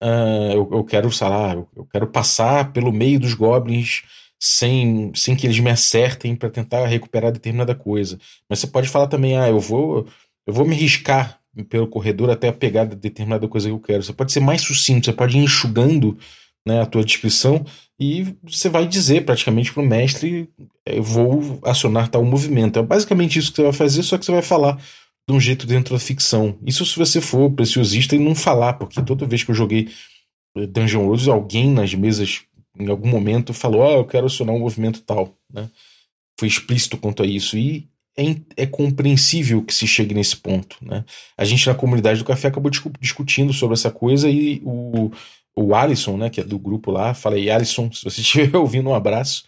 uh, 0.03 0.53
eu, 0.53 0.69
eu, 0.71 0.85
quero, 0.85 1.11
sei 1.11 1.27
lá, 1.27 1.55
eu 1.55 1.89
quero 1.91 2.07
passar 2.09 2.71
pelo 2.71 2.93
meio 2.93 3.19
dos 3.19 3.33
goblins 3.33 4.03
sem, 4.39 5.11
sem 5.15 5.35
que 5.35 5.47
eles 5.47 5.59
me 5.59 5.71
acertem 5.71 6.37
para 6.37 6.51
tentar 6.51 6.87
recuperar 6.87 7.33
determinada 7.33 7.75
coisa. 7.75 8.19
Mas 8.47 8.59
você 8.59 8.67
pode 8.67 8.91
falar 8.91 9.07
também, 9.07 9.39
ah, 9.39 9.49
eu 9.49 9.59
vou, 9.59 10.07
eu 10.47 10.53
vou 10.53 10.67
me 10.67 10.77
riscar 10.77 11.41
pelo 11.71 11.89
corredor 11.89 12.29
até 12.29 12.53
pegar 12.53 12.85
determinada 12.85 13.49
coisa 13.49 13.69
que 13.69 13.75
eu 13.75 13.81
quero. 13.81 14.03
Você 14.03 14.13
pode 14.13 14.33
ser 14.33 14.41
mais 14.41 14.61
sucinto, 14.61 15.07
você 15.07 15.15
pode 15.15 15.39
ir 15.39 15.43
enxugando 15.43 16.19
né, 16.67 16.81
a 16.81 16.87
tua 16.87 17.05
descrição 17.05 17.65
e 18.01 18.35
você 18.43 18.71
vai 18.71 18.87
dizer 18.87 19.27
praticamente 19.27 19.73
para 19.73 19.83
o 19.83 19.87
mestre: 19.87 20.49
eu 20.87 21.03
vou 21.03 21.61
acionar 21.63 22.09
tal 22.09 22.25
movimento. 22.25 22.79
É 22.79 22.83
basicamente 22.83 23.39
isso 23.39 23.51
que 23.51 23.57
você 23.57 23.63
vai 23.63 23.73
fazer, 23.75 24.03
só 24.03 24.17
que 24.17 24.25
você 24.25 24.33
vai 24.33 24.43
falar 24.43 24.83
de 25.29 25.35
um 25.35 25.39
jeito 25.39 25.67
dentro 25.67 25.95
da 25.95 26.01
ficção. 26.01 26.59
Isso 26.67 26.87
se 26.87 26.99
você 26.99 27.21
for 27.21 27.51
preciosista 27.51 28.17
e 28.17 28.19
não 28.19 28.35
falar, 28.35 28.75
porque 28.75 29.03
toda 29.03 29.27
vez 29.27 29.45
que 29.45 29.51
eu 29.51 29.55
joguei 29.55 29.91
Dungeon 30.71 31.03
Worlds, 31.03 31.29
alguém 31.29 31.71
nas 31.71 31.95
mesas 31.95 32.43
em 32.79 32.89
algum 32.89 33.09
momento 33.09 33.53
falou: 33.53 33.83
oh, 33.83 33.99
eu 33.99 34.05
quero 34.07 34.27
acionar 34.27 34.55
um 34.55 34.61
movimento 34.61 35.03
tal. 35.03 35.37
Né? 35.53 35.69
Foi 36.39 36.49
explícito 36.49 36.97
quanto 36.97 37.23
a 37.23 37.27
isso. 37.27 37.59
E 37.59 37.87
é, 38.17 38.63
é, 38.63 38.67
compreensível 38.67 39.63
que 39.63 39.75
se 39.75 39.87
chegue 39.87 40.15
nesse 40.15 40.37
ponto. 40.37 40.77
Né? 40.81 41.05
A 41.37 41.45
gente 41.45 41.67
na 41.67 41.75
comunidade 41.75 42.19
do 42.19 42.25
café 42.25 42.49
acabou 42.49 42.71
discu 42.71 42.91
discutindo 42.99 43.53
sobre 43.53 43.75
essa 43.75 43.91
coisa 43.91 44.29
e 44.29 44.63
o, 44.65 45.11
o 45.63 45.75
Alisson, 45.75 46.17
né, 46.17 46.31
que 46.31 46.41
é 46.41 46.45
do 46.45 46.59
grupo 46.59 46.91
lá, 46.91 47.15
falei, 47.15 47.51
Alisson, 47.51 47.91
se 47.93 48.05
você 48.05 48.21
estiver 48.23 48.57
ouvindo 48.57 48.91
um 48.91 48.95
abraço, 48.95 49.45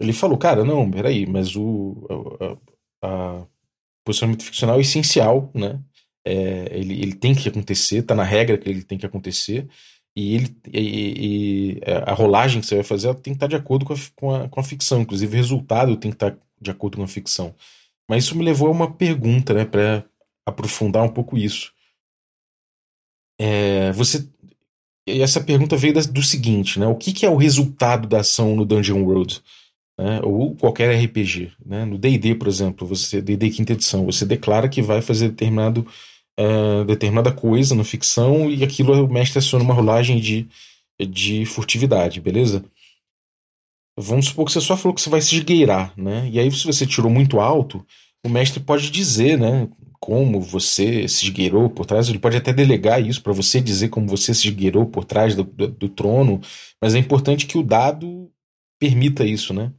ele 0.00 0.12
falou, 0.12 0.36
cara, 0.38 0.64
não, 0.64 0.90
peraí, 0.90 1.26
mas 1.26 1.56
o 1.56 2.56
a, 3.02 3.38
a 3.40 3.46
posicionamento 4.04 4.44
ficcional 4.44 4.78
é 4.78 4.80
essencial, 4.80 5.50
né? 5.54 5.80
É, 6.24 6.68
ele, 6.76 7.00
ele 7.00 7.14
tem 7.14 7.34
que 7.34 7.48
acontecer, 7.48 8.02
tá 8.02 8.14
na 8.14 8.22
regra 8.24 8.56
que 8.56 8.68
ele 8.68 8.82
tem 8.82 8.98
que 8.98 9.06
acontecer. 9.06 9.68
E, 10.14 10.34
ele, 10.34 10.56
e, 10.72 11.78
e, 11.78 11.80
a 12.06 12.12
rolagem 12.12 12.60
que 12.60 12.66
você 12.66 12.76
vai 12.76 12.84
fazer 12.84 13.12
tem 13.16 13.32
que 13.32 13.36
estar 13.38 13.46
de 13.46 13.56
acordo 13.56 13.84
com 13.84 13.94
a, 13.94 13.96
com, 14.14 14.34
a, 14.34 14.48
com 14.48 14.60
a 14.60 14.64
ficção. 14.64 15.00
Inclusive, 15.00 15.32
o 15.32 15.36
resultado 15.36 15.96
tem 15.96 16.10
que 16.10 16.16
estar 16.16 16.36
de 16.60 16.70
acordo 16.70 16.98
com 16.98 17.02
a 17.02 17.08
ficção. 17.08 17.54
Mas 18.08 18.24
isso 18.24 18.36
me 18.36 18.44
levou 18.44 18.68
a 18.68 18.72
uma 18.72 18.92
pergunta, 18.92 19.54
né, 19.54 19.64
para 19.64 20.04
aprofundar 20.46 21.02
um 21.02 21.08
pouco 21.08 21.36
isso. 21.36 21.72
É, 23.40 23.90
você 23.92 24.28
e 25.06 25.20
essa 25.20 25.40
pergunta 25.40 25.76
veio 25.76 25.94
do 26.08 26.22
seguinte, 26.22 26.78
né? 26.78 26.86
O 26.86 26.94
que, 26.94 27.12
que 27.12 27.26
é 27.26 27.30
o 27.30 27.36
resultado 27.36 28.06
da 28.06 28.20
ação 28.20 28.54
no 28.54 28.64
Dungeon 28.64 29.02
World? 29.02 29.42
Né? 29.98 30.20
Ou 30.22 30.54
qualquer 30.54 30.94
RPG. 31.04 31.52
Né? 31.64 31.84
No 31.84 31.98
D&D, 31.98 32.34
por 32.36 32.48
exemplo, 32.48 32.86
você 32.86 33.20
D&D 33.20 33.50
quinta 33.50 33.72
edição, 33.72 34.06
você 34.06 34.24
declara 34.24 34.68
que 34.68 34.80
vai 34.80 35.02
fazer 35.02 35.30
determinado, 35.30 35.86
uh, 36.38 36.84
determinada 36.84 37.32
coisa 37.32 37.74
na 37.74 37.84
ficção 37.84 38.50
e 38.50 38.62
aquilo 38.62 39.04
o 39.04 39.12
mestre 39.12 39.38
aciona 39.38 39.64
uma 39.64 39.74
rolagem 39.74 40.20
de, 40.20 40.48
de 41.00 41.44
furtividade, 41.46 42.20
beleza? 42.20 42.64
Vamos 43.98 44.26
supor 44.26 44.46
que 44.46 44.52
você 44.52 44.60
só 44.60 44.76
falou 44.76 44.94
que 44.94 45.02
você 45.02 45.10
vai 45.10 45.20
se 45.20 45.36
esgueirar, 45.36 45.92
né? 45.96 46.28
E 46.32 46.38
aí 46.38 46.50
se 46.50 46.64
você 46.64 46.86
tirou 46.86 47.10
muito 47.10 47.40
alto, 47.40 47.84
o 48.24 48.28
mestre 48.28 48.60
pode 48.60 48.90
dizer, 48.90 49.38
né? 49.38 49.68
Como 50.02 50.40
você 50.40 51.06
se 51.06 51.26
esgueirou 51.26 51.70
por 51.70 51.86
trás, 51.86 52.08
ele 52.08 52.18
pode 52.18 52.36
até 52.36 52.52
delegar 52.52 53.00
isso 53.00 53.22
para 53.22 53.32
você 53.32 53.60
dizer 53.60 53.88
como 53.88 54.08
você 54.08 54.34
se 54.34 54.48
esgueirou 54.48 54.84
por 54.84 55.04
trás 55.04 55.36
do, 55.36 55.44
do, 55.44 55.68
do, 55.68 55.88
trono, 55.88 56.40
mas 56.80 56.96
é 56.96 56.98
importante 56.98 57.46
que 57.46 57.56
o 57.56 57.62
dado 57.62 58.28
permita 58.80 59.24
isso, 59.24 59.54
né? 59.54 59.72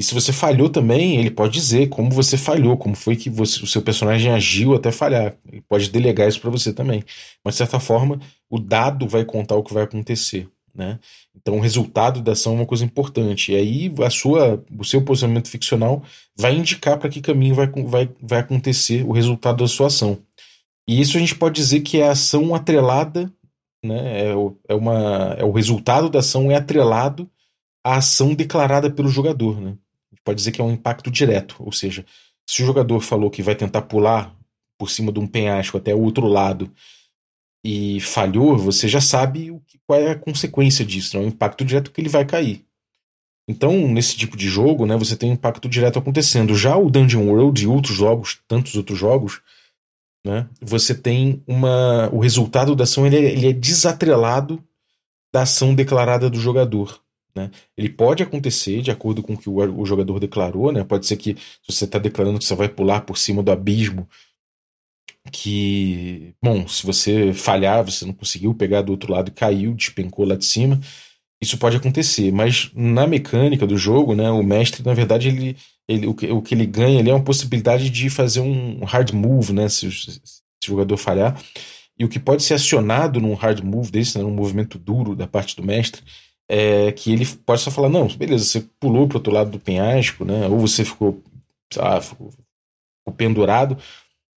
E 0.00 0.04
se 0.04 0.14
você 0.14 0.32
falhou 0.32 0.70
também, 0.70 1.18
ele 1.18 1.30
pode 1.30 1.52
dizer 1.52 1.90
como 1.90 2.10
você 2.10 2.38
falhou, 2.38 2.78
como 2.78 2.94
foi 2.94 3.14
que 3.14 3.28
você, 3.28 3.62
o 3.62 3.66
seu 3.66 3.82
personagem 3.82 4.32
agiu 4.32 4.74
até 4.74 4.90
falhar. 4.90 5.36
Ele 5.52 5.60
pode 5.68 5.90
delegar 5.90 6.26
isso 6.26 6.40
para 6.40 6.50
você 6.50 6.72
também. 6.72 7.04
Mas, 7.44 7.54
de 7.54 7.58
certa 7.58 7.78
forma, 7.78 8.18
o 8.48 8.58
dado 8.58 9.06
vai 9.06 9.24
contar 9.24 9.56
o 9.56 9.62
que 9.62 9.74
vai 9.74 9.84
acontecer. 9.84 10.48
Né? 10.76 10.98
Então, 11.34 11.56
o 11.56 11.60
resultado 11.60 12.20
da 12.20 12.32
ação 12.32 12.52
é 12.52 12.56
uma 12.56 12.66
coisa 12.66 12.84
importante. 12.84 13.52
E 13.52 13.56
aí, 13.56 13.94
a 14.04 14.10
sua, 14.10 14.62
o 14.78 14.84
seu 14.84 15.02
posicionamento 15.02 15.48
ficcional 15.48 16.02
vai 16.36 16.54
indicar 16.54 16.98
para 16.98 17.08
que 17.08 17.20
caminho 17.20 17.54
vai, 17.54 17.66
vai, 17.66 18.10
vai 18.20 18.40
acontecer 18.40 19.04
o 19.04 19.12
resultado 19.12 19.58
da 19.58 19.68
sua 19.68 19.86
ação. 19.86 20.18
E 20.86 21.00
isso 21.00 21.16
a 21.16 21.20
gente 21.20 21.34
pode 21.34 21.54
dizer 21.54 21.80
que 21.80 21.98
é 22.00 22.08
a 22.08 22.12
ação 22.12 22.54
atrelada, 22.54 23.32
né? 23.82 24.28
é, 24.28 24.36
o, 24.36 24.56
é, 24.68 24.74
uma, 24.74 25.34
é 25.38 25.44
o 25.44 25.50
resultado 25.50 26.10
da 26.10 26.18
ação 26.18 26.50
é 26.50 26.56
atrelado 26.56 27.28
à 27.82 27.96
ação 27.96 28.34
declarada 28.34 28.90
pelo 28.90 29.08
jogador. 29.08 29.60
Né? 29.60 29.76
Pode 30.22 30.36
dizer 30.36 30.52
que 30.52 30.60
é 30.60 30.64
um 30.64 30.72
impacto 30.72 31.10
direto, 31.10 31.56
ou 31.58 31.72
seja, 31.72 32.04
se 32.46 32.62
o 32.62 32.66
jogador 32.66 33.00
falou 33.00 33.30
que 33.30 33.42
vai 33.42 33.54
tentar 33.54 33.82
pular 33.82 34.36
por 34.78 34.90
cima 34.90 35.10
de 35.10 35.18
um 35.18 35.26
penhasco 35.26 35.78
até 35.78 35.94
o 35.94 36.02
outro 36.02 36.26
lado 36.26 36.70
e 37.68 37.98
falhou, 37.98 38.56
você 38.56 38.86
já 38.86 39.00
sabe 39.00 39.50
o 39.50 39.58
que, 39.66 39.76
qual 39.84 39.98
é 39.98 40.12
a 40.12 40.16
consequência 40.16 40.84
disso, 40.84 41.18
né? 41.18 41.24
o 41.24 41.26
impacto 41.26 41.64
direto 41.64 41.90
que 41.90 42.00
ele 42.00 42.08
vai 42.08 42.24
cair. 42.24 42.64
Então, 43.48 43.88
nesse 43.88 44.16
tipo 44.16 44.36
de 44.36 44.48
jogo, 44.48 44.86
né, 44.86 44.96
você 44.96 45.16
tem 45.16 45.30
um 45.30 45.34
impacto 45.34 45.68
direto 45.68 45.98
acontecendo. 45.98 46.54
Já 46.54 46.76
o 46.76 46.88
Dungeon 46.88 47.26
World 47.26 47.64
e 47.64 47.66
outros 47.66 47.96
jogos, 47.96 48.38
tantos 48.46 48.76
outros 48.76 48.96
jogos, 48.96 49.40
né, 50.24 50.48
você 50.60 50.94
tem 50.94 51.42
uma. 51.44 52.08
O 52.12 52.20
resultado 52.20 52.76
da 52.76 52.84
ação 52.84 53.04
ele 53.04 53.16
é, 53.16 53.32
ele 53.32 53.48
é 53.48 53.52
desatrelado 53.52 54.62
da 55.32 55.42
ação 55.42 55.74
declarada 55.74 56.30
do 56.30 56.38
jogador. 56.38 57.00
Né? 57.34 57.50
Ele 57.76 57.88
pode 57.88 58.22
acontecer 58.22 58.80
de 58.80 58.92
acordo 58.92 59.22
com 59.22 59.34
o 59.34 59.38
que 59.38 59.48
o, 59.48 59.80
o 59.80 59.84
jogador 59.84 60.20
declarou, 60.20 60.72
né? 60.72 60.82
Pode 60.84 61.06
ser 61.06 61.16
que 61.16 61.36
se 61.36 61.72
você 61.72 61.84
está 61.84 61.98
declarando 61.98 62.38
que 62.38 62.44
você 62.44 62.54
vai 62.54 62.68
pular 62.68 63.02
por 63.02 63.18
cima 63.18 63.42
do 63.42 63.52
abismo, 63.52 64.08
que, 65.30 66.34
bom, 66.42 66.66
se 66.66 66.84
você 66.86 67.32
falhar, 67.32 67.84
você 67.84 68.04
não 68.04 68.12
conseguiu 68.12 68.54
pegar 68.54 68.82
do 68.82 68.92
outro 68.92 69.12
lado 69.12 69.28
e 69.28 69.32
caiu, 69.32 69.74
despencou 69.74 70.26
lá 70.26 70.36
de 70.36 70.44
cima, 70.44 70.80
isso 71.40 71.58
pode 71.58 71.76
acontecer, 71.76 72.32
mas 72.32 72.70
na 72.74 73.06
mecânica 73.06 73.66
do 73.66 73.76
jogo, 73.76 74.14
né, 74.14 74.30
o 74.30 74.42
mestre, 74.42 74.82
na 74.84 74.94
verdade, 74.94 75.28
ele, 75.28 75.56
ele, 75.86 76.06
o, 76.06 76.14
que, 76.14 76.30
o 76.30 76.40
que 76.40 76.54
ele 76.54 76.66
ganha 76.66 76.98
ele 76.98 77.10
é 77.10 77.14
uma 77.14 77.22
possibilidade 77.22 77.90
de 77.90 78.08
fazer 78.08 78.40
um 78.40 78.84
hard 78.84 79.12
move, 79.12 79.52
né, 79.52 79.68
se, 79.68 79.90
se 79.90 80.20
o 80.64 80.66
jogador 80.66 80.96
falhar, 80.96 81.38
e 81.98 82.04
o 82.04 82.08
que 82.08 82.18
pode 82.18 82.42
ser 82.42 82.54
acionado 82.54 83.20
num 83.20 83.34
hard 83.34 83.60
move 83.62 83.90
desse, 83.90 84.16
né, 84.16 84.24
num 84.24 84.30
movimento 84.30 84.78
duro 84.78 85.14
da 85.14 85.26
parte 85.26 85.54
do 85.56 85.62
mestre, 85.62 86.02
é 86.48 86.92
que 86.92 87.12
ele 87.12 87.26
pode 87.44 87.60
só 87.60 87.70
falar, 87.70 87.88
não, 87.88 88.06
beleza, 88.08 88.44
você 88.44 88.64
pulou 88.80 89.06
para 89.06 89.18
outro 89.18 89.32
lado 89.32 89.50
do 89.50 89.58
penhasco, 89.58 90.24
né, 90.24 90.46
ou 90.46 90.58
você 90.58 90.84
ficou, 90.84 91.22
lá, 91.76 92.00
ficou, 92.00 92.30
ficou 92.30 93.14
pendurado, 93.16 93.76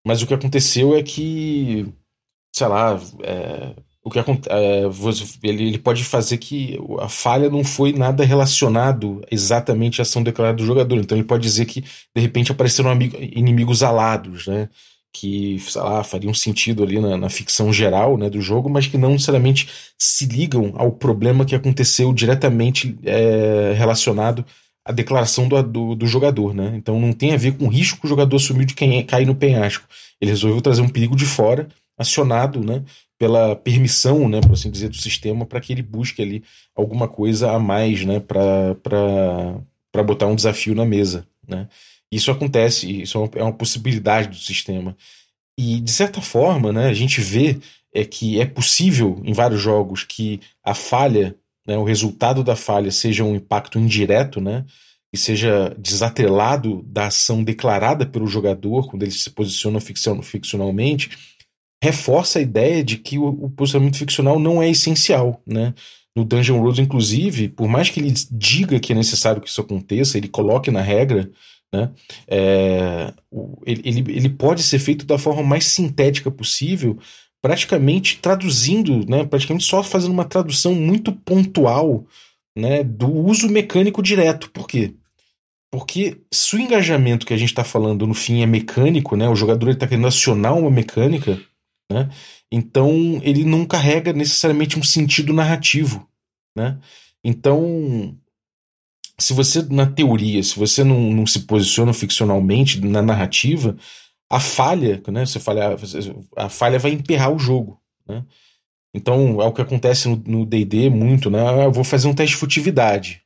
mas 0.08 0.22
o 0.22 0.26
que 0.26 0.32
aconteceu 0.32 0.96
é 0.96 1.02
que, 1.02 1.86
sei 2.56 2.66
lá, 2.66 2.98
é, 3.22 3.74
o 4.02 4.08
que 4.10 4.18
é, 4.18 4.24
ele, 5.42 5.68
ele 5.68 5.78
pode 5.78 6.02
fazer 6.02 6.38
que 6.38 6.78
a 6.98 7.10
falha 7.10 7.50
não 7.50 7.62
foi 7.62 7.92
nada 7.92 8.24
relacionado 8.24 9.20
exatamente 9.30 10.00
à 10.00 10.02
ação 10.02 10.22
declarada 10.22 10.56
do 10.56 10.64
jogador. 10.64 10.96
Então 10.96 11.18
ele 11.18 11.26
pode 11.26 11.42
dizer 11.42 11.66
que 11.66 11.82
de 11.82 12.22
repente 12.22 12.50
apareceram 12.50 12.88
amigo, 12.88 13.18
inimigos 13.20 13.82
alados, 13.82 14.46
né? 14.46 14.70
Que, 15.12 15.58
sei 15.58 15.82
lá, 15.82 16.02
fariam 16.02 16.32
sentido 16.32 16.82
ali 16.82 16.98
na, 16.98 17.18
na, 17.18 17.28
ficção 17.28 17.70
geral 17.70 18.16
né, 18.16 18.30
do 18.30 18.40
jogo, 18.40 18.70
mas 18.70 18.86
que 18.86 18.96
não 18.96 19.12
necessariamente 19.12 19.68
se 19.98 20.24
ligam 20.24 20.72
ao 20.76 20.90
problema 20.90 21.44
que 21.44 21.54
aconteceu 21.54 22.14
diretamente 22.14 22.98
é, 23.04 23.74
relacionado 23.76 24.42
a 24.88 24.92
declaração 24.92 25.46
do, 25.46 25.62
do, 25.62 25.94
do, 25.94 26.06
jogador, 26.06 26.54
né? 26.54 26.72
Então 26.74 26.98
não 26.98 27.12
tem 27.12 27.34
a 27.34 27.36
ver 27.36 27.52
com 27.58 27.66
o 27.66 27.68
risco 27.68 28.00
que 28.00 28.06
o 28.06 28.08
jogador 28.08 28.36
assumiu 28.36 28.64
de 28.64 28.72
quem 28.72 28.98
é, 28.98 29.02
cair 29.02 29.26
no 29.26 29.34
penhasco. 29.34 29.86
Ele 30.18 30.30
resolveu 30.30 30.62
trazer 30.62 30.80
um 30.80 30.88
perigo 30.88 31.14
de 31.14 31.26
fora, 31.26 31.68
acionado, 31.98 32.64
né? 32.64 32.82
Pela 33.18 33.54
permissão, 33.54 34.30
né? 34.30 34.40
Por 34.40 34.52
assim 34.52 34.70
dizer, 34.70 34.88
do 34.88 34.96
sistema, 34.96 35.44
para 35.44 35.60
que 35.60 35.74
ele 35.74 35.82
busque 35.82 36.22
ali 36.22 36.42
alguma 36.74 37.06
coisa 37.06 37.52
a 37.52 37.58
mais, 37.58 38.02
né? 38.02 38.18
Para 38.18 40.02
botar 40.02 40.26
um 40.26 40.34
desafio 40.34 40.74
na 40.74 40.86
mesa, 40.86 41.26
né? 41.46 41.68
Isso 42.10 42.30
acontece, 42.30 43.02
isso 43.02 43.18
é 43.18 43.20
uma, 43.20 43.30
é 43.34 43.42
uma 43.42 43.52
possibilidade 43.52 44.28
do 44.28 44.36
sistema. 44.36 44.96
E 45.58 45.80
de 45.80 45.92
certa 45.92 46.22
forma, 46.22 46.72
né? 46.72 46.88
A 46.88 46.94
gente 46.94 47.20
vê 47.20 47.58
é 47.92 48.06
que 48.06 48.40
é 48.40 48.46
possível 48.46 49.20
em 49.22 49.34
vários 49.34 49.60
jogos 49.60 50.02
que 50.02 50.40
a 50.64 50.72
falha 50.72 51.36
né, 51.68 51.76
o 51.76 51.84
resultado 51.84 52.42
da 52.42 52.56
falha 52.56 52.90
seja 52.90 53.22
um 53.22 53.36
impacto 53.36 53.78
indireto, 53.78 54.40
né, 54.40 54.64
e 55.12 55.18
seja 55.18 55.74
desatrelado 55.78 56.82
da 56.82 57.06
ação 57.06 57.44
declarada 57.44 58.06
pelo 58.06 58.26
jogador 58.26 58.88
quando 58.88 59.02
ele 59.02 59.12
se 59.12 59.30
posiciona 59.30 59.78
ficcionalmente, 59.80 61.10
reforça 61.82 62.38
a 62.38 62.42
ideia 62.42 62.82
de 62.82 62.96
que 62.96 63.18
o, 63.18 63.50
posicionamento 63.50 63.98
ficcional 63.98 64.38
não 64.38 64.62
é 64.62 64.68
essencial, 64.68 65.40
né? 65.46 65.74
No 66.16 66.24
Dungeon 66.24 66.58
World, 66.58 66.82
inclusive, 66.82 67.48
por 67.48 67.68
mais 67.68 67.88
que 67.88 68.00
ele 68.00 68.12
diga 68.32 68.80
que 68.80 68.92
é 68.92 68.96
necessário 68.96 69.40
que 69.40 69.48
isso 69.48 69.60
aconteça, 69.60 70.18
ele 70.18 70.28
coloque 70.28 70.70
na 70.70 70.80
regra, 70.80 71.30
né? 71.72 71.90
É, 72.26 73.12
ele, 73.64 73.82
ele, 73.84 74.12
ele 74.12 74.28
pode 74.28 74.62
ser 74.62 74.78
feito 74.78 75.06
da 75.06 75.16
forma 75.16 75.42
mais 75.42 75.66
sintética 75.66 76.30
possível, 76.30 76.98
praticamente 77.42 78.18
traduzindo, 78.18 79.08
né, 79.08 79.24
praticamente 79.24 79.64
só 79.64 79.82
fazendo 79.82 80.12
uma 80.12 80.24
tradução 80.24 80.74
muito 80.74 81.12
pontual 81.12 82.04
né, 82.56 82.82
do 82.82 83.10
uso 83.10 83.48
mecânico 83.48 84.02
direto. 84.02 84.50
Por 84.50 84.66
quê? 84.66 84.94
Porque 85.70 86.20
se 86.32 86.56
o 86.56 86.58
engajamento 86.58 87.26
que 87.26 87.34
a 87.34 87.36
gente 87.36 87.50
está 87.50 87.62
falando 87.62 88.06
no 88.06 88.14
fim 88.14 88.42
é 88.42 88.46
mecânico, 88.46 89.16
né, 89.16 89.28
o 89.28 89.36
jogador 89.36 89.70
está 89.70 89.86
querendo 89.86 90.08
acionar 90.08 90.56
uma 90.56 90.70
mecânica, 90.70 91.40
né, 91.90 92.08
então 92.50 93.20
ele 93.22 93.44
não 93.44 93.64
carrega 93.64 94.12
necessariamente 94.12 94.78
um 94.78 94.82
sentido 94.82 95.32
narrativo. 95.32 96.08
Né? 96.56 96.78
Então, 97.22 98.16
se 99.18 99.32
você, 99.32 99.62
na 99.62 99.86
teoria, 99.86 100.42
se 100.42 100.58
você 100.58 100.82
não, 100.82 101.12
não 101.12 101.26
se 101.26 101.40
posiciona 101.40 101.92
ficcionalmente 101.92 102.80
na 102.80 103.02
narrativa, 103.02 103.76
a 104.30 104.40
falha, 104.40 105.02
né? 105.08 105.24
Você 105.24 105.40
falha, 105.40 105.76
a 106.36 106.48
falha 106.48 106.78
vai 106.78 106.92
emperrar 106.92 107.32
o 107.32 107.38
jogo, 107.38 107.80
né? 108.06 108.24
Então 108.94 109.40
é 109.40 109.46
o 109.46 109.52
que 109.52 109.62
acontece 109.62 110.08
no 110.08 110.44
D&D 110.44 110.90
muito, 110.90 111.30
né? 111.30 111.64
Eu 111.64 111.72
vou 111.72 111.84
fazer 111.84 112.08
um 112.08 112.14
teste 112.14 112.34
de 112.34 112.40
furtividade 112.40 113.22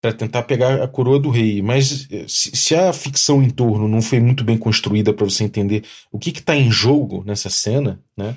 para 0.00 0.12
tentar 0.12 0.42
pegar 0.42 0.82
a 0.82 0.88
coroa 0.88 1.18
do 1.18 1.30
rei, 1.30 1.62
mas 1.62 2.06
eh, 2.10 2.26
se, 2.28 2.54
se, 2.54 2.74
a 2.74 2.92
ficção 2.92 3.42
em 3.42 3.48
torno 3.48 3.88
não 3.88 4.02
foi 4.02 4.20
muito 4.20 4.44
bem 4.44 4.58
construída 4.58 5.14
para 5.14 5.24
você 5.24 5.44
entender 5.44 5.82
o 6.12 6.18
que 6.18 6.28
está 6.28 6.54
em 6.54 6.70
jogo 6.70 7.24
nessa 7.24 7.48
cena, 7.48 8.02
né? 8.14 8.36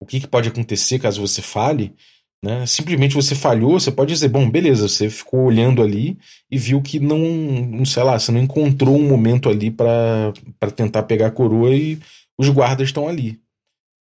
O 0.00 0.04
que, 0.04 0.20
que 0.20 0.26
pode 0.26 0.48
acontecer 0.48 0.98
caso 0.98 1.20
você 1.20 1.40
fale, 1.40 1.94
né? 2.42 2.66
Simplesmente 2.66 3.14
você 3.14 3.34
falhou, 3.34 3.78
você 3.78 3.90
pode 3.90 4.12
dizer, 4.12 4.28
bom, 4.28 4.48
beleza, 4.48 4.88
você 4.88 5.08
ficou 5.10 5.40
olhando 5.44 5.82
ali 5.82 6.18
e 6.50 6.58
viu 6.58 6.80
que 6.82 7.00
não, 7.00 7.18
não 7.18 7.84
sei 7.84 8.02
lá, 8.02 8.18
você 8.18 8.30
não 8.30 8.40
encontrou 8.40 8.96
um 8.96 9.08
momento 9.08 9.48
ali 9.48 9.70
para 9.70 10.32
tentar 10.74 11.04
pegar 11.04 11.28
a 11.28 11.30
coroa 11.30 11.74
e 11.74 11.98
os 12.38 12.48
guardas 12.48 12.88
estão 12.88 13.08
ali. 13.08 13.40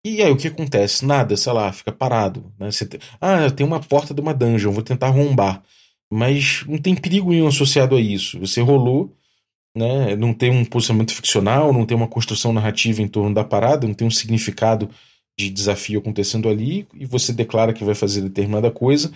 E 0.05 0.21
aí 0.21 0.31
o 0.31 0.37
que 0.37 0.47
acontece? 0.47 1.03
Nada, 1.03 1.35
sei 1.35 1.51
lá, 1.51 1.71
fica 1.71 1.91
parado. 1.91 2.53
Né? 2.59 2.69
Tem, 2.69 2.99
ah, 3.19 3.49
tem 3.49 3.65
uma 3.65 3.79
porta 3.79 4.13
de 4.13 4.21
uma 4.21 4.33
dungeon, 4.33 4.71
vou 4.71 4.83
tentar 4.83 5.07
arrombar. 5.07 5.63
Mas 6.11 6.63
não 6.67 6.77
tem 6.77 6.95
perigo 6.95 7.31
nenhum 7.31 7.47
associado 7.47 7.95
a 7.95 7.99
isso. 7.99 8.39
Você 8.39 8.61
rolou, 8.61 9.11
né? 9.75 10.15
não 10.15 10.33
tem 10.33 10.51
um 10.51 10.63
posicionamento 10.63 11.13
ficcional, 11.13 11.73
não 11.73 11.85
tem 11.85 11.97
uma 11.97 12.07
construção 12.07 12.53
narrativa 12.53 13.01
em 13.01 13.07
torno 13.07 13.33
da 13.33 13.43
parada, 13.43 13.87
não 13.87 13.95
tem 13.95 14.07
um 14.07 14.11
significado 14.11 14.89
de 15.37 15.49
desafio 15.49 15.99
acontecendo 15.99 16.47
ali 16.47 16.87
e 16.93 17.05
você 17.05 17.33
declara 17.33 17.73
que 17.73 17.83
vai 17.83 17.95
fazer 17.95 18.21
determinada 18.21 18.71
coisa 18.71 19.11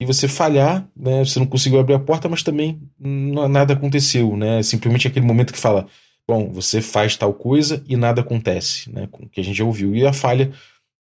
e 0.00 0.04
você 0.04 0.28
falhar, 0.28 0.86
né? 0.96 1.24
Você 1.24 1.38
não 1.38 1.46
conseguiu 1.46 1.78
abrir 1.78 1.94
a 1.94 1.98
porta, 1.98 2.28
mas 2.28 2.42
também 2.42 2.80
nada 2.98 3.72
aconteceu, 3.72 4.36
né? 4.36 4.62
Simplesmente 4.62 5.06
aquele 5.06 5.24
momento 5.24 5.52
que 5.52 5.58
fala, 5.58 5.86
bom, 6.28 6.50
você 6.52 6.82
faz 6.82 7.16
tal 7.16 7.32
coisa 7.32 7.82
e 7.88 7.96
nada 7.96 8.20
acontece, 8.20 8.90
né? 8.92 9.08
Que 9.30 9.40
a 9.40 9.44
gente 9.44 9.56
já 9.56 9.64
ouviu. 9.64 9.94
E 9.94 10.04
a 10.06 10.12
falha 10.12 10.52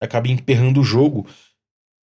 acaba 0.01 0.27
emperrando 0.27 0.81
o 0.81 0.83
jogo 0.83 1.27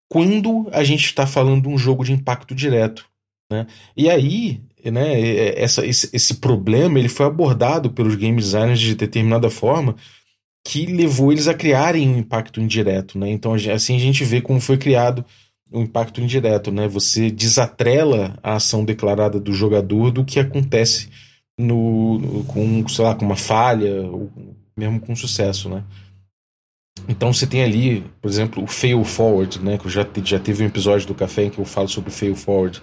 quando 0.08 0.68
a 0.72 0.84
gente 0.84 1.04
está 1.04 1.26
falando 1.26 1.62
de 1.62 1.68
um 1.68 1.76
jogo 1.76 2.04
de 2.04 2.12
impacto 2.12 2.54
direto, 2.54 3.04
né? 3.50 3.66
E 3.96 4.08
aí, 4.08 4.62
né? 4.84 5.58
Essa, 5.60 5.84
esse, 5.84 6.08
esse 6.12 6.34
problema 6.34 6.98
ele 6.98 7.08
foi 7.08 7.26
abordado 7.26 7.90
pelos 7.90 8.14
game 8.14 8.40
designers 8.40 8.80
de 8.80 8.94
determinada 8.94 9.50
forma 9.50 9.96
que 10.64 10.86
levou 10.86 11.30
eles 11.30 11.46
a 11.46 11.54
criarem 11.54 12.08
um 12.08 12.18
impacto 12.18 12.60
indireto, 12.60 13.18
né? 13.18 13.30
Então 13.30 13.54
assim 13.54 13.96
a 13.96 14.00
gente 14.00 14.24
vê 14.24 14.40
como 14.40 14.60
foi 14.60 14.78
criado 14.78 15.24
o 15.70 15.80
um 15.80 15.82
impacto 15.82 16.20
indireto, 16.20 16.72
né? 16.72 16.88
Você 16.88 17.30
desatrela 17.30 18.38
a 18.42 18.54
ação 18.54 18.84
declarada 18.84 19.38
do 19.38 19.52
jogador 19.52 20.10
do 20.10 20.24
que 20.24 20.40
acontece 20.40 21.10
no, 21.58 22.18
no 22.18 22.44
com, 22.44 22.88
sei 22.88 23.04
lá, 23.04 23.14
com 23.14 23.24
uma 23.24 23.36
falha 23.36 24.02
ou 24.02 24.30
mesmo 24.76 25.00
com 25.00 25.14
sucesso, 25.14 25.68
né? 25.68 25.84
Então 27.08 27.32
você 27.32 27.46
tem 27.46 27.62
ali, 27.62 28.00
por 28.22 28.30
exemplo, 28.30 28.62
o 28.62 28.66
fail 28.66 29.04
forward, 29.04 29.60
né? 29.60 29.76
Que 29.76 29.86
eu 29.86 29.90
já, 29.90 30.06
já 30.24 30.38
teve 30.38 30.64
um 30.64 30.66
episódio 30.66 31.06
do 31.06 31.14
café 31.14 31.44
em 31.44 31.50
que 31.50 31.58
eu 31.58 31.64
falo 31.64 31.88
sobre 31.88 32.10
o 32.10 32.12
fail 32.12 32.34
forward, 32.34 32.80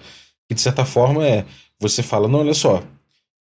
que 0.47 0.55
de 0.55 0.61
certa 0.61 0.85
forma 0.85 1.25
é 1.25 1.45
você 1.79 2.03
fala, 2.03 2.27
não, 2.27 2.39
olha 2.39 2.53
só, 2.53 2.83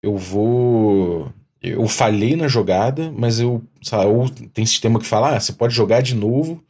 eu 0.03 0.17
vou 0.17 1.31
eu 1.63 1.87
falhei 1.87 2.37
na 2.37 2.49
jogada, 2.49 3.13
mas 3.13 3.39
eu, 3.41 3.63
ou 4.07 4.31
tem 4.53 4.65
sistema 4.65 4.99
que 4.99 5.07
fala, 5.07 5.37
ah, 5.37 5.41
você 5.41 5.53
pode 5.53 5.75
jogar 5.75 6.01
de 6.01 6.15
novo, 6.15 6.63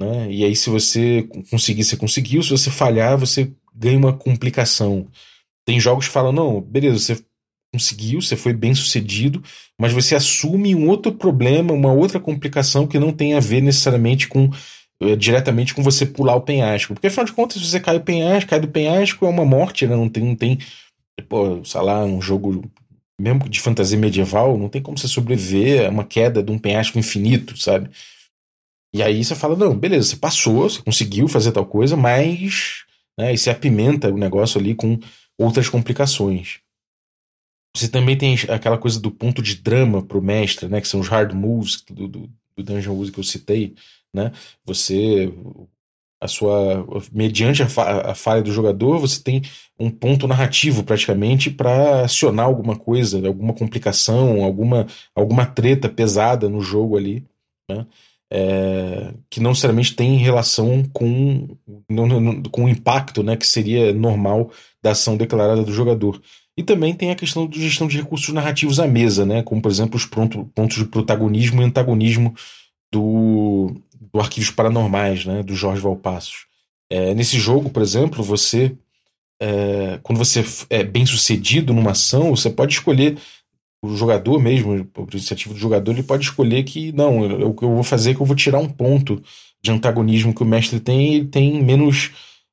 né? 0.00 0.30
E 0.30 0.44
aí 0.44 0.54
se 0.54 0.68
você 0.68 1.28
conseguir, 1.50 1.84
você 1.84 1.96
conseguiu, 1.96 2.42
se 2.42 2.50
você 2.50 2.70
falhar, 2.70 3.16
você 3.16 3.50
ganha 3.74 3.98
uma 3.98 4.12
complicação. 4.12 5.06
Tem 5.66 5.80
jogos 5.80 6.06
que 6.06 6.12
falam, 6.12 6.32
não, 6.32 6.60
beleza, 6.60 6.98
você 6.98 7.24
conseguiu, 7.72 8.20
você 8.20 8.36
foi 8.36 8.52
bem 8.52 8.74
sucedido, 8.74 9.42
mas 9.80 9.92
você 9.92 10.14
assume 10.14 10.74
um 10.74 10.88
outro 10.88 11.12
problema, 11.12 11.72
uma 11.72 11.92
outra 11.92 12.20
complicação 12.20 12.86
que 12.86 12.98
não 12.98 13.12
tem 13.12 13.34
a 13.34 13.40
ver 13.40 13.60
necessariamente 13.60 14.28
com 14.28 14.50
é, 15.00 15.14
diretamente 15.14 15.74
com 15.74 15.82
você 15.82 16.04
pular 16.04 16.34
o 16.34 16.40
penhasco. 16.40 16.94
Porque 16.94 17.06
afinal 17.06 17.26
de 17.26 17.32
contas, 17.32 17.62
se 17.62 17.68
você 17.68 17.80
cai 17.80 17.98
do 17.98 18.04
penhasco, 18.04 18.50
cai 18.50 18.60
do 18.60 18.68
penhasco 18.68 19.24
é 19.24 19.28
uma 19.28 19.44
morte, 19.44 19.86
né? 19.86 19.94
Não 19.94 20.08
tem, 20.08 20.24
não 20.24 20.34
tem 20.34 20.58
pô, 21.28 21.64
sei 21.64 21.80
lá, 21.80 22.04
um 22.04 22.20
jogo 22.20 22.64
mesmo 23.20 23.48
de 23.48 23.60
fantasia 23.60 23.98
medieval, 23.98 24.56
não 24.56 24.68
tem 24.68 24.80
como 24.80 24.96
você 24.96 25.08
sobreviver 25.08 25.86
a 25.86 25.90
uma 25.90 26.04
queda 26.04 26.42
de 26.42 26.52
um 26.52 26.58
penhasco 26.58 26.98
infinito, 26.98 27.56
sabe? 27.56 27.90
E 28.94 29.02
aí 29.02 29.22
você 29.22 29.34
fala, 29.34 29.56
não, 29.56 29.76
beleza, 29.76 30.10
você 30.10 30.16
passou, 30.16 30.68
você 30.68 30.82
conseguiu 30.82 31.28
fazer 31.28 31.52
tal 31.52 31.66
coisa, 31.66 31.96
mas. 31.96 32.84
Né, 33.18 33.34
e 33.34 33.38
você 33.38 33.50
apimenta 33.50 34.08
o 34.08 34.16
negócio 34.16 34.60
ali 34.60 34.74
com 34.74 34.98
outras 35.36 35.68
complicações. 35.68 36.60
Você 37.76 37.88
também 37.88 38.16
tem 38.16 38.34
aquela 38.48 38.78
coisa 38.78 38.98
do 38.98 39.10
ponto 39.10 39.42
de 39.42 39.56
drama 39.56 40.02
pro 40.02 40.22
mestre, 40.22 40.68
né? 40.68 40.80
Que 40.80 40.88
são 40.88 41.00
os 41.00 41.08
hard 41.08 41.32
moves 41.32 41.82
do, 41.82 42.08
do, 42.08 42.30
do 42.56 42.62
Dungeon 42.62 42.94
Wars 42.94 43.10
que 43.10 43.18
eu 43.18 43.24
citei, 43.24 43.74
né? 44.12 44.32
Você 44.64 45.32
a 46.20 46.26
sua 46.26 46.84
mediante 47.12 47.62
a, 47.62 47.68
fa 47.68 48.10
a, 48.10 48.14
falha 48.14 48.42
do 48.42 48.52
jogador 48.52 48.98
você 48.98 49.22
tem 49.22 49.42
um 49.78 49.90
ponto 49.90 50.26
narrativo 50.26 50.82
praticamente 50.82 51.50
para 51.50 52.02
acionar 52.02 52.46
alguma 52.46 52.76
coisa 52.76 53.24
alguma 53.26 53.52
complicação 53.52 54.42
alguma 54.42 54.86
alguma 55.14 55.46
treta 55.46 55.88
pesada 55.88 56.48
no 56.48 56.60
jogo 56.60 56.96
ali 56.96 57.24
né? 57.70 57.86
é, 58.32 59.14
que 59.30 59.40
não 59.40 59.50
necessariamente 59.50 59.94
tem 59.94 60.16
relação 60.16 60.84
com 60.92 61.56
não, 61.88 62.42
com 62.50 62.64
o 62.64 62.68
impacto 62.68 63.22
né 63.22 63.36
que 63.36 63.46
seria 63.46 63.92
normal 63.92 64.50
da 64.82 64.90
ação 64.90 65.16
declarada 65.16 65.62
do 65.62 65.72
jogador 65.72 66.20
e 66.56 66.64
também 66.64 66.92
tem 66.92 67.12
a 67.12 67.16
questão 67.16 67.46
de 67.46 67.62
gestão 67.62 67.86
de 67.86 67.96
recursos 67.96 68.34
narrativos 68.34 68.80
à 68.80 68.88
mesa 68.88 69.24
né 69.24 69.44
como 69.44 69.62
por 69.62 69.70
exemplo 69.70 69.96
os 69.96 70.04
pontos 70.04 70.78
de 70.78 70.84
protagonismo 70.84 71.62
e 71.62 71.64
antagonismo 71.64 72.34
do 72.90 73.76
do 74.00 74.20
Arquivos 74.20 74.50
Paranormais, 74.50 75.24
né, 75.24 75.42
do 75.42 75.54
Jorge 75.54 75.80
Valpassos. 75.80 76.46
É, 76.90 77.14
nesse 77.14 77.38
jogo, 77.38 77.70
por 77.70 77.82
exemplo, 77.82 78.22
você 78.22 78.76
é, 79.40 79.98
quando 80.02 80.18
você 80.18 80.44
é 80.68 80.82
bem 80.82 81.06
sucedido 81.06 81.72
numa 81.72 81.92
ação, 81.92 82.34
você 82.34 82.50
pode 82.50 82.74
escolher 82.74 83.18
o 83.80 83.94
jogador 83.94 84.40
mesmo, 84.40 84.84
por 84.86 85.08
iniciativa 85.12 85.54
do 85.54 85.60
jogador, 85.60 85.92
ele 85.92 86.02
pode 86.02 86.24
escolher 86.24 86.64
que 86.64 86.90
não, 86.92 87.20
o 87.48 87.54
que 87.54 87.64
eu 87.64 87.74
vou 87.74 87.84
fazer 87.84 88.10
é 88.10 88.14
que 88.14 88.20
eu 88.20 88.26
vou 88.26 88.34
tirar 88.34 88.58
um 88.58 88.68
ponto 88.68 89.22
de 89.62 89.70
antagonismo 89.70 90.34
que 90.34 90.42
o 90.42 90.46
mestre 90.46 90.80
tem, 90.80 91.14
ele 91.14 91.26
tem 91.26 91.62
menos 91.62 92.10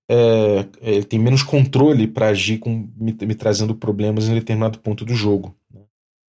é, 0.09 0.67
ele 0.81 1.03
tem 1.03 1.19
menos 1.19 1.41
controle 1.41 2.07
para 2.07 2.27
agir 2.27 2.59
com 2.59 2.87
me, 2.95 3.17
me, 3.19 3.33
trazendo 3.33 3.73
problemas 3.73 4.27
em 4.27 4.35
determinado 4.35 4.77
ponto 4.79 5.03
do 5.03 5.15
jogo. 5.15 5.55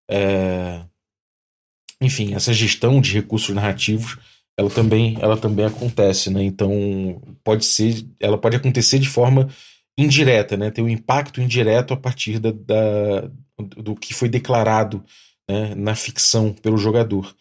É, 0.09 0.81
enfim, 1.99 2.33
essa 2.33 2.53
gestão 2.53 3.01
de 3.01 3.11
recursos 3.11 3.53
narrativos 3.53 4.17
ela 4.57 4.69
também, 4.69 5.17
ela 5.19 5.37
também 5.37 5.65
acontece, 5.65 6.29
né? 6.29 6.43
Então 6.43 7.21
pode 7.43 7.65
ser, 7.65 8.05
ela 8.19 8.37
pode 8.37 8.55
acontecer 8.55 8.99
de 8.99 9.09
forma 9.09 9.49
indireta, 9.97 10.55
né? 10.55 10.71
Ter 10.71 10.81
um 10.81 10.89
impacto 10.89 11.41
indireto 11.41 11.93
a 11.93 11.97
partir 11.97 12.39
da, 12.39 12.51
da 12.51 13.29
do 13.57 13.95
que 13.95 14.13
foi 14.13 14.27
declarado 14.29 15.03
né? 15.49 15.73
na 15.75 15.95
ficção 15.95 16.53
pelo 16.53 16.77
jogador. 16.77 17.35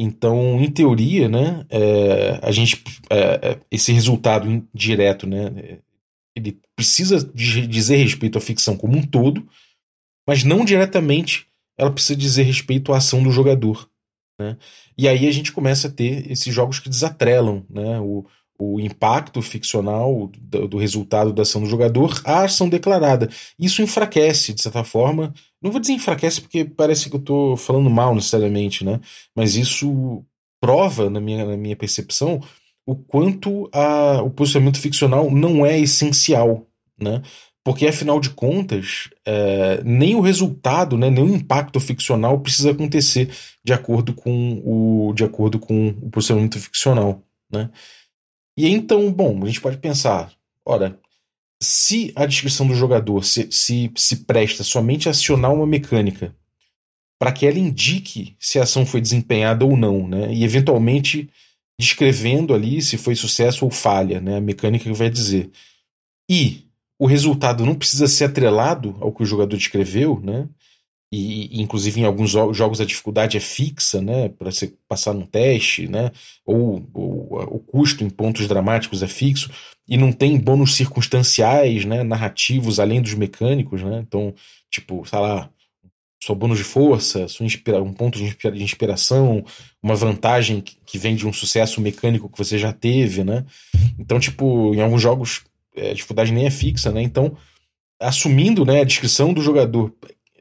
Então, 0.00 0.62
em 0.62 0.70
teoria, 0.70 1.28
né, 1.28 1.66
é, 1.68 2.38
a 2.40 2.52
gente, 2.52 2.84
é, 3.10 3.50
é 3.50 3.60
esse 3.68 3.92
resultado 3.92 4.48
indireto, 4.48 5.26
né, 5.26 5.80
ele 6.36 6.56
precisa 6.76 7.18
dizer 7.34 7.96
respeito 7.96 8.38
à 8.38 8.40
ficção 8.40 8.76
como 8.76 8.96
um 8.96 9.02
todo, 9.02 9.44
mas 10.24 10.44
não 10.44 10.64
diretamente 10.64 11.48
ela 11.76 11.90
precisa 11.90 12.16
dizer 12.16 12.44
respeito 12.44 12.92
à 12.92 12.98
ação 12.98 13.24
do 13.24 13.32
jogador. 13.32 13.88
Né? 14.38 14.56
E 14.96 15.08
aí 15.08 15.26
a 15.26 15.32
gente 15.32 15.52
começa 15.52 15.88
a 15.88 15.90
ter 15.90 16.30
esses 16.30 16.52
jogos 16.54 16.78
que 16.78 16.88
desatrelam 16.88 17.64
né? 17.68 17.98
o, 18.00 18.24
o 18.58 18.80
impacto 18.80 19.40
ficcional 19.42 20.30
do, 20.38 20.68
do, 20.68 20.78
resultado 20.78 21.32
da 21.32 21.42
ação 21.42 21.62
do 21.62 21.68
jogador 21.68 22.20
à 22.24 22.44
ação 22.44 22.68
declarada. 22.68 23.28
Isso 23.58 23.82
enfraquece, 23.82 24.52
de 24.52 24.62
certa 24.62 24.84
forma. 24.84 25.32
Não 25.62 25.70
vou 25.70 25.80
dizer 25.80 25.92
enfraquece 25.92 26.40
porque 26.40 26.64
parece 26.64 27.08
que 27.08 27.16
eu 27.16 27.20
estou 27.20 27.56
falando 27.56 27.90
mal 27.90 28.14
necessariamente, 28.14 28.84
né? 28.84 29.00
mas 29.34 29.56
isso 29.56 30.24
prova, 30.60 31.08
na 31.08 31.20
minha, 31.20 31.44
na 31.44 31.56
minha 31.56 31.76
percepção, 31.76 32.40
o 32.86 32.96
quanto 32.96 33.68
a, 33.72 34.22
o 34.22 34.30
posicionamento 34.30 34.80
ficcional 34.80 35.30
não 35.30 35.64
é 35.64 35.78
essencial. 35.78 36.66
Né? 37.00 37.22
Porque, 37.68 37.86
afinal 37.86 38.18
de 38.18 38.30
contas, 38.30 39.10
é, 39.26 39.82
nem 39.84 40.14
o 40.14 40.22
resultado, 40.22 40.96
né, 40.96 41.10
nem 41.10 41.22
o 41.22 41.36
impacto 41.36 41.78
ficcional 41.78 42.40
precisa 42.40 42.70
acontecer 42.70 43.30
de 43.62 43.74
acordo 43.74 44.14
com 44.14 44.62
o, 44.64 45.12
de 45.12 45.22
acordo 45.22 45.58
com 45.58 45.88
o 45.88 46.08
procedimento 46.08 46.58
ficcional. 46.58 47.22
Né? 47.52 47.68
E 48.56 48.70
então, 48.70 49.12
bom, 49.12 49.42
a 49.42 49.46
gente 49.46 49.60
pode 49.60 49.76
pensar: 49.76 50.32
ora, 50.64 50.98
se 51.62 52.10
a 52.16 52.24
descrição 52.24 52.66
do 52.66 52.74
jogador 52.74 53.22
se, 53.22 53.52
se, 53.52 53.92
se 53.94 54.24
presta 54.24 54.64
somente 54.64 55.06
a 55.06 55.10
acionar 55.10 55.52
uma 55.52 55.66
mecânica 55.66 56.34
para 57.20 57.32
que 57.32 57.46
ela 57.46 57.58
indique 57.58 58.34
se 58.40 58.58
a 58.58 58.62
ação 58.62 58.86
foi 58.86 59.02
desempenhada 59.02 59.66
ou 59.66 59.76
não, 59.76 60.08
né? 60.08 60.32
e 60.32 60.42
eventualmente 60.42 61.28
descrevendo 61.78 62.54
ali 62.54 62.80
se 62.80 62.96
foi 62.96 63.14
sucesso 63.14 63.66
ou 63.66 63.70
falha, 63.70 64.22
né? 64.22 64.38
a 64.38 64.40
mecânica 64.40 64.84
que 64.84 64.92
vai 64.96 65.10
dizer. 65.10 65.50
E 66.30 66.66
o 66.98 67.06
resultado 67.06 67.64
não 67.64 67.74
precisa 67.74 68.08
ser 68.08 68.24
atrelado 68.24 68.96
ao 69.00 69.12
que 69.12 69.22
o 69.22 69.26
jogador 69.26 69.56
descreveu, 69.56 70.20
né? 70.22 70.48
E, 71.10 71.62
inclusive 71.62 72.00
em 72.00 72.04
alguns 72.04 72.30
jogos 72.30 72.82
a 72.82 72.84
dificuldade 72.84 73.38
é 73.38 73.40
fixa, 73.40 74.02
né, 74.02 74.28
para 74.28 74.52
você 74.52 74.74
passar 74.86 75.14
num 75.14 75.24
teste, 75.24 75.88
né, 75.88 76.10
ou, 76.44 76.86
ou, 76.92 77.56
o 77.56 77.58
custo 77.60 78.04
em 78.04 78.10
pontos 78.10 78.46
dramáticos 78.46 79.02
é 79.02 79.08
fixo 79.08 79.50
e 79.88 79.96
não 79.96 80.12
tem 80.12 80.38
bônus 80.38 80.74
circunstanciais, 80.74 81.86
né, 81.86 82.02
narrativos 82.02 82.78
além 82.78 83.00
dos 83.00 83.14
mecânicos, 83.14 83.82
né, 83.82 84.04
então 84.06 84.34
tipo, 84.70 85.02
sei 85.06 85.18
lá, 85.18 85.48
sua 86.22 86.36
bônus 86.36 86.58
de 86.58 86.64
força, 86.64 87.24
inspira 87.40 87.82
um 87.82 87.94
ponto 87.94 88.18
de 88.18 88.62
inspiração, 88.62 89.42
uma 89.82 89.94
vantagem 89.94 90.60
que 90.60 90.98
vem 90.98 91.16
de 91.16 91.26
um 91.26 91.32
sucesso 91.32 91.80
mecânico 91.80 92.28
que 92.28 92.36
você 92.36 92.58
já 92.58 92.70
teve, 92.70 93.24
né, 93.24 93.46
então 93.98 94.20
tipo 94.20 94.74
em 94.74 94.82
alguns 94.82 95.00
jogos 95.00 95.42
é, 95.78 95.90
a 95.90 95.94
dificuldade 95.94 96.32
nem 96.32 96.46
é 96.46 96.50
fixa, 96.50 96.90
né? 96.90 97.02
Então, 97.02 97.36
assumindo 98.00 98.64
né, 98.64 98.80
a 98.80 98.84
descrição 98.84 99.32
do 99.32 99.42
jogador 99.42 99.92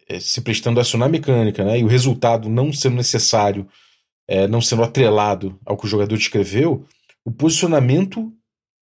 é, 0.08 0.19
se 0.19 0.41
prestando 0.41 0.80
a 0.80 0.82
acionar 0.82 1.10
mecânica, 1.10 1.63
né? 1.63 1.80
E 1.80 1.84
o 1.84 1.88
resultado 1.88 2.50
não 2.50 2.71
sendo 2.71 2.95
necessário, 2.95 3.67
é, 4.28 4.47
não 4.47 4.62
sendo 4.62 4.84
atrelado 4.84 5.60
ao 5.65 5.78
que 5.78 5.86
o 5.86 5.89
jogador 5.89 6.17
descreveu, 6.17 6.86
o 7.26 7.32
posicionamento 7.32 8.32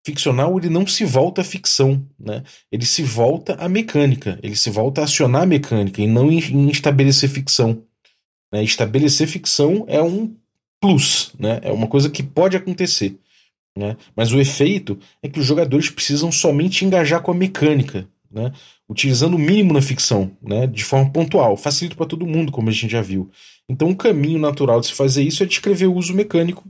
ficcional 0.05 0.55
ele 0.57 0.69
não 0.69 0.85
se 0.85 1.03
volta 1.03 1.41
à 1.41 1.43
ficção, 1.43 2.05
né? 2.19 2.43
Ele 2.71 2.85
se 2.85 3.01
volta 3.01 3.55
à 3.55 3.67
mecânica, 3.67 4.39
ele 4.43 4.55
se 4.55 4.69
volta 4.69 5.01
a 5.01 5.05
acionar 5.05 5.43
a 5.43 5.47
mecânica 5.47 6.01
e 6.01 6.07
não 6.07 6.31
em, 6.31 6.37
em 6.37 6.69
estabelecer 6.69 7.29
ficção. 7.29 7.83
Né? 8.53 8.63
Estabelecer 8.63 9.27
ficção 9.27 9.83
é 9.87 10.01
um 10.01 10.35
plus, 10.79 11.31
né? 11.39 11.59
É 11.63 11.71
uma 11.71 11.87
coisa 11.87 12.09
que 12.09 12.21
pode 12.21 12.55
acontecer. 12.55 13.17
Né? 13.77 13.97
Mas 14.15 14.31
o 14.31 14.39
efeito 14.39 14.97
é 15.21 15.27
que 15.27 15.39
os 15.39 15.45
jogadores 15.45 15.89
precisam 15.89 16.31
somente 16.31 16.85
engajar 16.85 17.21
com 17.21 17.31
a 17.31 17.35
mecânica, 17.35 18.07
né? 18.31 18.51
utilizando 18.87 19.35
o 19.35 19.39
mínimo 19.39 19.73
na 19.73 19.81
ficção, 19.81 20.31
né? 20.41 20.65
de 20.65 20.83
forma 20.83 21.09
pontual. 21.09 21.57
Facilita 21.57 21.95
para 21.95 22.05
todo 22.05 22.25
mundo, 22.25 22.51
como 22.51 22.69
a 22.69 22.71
gente 22.71 22.91
já 22.91 23.01
viu. 23.01 23.29
Então, 23.67 23.89
o 23.89 23.95
caminho 23.95 24.39
natural 24.39 24.79
de 24.79 24.87
se 24.87 24.93
fazer 24.93 25.23
isso 25.23 25.43
é 25.43 25.45
descrever 25.45 25.87
o 25.87 25.95
uso 25.95 26.13
mecânico 26.13 26.63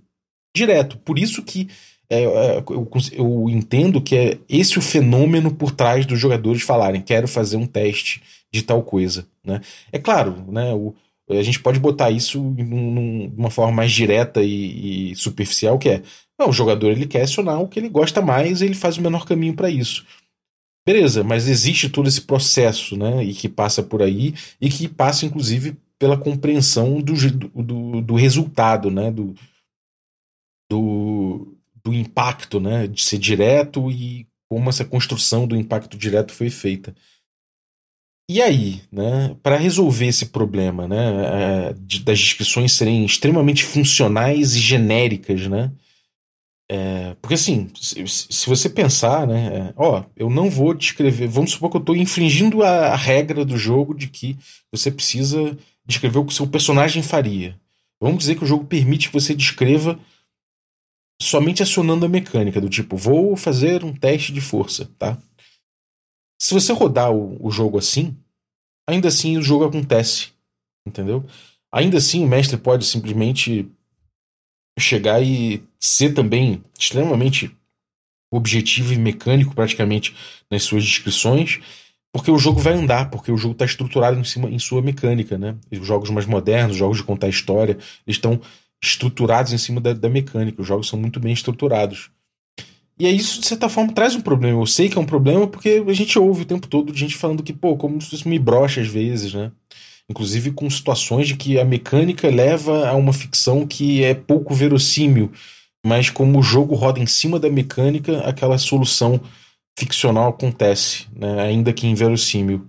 direto. 0.55 0.97
Por 0.97 1.19
isso 1.19 1.43
que 1.43 1.67
é, 2.09 2.23
é, 2.23 2.63
eu, 2.69 2.89
eu, 3.13 3.49
entendo 3.49 4.01
que 4.01 4.15
é 4.15 4.37
esse 4.47 4.77
o 4.77 4.81
fenômeno 4.81 5.53
por 5.53 5.71
trás 5.71 6.05
dos 6.05 6.19
jogadores 6.19 6.61
falarem 6.61 7.01
quero 7.01 7.27
fazer 7.27 7.57
um 7.57 7.65
teste 7.65 8.21
de 8.53 8.61
tal 8.61 8.81
coisa. 8.83 9.27
Né? 9.43 9.59
É 9.91 9.97
claro, 9.97 10.45
né, 10.51 10.73
o, 10.73 10.93
a 11.29 11.41
gente 11.41 11.59
pode 11.59 11.79
botar 11.79 12.11
isso 12.11 12.53
de 12.55 12.63
uma 12.63 13.49
forma 13.49 13.71
mais 13.71 13.91
direta 13.91 14.43
e, 14.43 15.11
e 15.11 15.15
superficial, 15.15 15.79
que 15.79 15.89
é 15.89 16.03
não, 16.39 16.49
o 16.49 16.53
jogador 16.53 16.91
ele 16.91 17.07
quer 17.07 17.23
acionar 17.23 17.61
o 17.61 17.67
que 17.67 17.79
ele 17.79 17.89
gosta 17.89 18.21
mais 18.21 18.61
e 18.61 18.65
ele 18.65 18.75
faz 18.75 18.97
o 18.97 19.01
menor 19.01 19.25
caminho 19.25 19.55
para 19.55 19.69
isso. 19.69 20.05
Beleza, 20.85 21.23
mas 21.23 21.47
existe 21.47 21.89
todo 21.89 22.07
esse 22.07 22.21
processo, 22.21 22.95
né? 22.95 23.23
E 23.23 23.33
que 23.33 23.49
passa 23.49 23.81
por 23.81 24.03
aí 24.03 24.35
e 24.61 24.69
que 24.69 24.87
passa, 24.87 25.25
inclusive, 25.25 25.75
pela 25.97 26.17
compreensão 26.17 27.01
do, 27.01 27.13
do, 27.63 28.01
do 28.01 28.15
resultado, 28.15 28.91
né? 28.91 29.11
Do, 29.11 29.33
do, 30.69 31.57
do 31.83 31.93
impacto, 31.93 32.59
né? 32.59 32.85
De 32.87 33.01
ser 33.01 33.17
direto 33.17 33.89
e 33.89 34.27
como 34.47 34.69
essa 34.69 34.85
construção 34.85 35.47
do 35.47 35.55
impacto 35.55 35.97
direto 35.97 36.33
foi 36.33 36.51
feita. 36.51 36.95
E 38.29 38.41
aí, 38.41 38.81
né, 38.91 39.35
para 39.43 39.55
resolver 39.55 40.07
esse 40.07 40.27
problema, 40.27 40.87
né, 40.87 41.69
é, 41.69 41.73
das 41.99 42.19
descrições 42.19 42.71
serem 42.71 43.05
extremamente 43.05 43.63
funcionais 43.63 44.55
e 44.55 44.59
genéricas, 44.59 45.45
né, 45.47 45.71
é, 46.69 47.13
porque 47.21 47.35
assim, 47.35 47.69
se, 47.75 48.47
você 48.47 48.67
pensar, 48.67 49.27
né, 49.27 49.69
é, 49.69 49.73
ó, 49.77 50.03
eu 50.15 50.29
não 50.29 50.49
vou 50.49 50.73
descrever, 50.73 51.27
vamos 51.27 51.51
supor 51.51 51.69
que 51.69 51.77
eu 51.77 51.81
estou 51.81 51.95
infringindo 51.95 52.63
a, 52.63 52.87
a, 52.87 52.95
regra 52.95 53.45
do 53.45 53.55
jogo 53.55 53.93
de 53.93 54.07
que 54.07 54.35
você 54.71 54.91
precisa 54.91 55.55
descrever 55.85 56.17
o 56.17 56.25
que 56.25 56.33
o 56.33 56.35
seu 56.35 56.47
personagem 56.47 57.03
faria. 57.03 57.59
Vamos 58.01 58.19
dizer 58.19 58.35
que 58.35 58.43
o 58.43 58.47
jogo 58.47 58.65
permite 58.65 59.09
que 59.09 59.13
você 59.13 59.35
descreva 59.35 59.99
somente 61.21 61.61
acionando 61.61 62.05
a 62.05 62.09
mecânica, 62.09 62.59
do 62.59 62.67
tipo, 62.67 62.97
vou 62.97 63.37
fazer 63.37 63.83
um 63.83 63.93
teste 63.93 64.33
de 64.33 64.41
força, 64.41 64.89
tá? 64.97 65.17
Se 66.41 66.53
você 66.53 66.73
rodar 66.73 67.11
o, 67.11 67.37
o 67.45 67.51
jogo 67.51 67.77
assim, 67.77 68.17
ainda 68.89 69.07
assim 69.07 69.37
o 69.37 69.41
jogo 69.41 69.65
acontece, 69.65 70.29
entendeu? 70.85 71.23
Ainda 71.71 71.97
assim 71.97 72.23
o 72.23 72.27
mestre 72.27 72.57
pode 72.57 72.85
simplesmente 72.85 73.71
chegar 74.79 75.21
e 75.21 75.63
ser 75.79 76.13
também 76.13 76.63
extremamente 76.77 77.55
objetivo 78.31 78.93
e 78.93 78.97
mecânico 78.97 79.55
praticamente 79.55 80.15
nas 80.51 80.63
suas 80.63 80.83
descrições, 80.83 81.59
porque 82.11 82.31
o 82.31 82.37
jogo 82.37 82.59
vai 82.59 82.73
andar, 82.73 83.09
porque 83.09 83.31
o 83.31 83.37
jogo 83.37 83.53
está 83.53 83.65
estruturado 83.65 84.19
em 84.19 84.23
cima 84.23 84.49
em 84.49 84.59
sua 84.59 84.81
mecânica, 84.81 85.37
né? 85.37 85.55
Os 85.71 85.85
jogos 85.85 86.09
mais 86.09 86.25
modernos, 86.25 86.73
os 86.73 86.77
jogos 86.77 86.97
de 86.97 87.03
contar 87.03 87.27
história, 87.27 87.73
eles 87.73 88.17
estão 88.17 88.39
estruturados 88.81 89.53
em 89.53 89.57
cima 89.57 89.81
da, 89.81 89.93
da 89.93 90.09
mecânica, 90.09 90.61
os 90.61 90.67
jogos 90.67 90.87
são 90.87 90.99
muito 90.99 91.19
bem 91.19 91.33
estruturados. 91.33 92.09
E 92.97 93.05
aí 93.05 93.15
isso, 93.15 93.41
de 93.41 93.47
certa 93.47 93.67
forma, 93.67 93.91
traz 93.91 94.15
um 94.15 94.21
problema. 94.21 94.61
Eu 94.61 94.65
sei 94.65 94.87
que 94.87 94.97
é 94.97 95.01
um 95.01 95.05
problema 95.05 95.47
porque 95.47 95.83
a 95.85 95.93
gente 95.93 96.17
ouve 96.17 96.43
o 96.43 96.45
tempo 96.45 96.67
todo 96.67 96.95
gente 96.95 97.15
falando 97.15 97.43
que, 97.43 97.51
pô, 97.51 97.75
como 97.75 97.97
isso 97.97 98.27
me 98.27 98.39
brocha 98.39 98.79
às 98.79 98.87
vezes, 98.87 99.33
né? 99.33 99.51
Inclusive 100.09 100.51
com 100.51 100.69
situações 100.69 101.27
de 101.27 101.35
que 101.35 101.59
a 101.59 101.65
mecânica 101.65 102.29
leva 102.29 102.87
a 102.87 102.93
uma 102.93 103.11
ficção 103.11 103.65
que 103.65 104.03
é 104.03 104.13
pouco 104.13 104.53
verossímil, 104.53 105.31
mas 105.85 106.09
como 106.09 106.39
o 106.39 106.43
jogo 106.43 106.75
roda 106.75 106.99
em 106.99 107.07
cima 107.07 107.39
da 107.39 107.49
mecânica, 107.49 108.19
aquela 108.21 108.57
solução 108.57 109.19
ficcional 109.77 110.29
acontece, 110.29 111.07
né? 111.15 111.41
ainda 111.41 111.73
que 111.73 111.87
inverossímil. 111.87 112.65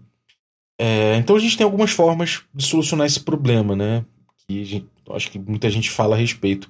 É, 0.78 1.16
então 1.16 1.36
a 1.36 1.38
gente 1.38 1.56
tem 1.56 1.64
algumas 1.64 1.90
formas 1.90 2.42
de 2.54 2.64
solucionar 2.64 3.06
esse 3.06 3.20
problema, 3.20 3.74
né? 3.74 4.04
Que 4.46 4.64
gente, 4.64 4.86
acho 5.10 5.30
que 5.30 5.38
muita 5.38 5.70
gente 5.70 5.90
fala 5.90 6.14
a 6.14 6.18
respeito. 6.18 6.68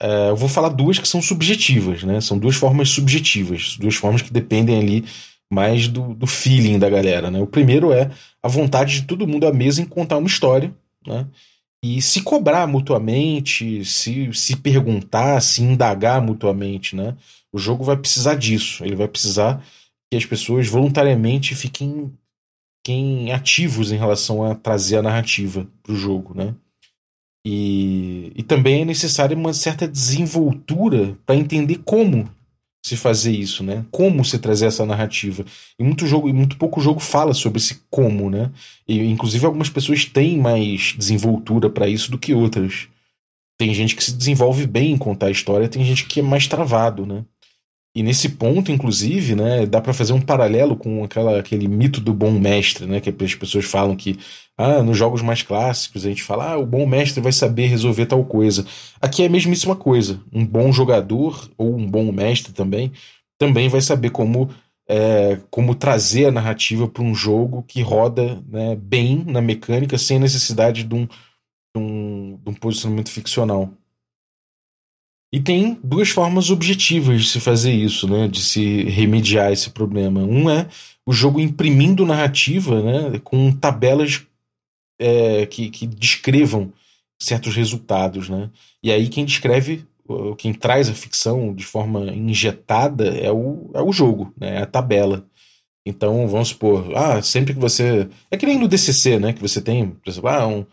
É, 0.00 0.30
eu 0.30 0.36
vou 0.36 0.48
falar 0.48 0.70
duas 0.70 0.98
que 0.98 1.06
são 1.08 1.22
subjetivas, 1.22 2.02
né? 2.02 2.20
São 2.20 2.38
duas 2.38 2.56
formas 2.56 2.88
subjetivas, 2.90 3.76
duas 3.76 3.94
formas 3.94 4.22
que 4.22 4.32
dependem 4.32 4.78
ali 4.78 5.04
mais 5.50 5.88
do, 5.88 6.14
do 6.14 6.26
feeling 6.26 6.78
da 6.78 6.90
galera, 6.90 7.30
né? 7.30 7.40
O 7.40 7.46
primeiro 7.46 7.92
é 7.92 8.10
a 8.42 8.48
vontade 8.48 9.00
de 9.00 9.06
todo 9.06 9.26
mundo 9.26 9.46
à 9.46 9.52
mesa 9.52 9.80
em 9.80 9.86
contar 9.86 10.18
uma 10.18 10.26
história, 10.26 10.74
né? 11.06 11.26
E 11.82 12.02
se 12.02 12.22
cobrar 12.22 12.66
mutuamente, 12.66 13.84
se, 13.84 14.32
se 14.34 14.56
perguntar, 14.56 15.40
se 15.40 15.62
indagar 15.62 16.20
mutuamente, 16.20 16.96
né? 16.96 17.16
O 17.52 17.58
jogo 17.58 17.84
vai 17.84 17.96
precisar 17.96 18.34
disso. 18.34 18.84
Ele 18.84 18.96
vai 18.96 19.06
precisar 19.08 19.64
que 20.10 20.16
as 20.16 20.26
pessoas 20.26 20.66
voluntariamente 20.66 21.54
fiquem, 21.54 22.12
fiquem 22.80 23.32
ativos 23.32 23.92
em 23.92 23.96
relação 23.96 24.42
a 24.44 24.54
trazer 24.54 24.96
a 24.98 25.02
narrativa 25.02 25.66
para 25.82 25.92
o 25.92 25.96
jogo, 25.96 26.34
né? 26.36 26.54
E, 27.46 28.32
e 28.34 28.42
também 28.42 28.82
é 28.82 28.84
necessária 28.84 29.36
uma 29.36 29.54
certa 29.54 29.86
desenvoltura 29.86 31.16
para 31.24 31.36
entender 31.36 31.76
como 31.84 32.28
se 32.84 32.96
fazer 32.96 33.32
isso, 33.32 33.62
né? 33.62 33.84
Como 33.90 34.24
se 34.24 34.38
trazer 34.38 34.66
essa 34.66 34.86
narrativa. 34.86 35.44
E 35.78 35.84
muito 35.84 36.06
jogo, 36.06 36.28
e 36.28 36.32
muito 36.32 36.56
pouco 36.56 36.80
jogo 36.80 37.00
fala 37.00 37.34
sobre 37.34 37.58
esse 37.58 37.82
como, 37.90 38.30
né? 38.30 38.50
E 38.86 38.98
inclusive 39.04 39.44
algumas 39.44 39.68
pessoas 39.68 40.04
têm 40.04 40.38
mais 40.38 40.94
desenvoltura 40.96 41.68
para 41.68 41.88
isso 41.88 42.10
do 42.10 42.18
que 42.18 42.34
outras. 42.34 42.88
Tem 43.58 43.74
gente 43.74 43.96
que 43.96 44.04
se 44.04 44.16
desenvolve 44.16 44.66
bem 44.66 44.92
em 44.92 44.98
contar 44.98 45.26
a 45.26 45.30
história, 45.30 45.68
tem 45.68 45.84
gente 45.84 46.06
que 46.06 46.20
é 46.20 46.22
mais 46.22 46.46
travado, 46.46 47.04
né? 47.04 47.24
E 47.94 48.02
nesse 48.02 48.28
ponto, 48.30 48.70
inclusive, 48.70 49.34
né, 49.34 49.66
dá 49.66 49.80
para 49.80 49.92
fazer 49.92 50.12
um 50.12 50.20
paralelo 50.20 50.76
com 50.76 51.02
aquela, 51.02 51.38
aquele 51.38 51.66
mito 51.66 52.00
do 52.00 52.12
bom 52.14 52.30
mestre, 52.32 52.86
né, 52.86 53.00
que 53.00 53.10
as 53.10 53.34
pessoas 53.34 53.64
falam 53.64 53.96
que 53.96 54.18
ah, 54.56 54.82
nos 54.82 54.96
jogos 54.96 55.22
mais 55.22 55.42
clássicos 55.42 56.04
a 56.04 56.08
gente 56.08 56.22
fala, 56.22 56.52
ah, 56.52 56.58
o 56.58 56.66
bom 56.66 56.86
mestre 56.86 57.20
vai 57.20 57.32
saber 57.32 57.66
resolver 57.66 58.06
tal 58.06 58.24
coisa. 58.24 58.64
Aqui 59.00 59.22
é 59.22 59.26
a 59.26 59.30
mesmíssima 59.30 59.74
coisa. 59.74 60.20
Um 60.32 60.44
bom 60.44 60.72
jogador 60.72 61.50
ou 61.56 61.76
um 61.76 61.86
bom 61.86 62.12
mestre 62.12 62.52
também 62.52 62.92
também 63.38 63.68
vai 63.68 63.80
saber 63.80 64.10
como 64.10 64.50
é, 64.88 65.40
como 65.50 65.74
trazer 65.74 66.26
a 66.26 66.32
narrativa 66.32 66.88
para 66.88 67.02
um 67.02 67.14
jogo 67.14 67.62
que 67.62 67.82
roda 67.82 68.42
né, 68.48 68.74
bem 68.74 69.22
na 69.24 69.40
mecânica 69.40 69.98
sem 69.98 70.18
necessidade 70.18 70.82
de 70.82 70.94
um, 70.94 71.06
de 71.06 71.12
um, 71.76 72.40
de 72.42 72.50
um 72.50 72.54
posicionamento 72.54 73.10
ficcional. 73.10 73.70
E 75.32 75.38
tem 75.40 75.78
duas 75.84 76.08
formas 76.08 76.50
objetivas 76.50 77.22
de 77.22 77.28
se 77.28 77.40
fazer 77.40 77.72
isso, 77.72 78.08
né? 78.08 78.28
De 78.28 78.42
se 78.42 78.84
remediar 78.84 79.52
esse 79.52 79.70
problema. 79.70 80.20
Um 80.20 80.48
é 80.48 80.68
o 81.06 81.12
jogo 81.12 81.38
imprimindo 81.38 82.06
narrativa, 82.06 82.82
né? 82.82 83.18
Com 83.22 83.52
tabelas 83.52 84.26
é, 84.98 85.44
que, 85.46 85.68
que 85.68 85.86
descrevam 85.86 86.72
certos 87.20 87.54
resultados, 87.54 88.28
né? 88.28 88.50
E 88.82 88.90
aí 88.90 89.08
quem 89.08 89.24
descreve, 89.24 89.84
quem 90.38 90.54
traz 90.54 90.88
a 90.88 90.94
ficção 90.94 91.54
de 91.54 91.64
forma 91.64 92.06
injetada 92.14 93.08
é 93.08 93.30
o, 93.30 93.70
é 93.74 93.82
o 93.82 93.92
jogo, 93.92 94.32
né? 94.40 94.56
É 94.56 94.62
a 94.62 94.66
tabela. 94.66 95.26
Então, 95.86 96.28
vamos 96.28 96.48
supor, 96.48 96.94
ah, 96.94 97.22
sempre 97.22 97.54
que 97.54 97.60
você. 97.60 98.08
É 98.30 98.36
que 98.36 98.44
nem 98.44 98.58
no 98.58 98.68
DCC, 98.68 99.18
né? 99.18 99.32
Que 99.32 99.40
você 99.40 99.60
tem, 99.60 99.88
por 99.88 100.10
exemplo, 100.10 100.28
ah, 100.28 100.46
um, 100.46 100.66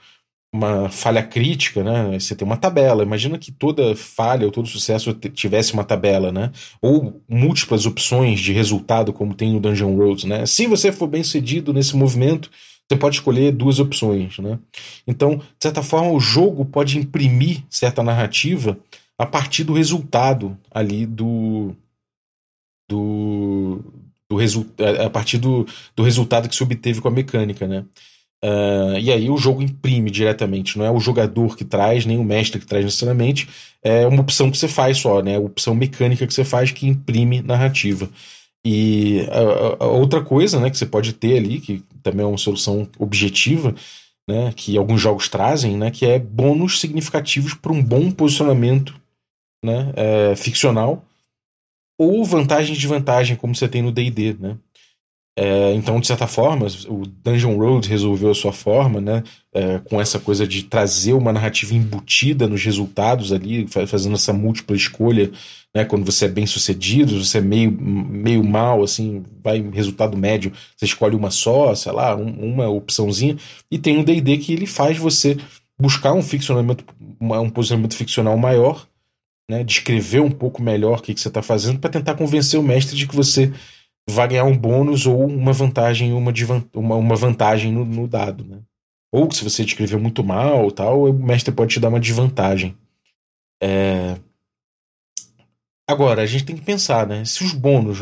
uma 0.55 0.89
falha 0.89 1.21
crítica, 1.21 1.83
né? 1.83 2.17
Você 2.17 2.35
tem 2.35 2.45
uma 2.45 2.57
tabela. 2.57 3.03
Imagina 3.03 3.37
que 3.37 3.51
toda 3.51 3.95
falha 3.95 4.45
ou 4.45 4.51
todo 4.51 4.67
sucesso 4.67 5.13
tivesse 5.13 5.73
uma 5.73 5.83
tabela, 5.83 6.31
né? 6.31 6.51
Ou 6.81 7.21
múltiplas 7.29 7.85
opções 7.85 8.39
de 8.39 8.53
resultado, 8.53 9.11
como 9.11 9.35
tem 9.35 9.53
no 9.53 9.59
Dungeon 9.59 9.95
Roads, 9.95 10.23
né? 10.23 10.45
Se 10.45 10.65
você 10.67 10.91
for 10.91 11.07
bem 11.07 11.23
sucedido 11.23 11.73
nesse 11.73 11.95
movimento, 11.95 12.49
você 12.87 12.97
pode 12.97 13.15
escolher 13.15 13.51
duas 13.51 13.79
opções, 13.79 14.37
né? 14.39 14.57
Então, 15.05 15.37
de 15.37 15.43
certa 15.59 15.83
forma, 15.83 16.11
o 16.11 16.19
jogo 16.19 16.63
pode 16.65 16.97
imprimir 16.97 17.63
certa 17.69 18.01
narrativa 18.01 18.77
a 19.17 19.25
partir 19.25 19.63
do 19.63 19.73
resultado 19.73 20.57
ali 20.71 21.05
do 21.05 21.75
do, 22.87 23.83
do 24.29 24.37
a 25.05 25.09
partir 25.09 25.37
do, 25.37 25.65
do 25.95 26.03
resultado 26.03 26.47
que 26.47 26.55
se 26.55 26.63
obteve 26.63 27.01
com 27.01 27.07
a 27.07 27.11
mecânica, 27.11 27.67
né? 27.67 27.85
Uh, 28.45 28.99
e 28.99 29.11
aí 29.11 29.27
o 29.27 29.37
jogo 29.37 29.63
imprime 29.63 30.11
diretamente, 30.11 30.77
não 30.77 30.85
é 30.85 30.91
o 30.91 30.99
jogador 30.99 31.57
que 31.57 31.65
traz, 31.65 32.05
nem 32.05 32.19
o 32.19 32.23
mestre 32.23 32.59
que 32.59 32.67
traz 32.67 32.85
necessariamente, 32.85 33.49
é 33.81 34.05
uma 34.05 34.21
opção 34.21 34.51
que 34.51 34.57
você 34.57 34.67
faz 34.67 34.99
só, 34.99 35.19
né? 35.23 35.39
Opção 35.39 35.73
mecânica 35.73 36.27
que 36.27 36.33
você 36.33 36.43
faz 36.43 36.71
que 36.71 36.85
imprime 36.85 37.41
narrativa. 37.41 38.07
E 38.63 39.21
a, 39.31 39.85
a 39.85 39.87
outra 39.87 40.21
coisa 40.23 40.59
né, 40.59 40.69
que 40.69 40.77
você 40.77 40.85
pode 40.85 41.13
ter 41.13 41.37
ali, 41.37 41.59
que 41.59 41.83
também 42.03 42.23
é 42.23 42.27
uma 42.27 42.37
solução 42.37 42.87
objetiva, 42.99 43.73
né, 44.27 44.51
que 44.55 44.77
alguns 44.77 45.01
jogos 45.01 45.29
trazem, 45.29 45.77
né, 45.77 45.91
que 45.91 46.05
é 46.05 46.19
bônus 46.19 46.79
significativos 46.79 47.53
para 47.53 47.71
um 47.71 47.81
bom 47.81 48.11
posicionamento 48.11 48.99
né, 49.63 49.93
é, 49.95 50.35
ficcional, 50.35 51.03
ou 51.97 52.23
vantagem 52.25 52.73
e 52.73 52.77
desvantagem, 52.77 53.35
como 53.35 53.55
você 53.55 53.67
tem 53.67 53.81
no 53.81 53.91
D&D, 53.91 54.35
né? 54.39 54.57
É, 55.37 55.73
então, 55.73 55.99
de 55.99 56.07
certa 56.07 56.27
forma, 56.27 56.65
o 56.87 57.05
Dungeon 57.05 57.57
Road 57.57 57.89
resolveu 57.89 58.31
a 58.31 58.35
sua 58.35 58.53
forma, 58.53 59.01
né? 59.01 59.21
É, 59.53 59.79
com 59.79 59.99
essa 59.99 60.17
coisa 60.17 60.47
de 60.47 60.63
trazer 60.63 61.13
uma 61.13 61.33
narrativa 61.33 61.73
embutida 61.73 62.47
nos 62.47 62.63
resultados 62.63 63.33
ali, 63.33 63.67
fazendo 63.67 64.15
essa 64.15 64.31
múltipla 64.31 64.75
escolha, 64.77 65.29
né? 65.73 65.83
Quando 65.83 66.05
você 66.05 66.25
é 66.25 66.29
bem 66.29 66.45
sucedido, 66.45 67.21
você 67.21 67.39
é 67.39 67.41
meio, 67.41 67.69
meio 67.69 68.43
mal, 68.45 68.81
assim, 68.81 69.23
vai 69.43 69.59
resultado 69.73 70.17
médio, 70.17 70.53
você 70.77 70.85
escolhe 70.85 71.17
uma 71.17 71.29
só, 71.29 71.75
sei 71.75 71.91
lá, 71.91 72.15
um, 72.15 72.53
uma 72.53 72.69
opçãozinha, 72.69 73.35
e 73.69 73.77
tem 73.77 73.97
um 73.97 74.03
DD 74.05 74.37
que 74.37 74.53
ele 74.53 74.65
faz 74.65 74.97
você 74.97 75.35
buscar 75.77 76.13
um 76.13 76.21
ficcionamento, 76.21 76.85
um 77.19 77.49
posicionamento 77.49 77.95
ficcional 77.95 78.37
maior, 78.37 78.87
né? 79.49 79.65
Descrever 79.65 80.21
um 80.21 80.31
pouco 80.31 80.61
melhor 80.63 80.99
o 80.99 81.01
que, 81.01 81.13
que 81.13 81.19
você 81.19 81.27
está 81.27 81.41
fazendo 81.41 81.77
para 81.79 81.89
tentar 81.89 82.15
convencer 82.15 82.57
o 82.57 82.63
mestre 82.63 82.95
de 82.95 83.05
que 83.05 83.15
você 83.15 83.51
vai 84.09 84.27
ganhar 84.27 84.43
um 84.43 84.57
bônus 84.57 85.05
ou 85.05 85.25
uma 85.25 85.51
vantagem 85.51 86.13
uma, 86.13 86.31
uma, 86.73 86.95
uma 86.95 87.15
vantagem 87.15 87.71
no, 87.71 87.83
no, 87.83 88.07
dado, 88.07 88.43
né? 88.43 88.59
Ou 89.11 89.31
se 89.31 89.43
você 89.43 89.63
escreveu 89.63 89.99
muito 89.99 90.23
mal 90.23 90.71
tal, 90.71 91.09
o 91.09 91.13
mestre 91.13 91.53
pode 91.53 91.73
te 91.73 91.79
dar 91.79 91.89
uma 91.89 91.99
desvantagem. 91.99 92.77
É... 93.61 94.17
Agora, 95.87 96.23
a 96.23 96.25
gente 96.25 96.45
tem 96.45 96.55
que 96.55 96.63
pensar, 96.63 97.07
né? 97.07 97.23
Se 97.25 97.43
os 97.43 97.53
bônus, 97.53 97.99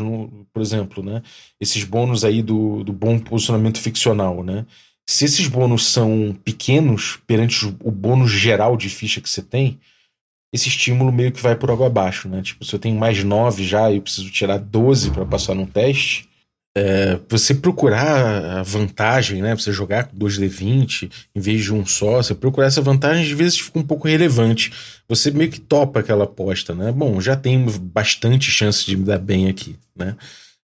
por 0.52 0.60
exemplo, 0.60 1.02
né? 1.02 1.22
Esses 1.60 1.84
bônus 1.84 2.24
aí 2.24 2.42
do, 2.42 2.82
do 2.82 2.92
bom 2.92 3.18
posicionamento 3.18 3.78
ficcional, 3.78 4.42
né? 4.42 4.66
Se 5.06 5.26
esses 5.26 5.46
bônus 5.46 5.86
são 5.86 6.34
pequenos 6.44 7.18
perante 7.26 7.66
o 7.66 7.90
bônus 7.90 8.30
geral 8.30 8.76
de 8.76 8.88
ficha 8.88 9.20
que 9.20 9.28
você 9.28 9.42
tem, 9.42 9.78
esse 10.54 10.68
estímulo 10.68 11.10
meio 11.10 11.32
que 11.32 11.42
vai 11.42 11.56
por 11.56 11.68
água 11.68 11.88
abaixo, 11.88 12.28
né? 12.28 12.40
Tipo, 12.40 12.64
se 12.64 12.72
eu 12.72 12.78
tenho 12.78 12.96
mais 12.96 13.24
9 13.24 13.64
já 13.64 13.90
e 13.90 13.96
eu 13.96 14.02
preciso 14.02 14.30
tirar 14.30 14.56
12 14.56 15.10
para 15.10 15.26
passar 15.26 15.52
num 15.52 15.66
teste, 15.66 16.28
é, 16.76 17.18
você 17.28 17.56
procurar 17.56 18.60
a 18.60 18.62
vantagem, 18.62 19.42
né? 19.42 19.56
Você 19.56 19.72
jogar 19.72 20.04
com 20.04 20.16
2D20 20.16 21.10
em 21.34 21.40
vez 21.40 21.64
de 21.64 21.74
um 21.74 21.84
só, 21.84 22.22
você 22.22 22.36
procurar 22.36 22.68
essa 22.68 22.80
vantagem, 22.80 23.24
às 23.24 23.30
vezes 23.32 23.58
fica 23.58 23.80
um 23.80 23.82
pouco 23.82 24.06
relevante. 24.06 24.72
Você 25.08 25.32
meio 25.32 25.50
que 25.50 25.60
topa 25.60 25.98
aquela 25.98 26.22
aposta, 26.22 26.72
né? 26.72 26.92
Bom, 26.92 27.20
já 27.20 27.34
tenho 27.34 27.68
bastante 27.80 28.48
chance 28.48 28.86
de 28.86 28.96
me 28.96 29.04
dar 29.04 29.18
bem 29.18 29.48
aqui, 29.48 29.74
né? 29.96 30.14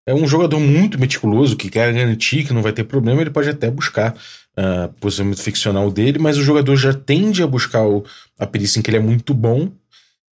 É 0.06 0.14
um 0.14 0.26
jogador 0.26 0.60
muito 0.60 0.98
meticuloso 0.98 1.56
que 1.56 1.70
quer 1.70 1.92
garantir 1.94 2.44
que 2.44 2.52
não 2.52 2.62
vai 2.62 2.72
ter 2.72 2.84
problema, 2.84 3.22
ele 3.22 3.30
pode 3.30 3.48
até 3.48 3.70
buscar 3.70 4.14
uh, 4.58 4.92
posicionamento 5.00 5.42
ficcional 5.42 5.90
dele, 5.90 6.18
mas 6.18 6.36
o 6.36 6.42
jogador 6.42 6.76
já 6.76 6.92
tende 6.92 7.42
a 7.42 7.46
buscar 7.46 7.86
o, 7.86 8.04
a 8.38 8.46
perícia 8.46 8.78
em 8.78 8.82
que 8.82 8.90
ele 8.90 8.96
é 8.96 9.00
muito 9.00 9.32
bom. 9.32 9.70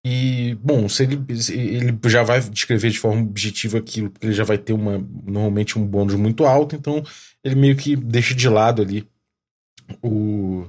E, 0.04 0.54
bom, 0.62 0.86
se 0.86 1.02
ele, 1.04 1.24
ele 1.48 1.98
já 2.06 2.22
vai 2.22 2.38
descrever 2.40 2.90
de 2.90 2.98
forma 2.98 3.22
objetiva 3.22 3.78
aquilo, 3.78 4.10
porque 4.10 4.26
ele 4.26 4.34
já 4.34 4.44
vai 4.44 4.58
ter 4.58 4.74
uma, 4.74 4.98
normalmente 5.24 5.78
um 5.78 5.86
bônus 5.86 6.14
muito 6.14 6.44
alto, 6.44 6.76
então 6.76 7.02
ele 7.42 7.54
meio 7.54 7.74
que 7.74 7.96
deixa 7.96 8.34
de 8.34 8.46
lado 8.46 8.82
ali 8.82 9.08
o, 10.02 10.66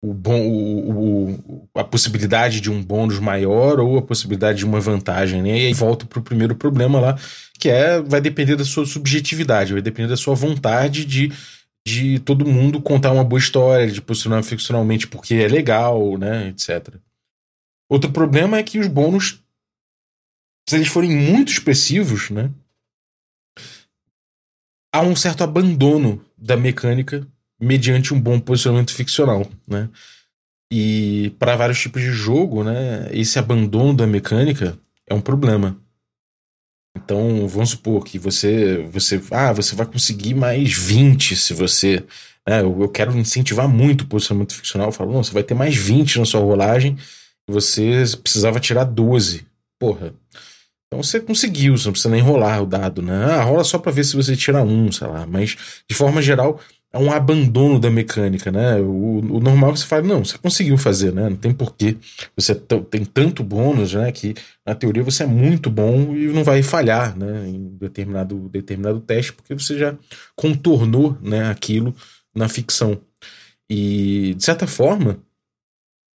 o 0.00 0.14
bom, 0.14 0.40
o, 0.40 1.32
o, 1.32 1.68
a 1.74 1.82
possibilidade 1.82 2.60
de 2.60 2.70
um 2.70 2.80
bônus 2.80 3.18
maior 3.18 3.80
ou 3.80 3.98
a 3.98 4.02
possibilidade 4.02 4.58
de 4.58 4.64
uma 4.64 4.80
vantagem, 4.80 5.42
né? 5.42 5.58
E 5.58 5.66
aí 5.66 5.72
volta 5.72 6.06
para 6.06 6.20
o 6.20 6.22
primeiro 6.22 6.54
problema 6.54 7.00
lá, 7.00 7.18
que 7.58 7.68
é 7.68 8.00
vai 8.00 8.20
depender 8.20 8.54
da 8.54 8.64
sua 8.64 8.86
subjetividade, 8.86 9.72
vai 9.72 9.82
depender 9.82 10.08
da 10.08 10.16
sua 10.16 10.34
vontade 10.34 11.04
de 11.04 11.32
de 11.84 12.20
todo 12.20 12.46
mundo 12.46 12.80
contar 12.80 13.10
uma 13.10 13.24
boa 13.24 13.40
história, 13.40 13.90
de 13.90 14.00
posicionar 14.00 14.44
ficcionalmente 14.44 15.08
porque 15.08 15.34
é 15.34 15.48
legal, 15.48 16.16
né, 16.16 16.48
etc. 16.48 16.94
Outro 17.92 18.10
problema 18.10 18.56
é 18.56 18.62
que 18.62 18.78
os 18.78 18.86
bônus, 18.86 19.38
se 20.66 20.76
eles 20.76 20.88
forem 20.88 21.10
muito 21.10 21.52
expressivos, 21.52 22.30
né, 22.30 22.50
há 24.90 25.02
um 25.02 25.14
certo 25.14 25.44
abandono 25.44 26.24
da 26.34 26.56
mecânica 26.56 27.28
mediante 27.60 28.14
um 28.14 28.18
bom 28.18 28.40
posicionamento 28.40 28.94
ficcional, 28.94 29.46
né? 29.68 29.90
E 30.72 31.34
para 31.38 31.54
vários 31.54 31.78
tipos 31.78 32.00
de 32.00 32.10
jogo, 32.10 32.64
né, 32.64 33.10
esse 33.12 33.38
abandono 33.38 33.92
da 33.92 34.06
mecânica 34.06 34.78
é 35.06 35.12
um 35.12 35.20
problema. 35.20 35.76
Então, 36.96 37.46
vamos 37.46 37.70
supor 37.70 38.06
que 38.06 38.18
você, 38.18 38.78
você, 38.90 39.22
ah, 39.32 39.52
você 39.52 39.76
vai 39.76 39.84
conseguir 39.84 40.32
mais 40.32 40.72
20 40.72 41.36
se 41.36 41.52
você, 41.52 42.02
né, 42.48 42.62
eu, 42.62 42.80
eu 42.80 42.88
quero 42.88 43.14
incentivar 43.18 43.68
muito 43.68 44.04
o 44.04 44.06
posicionamento 44.06 44.54
ficcional, 44.54 44.88
eu 44.88 44.92
falo, 44.92 45.12
não, 45.12 45.22
você 45.22 45.34
vai 45.34 45.42
ter 45.42 45.52
mais 45.52 45.76
20 45.76 46.20
na 46.20 46.24
sua 46.24 46.40
rolagem 46.40 46.96
você 47.48 48.04
precisava 48.22 48.60
tirar 48.60 48.84
12. 48.84 49.46
Porra. 49.78 50.14
Então 50.86 51.02
você 51.02 51.20
conseguiu, 51.20 51.76
você 51.76 51.86
não 51.86 51.92
precisa 51.92 52.12
nem 52.12 52.20
rolar 52.20 52.62
o 52.62 52.66
dado, 52.66 53.00
né? 53.00 53.24
Ah, 53.24 53.42
rola 53.42 53.64
só 53.64 53.78
para 53.78 53.90
ver 53.90 54.04
se 54.04 54.14
você 54.14 54.36
tira 54.36 54.62
um, 54.62 54.92
sei 54.92 55.06
lá. 55.06 55.26
Mas, 55.26 55.56
de 55.88 55.94
forma 55.94 56.20
geral, 56.20 56.60
é 56.92 56.98
um 56.98 57.10
abandono 57.10 57.80
da 57.80 57.90
mecânica, 57.90 58.52
né? 58.52 58.76
O, 58.78 59.20
o 59.36 59.40
normal 59.40 59.70
é 59.70 59.76
você 59.76 59.86
fala, 59.86 60.02
não, 60.02 60.22
você 60.22 60.36
conseguiu 60.36 60.76
fazer, 60.76 61.10
né? 61.12 61.30
Não 61.30 61.36
tem 61.36 61.52
porquê. 61.52 61.96
Você 62.36 62.54
tem 62.54 63.04
tanto 63.06 63.42
bônus, 63.42 63.94
né? 63.94 64.12
Que 64.12 64.34
na 64.66 64.74
teoria 64.74 65.02
você 65.02 65.22
é 65.22 65.26
muito 65.26 65.70
bom 65.70 66.14
e 66.14 66.26
não 66.26 66.44
vai 66.44 66.62
falhar, 66.62 67.16
né? 67.16 67.48
Em 67.48 67.76
determinado, 67.78 68.48
determinado 68.50 69.00
teste, 69.00 69.32
porque 69.32 69.54
você 69.54 69.78
já 69.78 69.96
contornou, 70.36 71.16
né? 71.22 71.50
Aquilo 71.50 71.94
na 72.34 72.48
ficção. 72.48 73.00
E, 73.70 74.34
de 74.36 74.44
certa 74.44 74.66
forma, 74.66 75.18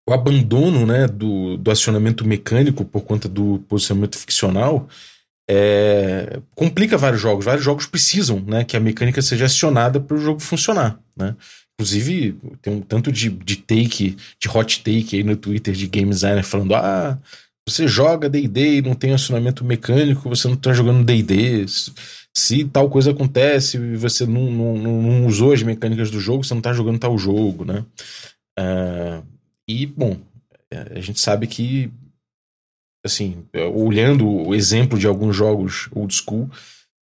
o 0.08 0.14
abandono, 0.14 0.86
né? 0.86 1.08
Do, 1.08 1.58
do 1.58 1.70
acionamento 1.70 2.26
mecânico 2.26 2.86
por 2.86 3.01
conta 3.01 3.28
do 3.28 3.60
posicionamento 3.68 4.18
ficcional 4.18 4.88
é, 5.49 6.39
complica 6.53 6.97
vários 6.97 7.22
jogos. 7.22 7.45
Vários 7.45 7.64
jogos 7.64 7.86
precisam 7.86 8.41
né, 8.45 8.64
que 8.64 8.76
a 8.76 8.80
mecânica 8.80 9.22
seja 9.22 9.45
acionada 9.45 9.99
para 9.99 10.18
o 10.18 10.20
jogo 10.20 10.41
funcionar. 10.41 10.99
Né? 11.16 11.36
Inclusive, 11.80 12.38
tem 12.62 12.74
um 12.74 12.82
tanto 12.82 13.12
de, 13.12 13.30
de 13.30 13.55
take, 13.58 14.18
de 14.39 14.49
hot 14.49 14.84
take 14.84 15.16
aí 15.16 15.24
no 15.24 15.38
Twitter 15.38 15.74
de 15.74 15.88
game 15.88 16.10
designer 16.10 16.43
falando: 16.43 16.76
ah, 16.76 17.18
você 17.68 17.88
joga 17.88 18.30
DD 18.30 18.78
e 18.78 18.82
não 18.82 18.95
tem 18.95 19.14
acionamento 19.14 19.64
mecânico, 19.64 20.28
você 20.28 20.47
não 20.47 20.55
está 20.55 20.74
jogando 20.74 21.05
DD. 21.05 21.66
Se 22.36 22.66
tal 22.66 22.89
coisa 22.89 23.12
acontece 23.12 23.78
e 23.78 23.95
você 23.95 24.26
não, 24.26 24.51
não, 24.51 25.01
não, 25.01 25.26
usou 25.26 25.53
as 25.53 25.64
mecânicas 25.64 26.12
do 26.12 26.20
jogo, 26.20 26.43
você 26.43 26.53
não 26.53 26.60
está 26.60 26.74
jogando 26.74 26.99
tal 26.99 27.18
jogo, 27.18 27.66
né? 27.66 27.84
Uh, 28.60 29.36
e, 29.68 29.86
bom, 29.86 30.18
a 30.72 30.99
gente 30.99 31.20
sabe 31.20 31.47
que 31.47 31.91
assim, 33.05 33.45
olhando 33.74 34.28
o 34.28 34.53
exemplo 34.53 34.99
de 34.99 35.07
alguns 35.07 35.36
jogos 35.36 35.89
old 35.93 36.13
school, 36.13 36.49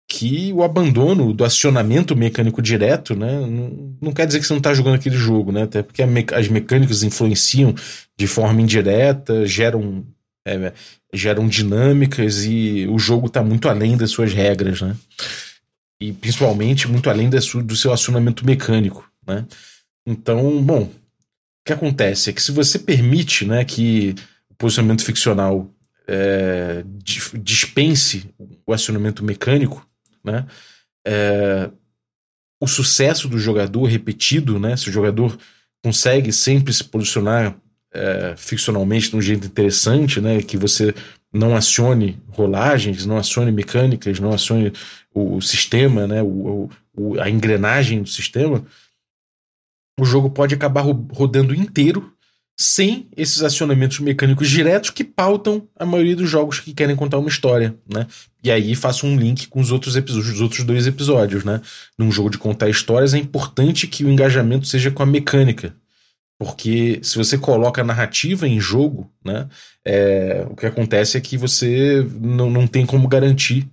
que 0.07 0.53
o 0.53 0.63
abandono 0.63 1.33
do 1.33 1.43
acionamento 1.43 2.15
mecânico 2.15 2.61
direto, 2.61 3.15
né, 3.15 3.39
não, 3.39 3.97
não 3.99 4.13
quer 4.13 4.27
dizer 4.27 4.39
que 4.39 4.45
você 4.45 4.53
não 4.53 4.59
está 4.59 4.73
jogando 4.73 4.95
aquele 4.95 5.17
jogo, 5.17 5.51
né, 5.51 5.63
até 5.63 5.81
porque 5.81 6.03
as 6.33 6.47
mecânicas 6.47 7.03
influenciam 7.03 7.73
de 8.17 8.27
forma 8.27 8.61
indireta, 8.61 9.45
geram, 9.47 10.05
é, 10.47 10.71
geram 11.11 11.47
dinâmicas 11.47 12.45
e 12.45 12.87
o 12.87 12.99
jogo 12.99 13.27
está 13.27 13.43
muito 13.43 13.67
além 13.67 13.97
das 13.97 14.11
suas 14.11 14.31
regras, 14.31 14.81
né, 14.81 14.95
e 15.99 16.13
principalmente 16.13 16.87
muito 16.87 17.09
além 17.09 17.27
do 17.29 17.75
seu 17.75 17.91
acionamento 17.91 18.45
mecânico, 18.45 19.09
né. 19.25 19.43
Então, 20.07 20.61
bom, 20.61 20.87
que 21.65 21.73
acontece 21.73 22.29
é 22.29 22.33
que 22.33 22.41
se 22.41 22.51
você 22.51 22.77
permite, 22.77 23.43
né, 23.43 23.65
que 23.65 24.15
o 24.49 24.55
posicionamento 24.55 25.03
ficcional 25.03 25.69
é, 26.07 26.83
dispense 27.33 28.29
o 28.65 28.71
acionamento 28.71 29.23
mecânico, 29.23 29.85
né? 30.23 30.45
É, 31.05 31.69
o 32.59 32.67
sucesso 32.67 33.27
do 33.27 33.37
jogador 33.37 33.85
repetido, 33.85 34.59
né? 34.59 34.77
Se 34.77 34.89
o 34.89 34.91
jogador 34.91 35.37
consegue 35.83 36.31
sempre 36.31 36.71
se 36.73 36.83
posicionar 36.83 37.55
é, 37.91 38.35
ficcionalmente 38.37 39.09
de 39.09 39.15
um 39.15 39.21
jeito 39.21 39.47
interessante, 39.47 40.21
né? 40.21 40.41
Que 40.41 40.57
você 40.57 40.93
não 41.33 41.55
acione 41.55 42.21
rolagens, 42.29 43.05
não 43.05 43.17
acione 43.17 43.51
mecânicas, 43.51 44.19
não 44.19 44.31
acione 44.31 44.71
o, 45.13 45.37
o 45.37 45.41
sistema, 45.41 46.07
né? 46.07 46.21
O, 46.21 46.69
o, 46.95 47.19
a 47.19 47.29
engrenagem 47.29 48.03
do 48.03 48.09
sistema, 48.09 48.63
o 49.99 50.05
jogo 50.05 50.29
pode 50.29 50.53
acabar 50.53 50.81
rodando 50.81 51.53
inteiro 51.53 52.11
sem 52.57 53.09
esses 53.17 53.43
acionamentos 53.43 53.99
mecânicos 53.99 54.49
diretos 54.49 54.89
que 54.89 55.03
pautam 55.03 55.67
a 55.77 55.85
maioria 55.85 56.15
dos 56.15 56.29
jogos 56.29 56.59
que 56.59 56.73
querem 56.73 56.95
contar 56.95 57.17
uma 57.17 57.27
história, 57.27 57.75
né? 57.91 58.07
E 58.41 58.49
aí 58.49 58.75
faço 58.75 59.05
um 59.05 59.17
link 59.17 59.47
com 59.47 59.59
os 59.59 59.71
outros 59.71 59.95
episódios, 59.95 60.35
os 60.35 60.41
outros 60.41 60.63
dois 60.63 60.87
episódios, 60.87 61.43
né? 61.43 61.61
Num 61.97 62.11
jogo 62.11 62.29
de 62.29 62.37
contar 62.37 62.69
histórias 62.69 63.13
é 63.13 63.17
importante 63.17 63.87
que 63.87 64.05
o 64.05 64.09
engajamento 64.09 64.67
seja 64.67 64.89
com 64.89 65.03
a 65.03 65.05
mecânica, 65.05 65.75
porque 66.39 66.99
se 67.03 67.17
você 67.17 67.37
coloca 67.37 67.81
a 67.81 67.85
narrativa 67.85 68.47
em 68.47 68.59
jogo, 68.59 69.11
né? 69.23 69.49
É, 69.83 70.45
o 70.49 70.55
que 70.55 70.65
acontece 70.65 71.17
é 71.17 71.21
que 71.21 71.37
você 71.37 72.07
não, 72.21 72.49
não 72.49 72.67
tem 72.67 72.85
como 72.85 73.07
garantir 73.07 73.69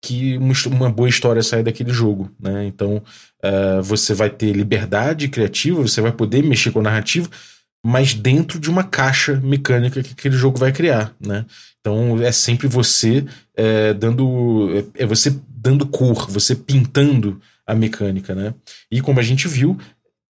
que 0.00 0.38
uma, 0.66 0.90
boa 0.90 1.08
história 1.08 1.42
saia 1.42 1.62
daquele 1.62 1.92
jogo, 1.92 2.30
né? 2.40 2.66
Então 2.66 3.02
uh, 3.44 3.82
você 3.82 4.14
vai 4.14 4.30
ter 4.30 4.52
liberdade 4.52 5.28
criativa, 5.28 5.82
você 5.82 6.00
vai 6.00 6.12
poder 6.12 6.42
mexer 6.42 6.70
com 6.70 6.80
a 6.80 6.84
narrativa 6.84 7.28
mas 7.84 8.12
dentro 8.12 8.58
de 8.58 8.68
uma 8.68 8.84
caixa 8.84 9.40
mecânica 9.42 10.02
que 10.02 10.12
aquele 10.12 10.36
jogo 10.36 10.58
vai 10.58 10.72
criar, 10.72 11.14
né? 11.24 11.44
Então 11.80 12.20
é 12.22 12.32
sempre 12.32 12.66
você 12.66 13.24
é, 13.56 13.94
dando 13.94 14.70
é, 14.96 15.04
é 15.04 15.06
você 15.06 15.34
dando 15.48 15.86
cor, 15.86 16.28
você 16.30 16.54
pintando 16.54 17.40
a 17.66 17.74
mecânica, 17.74 18.34
né? 18.34 18.54
E 18.90 19.00
como 19.00 19.20
a 19.20 19.22
gente 19.22 19.46
viu, 19.46 19.78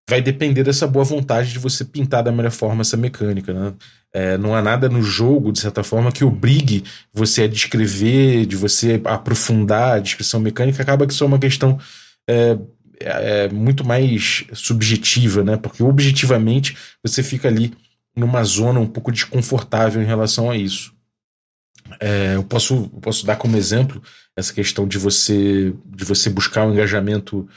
vai 0.09 0.23
depender 0.23 0.63
dessa 0.63 0.87
boa 0.87 1.05
vontade 1.05 1.53
de 1.53 1.59
você 1.59 1.85
pintar 1.85 2.23
da 2.23 2.31
melhor 2.31 2.53
forma 2.53 2.83
essa 2.83 2.97
mecânica, 2.97 3.53
né? 3.53 3.75
É, 4.13 4.39
não 4.39 4.55
há 4.55 4.63
nada 4.63 4.89
no 4.89 5.03
jogo, 5.03 5.53
de 5.53 5.59
certa 5.59 5.83
forma, 5.83 6.13
que 6.13 6.25
obrigue 6.25 6.85
você 7.13 7.43
a 7.43 7.49
descrever, 7.49 8.47
de 8.47 8.57
você 8.57 9.01
aprofundar 9.05 9.97
a 9.97 10.01
descrição 10.01 10.41
mecânica. 10.41 10.83
Acaba 10.83 11.07
que 11.07 11.13
isso 11.13 11.25
é 11.25 11.27
uma 11.27 11.39
questão 11.39 11.79
é, 12.29 12.57
é, 13.01 13.45
é 13.45 13.49
muito 13.49 13.85
mais 13.85 14.45
subjetiva, 14.55 15.43
né? 15.43 15.57
Porque 15.57 15.83
objetivamente 15.83 16.77
você 17.05 17.23
fica 17.23 17.49
ali 17.49 17.75
numa 18.17 18.43
zona 18.45 18.81
um 18.81 18.87
pouco 18.87 19.13
desconfortável 19.13 20.01
em 20.01 20.07
relação 20.07 20.51
a 20.51 20.57
isso. 20.57 20.95
É, 22.01 22.37
eu, 22.37 22.43
posso, 22.43 22.89
posso 23.03 23.27
dar 23.27 23.37
como 23.37 23.57
exemplo 23.57 24.03
essa 24.37 24.53
questão 24.53 24.89
de 24.89 24.99
você 24.99 25.73
de 25.85 26.05
você 26.05 26.29
buscar 26.29 26.67
um 26.67 26.73
engajamento 26.73 27.49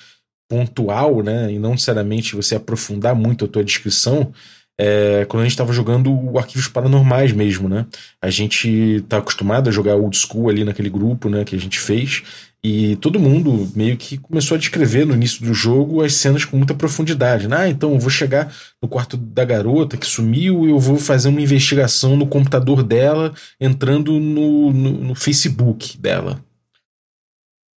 pontual, 0.49 1.23
né, 1.23 1.53
e 1.53 1.59
não 1.59 1.71
necessariamente 1.71 2.35
você 2.35 2.55
aprofundar 2.55 3.15
muito 3.15 3.45
a 3.45 3.47
tua 3.47 3.63
descrição, 3.63 4.33
é, 4.81 5.25
quando 5.25 5.41
a 5.41 5.43
gente 5.43 5.51
estava 5.51 5.73
jogando 5.73 6.37
arquivos 6.37 6.69
paranormais 6.69 7.33
mesmo, 7.33 7.67
né? 7.67 7.85
A 8.21 8.29
gente 8.29 9.03
tá 9.09 9.17
acostumado 9.17 9.67
a 9.67 9.73
jogar 9.73 9.95
old 9.95 10.17
school 10.17 10.49
ali 10.49 10.63
naquele 10.63 10.89
grupo, 10.89 11.29
né, 11.29 11.43
que 11.43 11.53
a 11.53 11.59
gente 11.59 11.77
fez, 11.77 12.23
e 12.63 12.97
todo 12.97 13.19
mundo 13.19 13.69
meio 13.73 13.95
que 13.95 14.17
começou 14.17 14.55
a 14.55 14.57
descrever 14.57 15.05
no 15.05 15.13
início 15.13 15.45
do 15.45 15.53
jogo 15.53 16.01
as 16.01 16.13
cenas 16.13 16.43
com 16.43 16.57
muita 16.57 16.73
profundidade. 16.73 17.47
Né? 17.47 17.55
Ah, 17.57 17.69
então 17.69 17.93
eu 17.93 17.99
vou 17.99 18.09
chegar 18.09 18.53
no 18.81 18.87
quarto 18.87 19.15
da 19.15 19.45
garota 19.45 19.95
que 19.95 20.05
sumiu 20.05 20.65
e 20.65 20.71
eu 20.71 20.79
vou 20.79 20.97
fazer 20.97 21.29
uma 21.29 21.41
investigação 21.41 22.17
no 22.17 22.27
computador 22.27 22.83
dela, 22.83 23.33
entrando 23.59 24.19
no, 24.19 24.73
no, 24.73 24.91
no 24.91 25.15
Facebook 25.15 25.97
dela. 25.97 26.43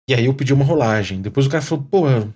E 0.09 0.15
aí 0.15 0.27
eu 0.27 0.35
pedi 0.35 0.53
uma 0.53 0.65
rolagem. 0.65 1.23
Depois 1.23 1.47
o 1.47 1.51
cara 1.51 1.63
falou, 1.63 1.85
porra, 1.85 2.35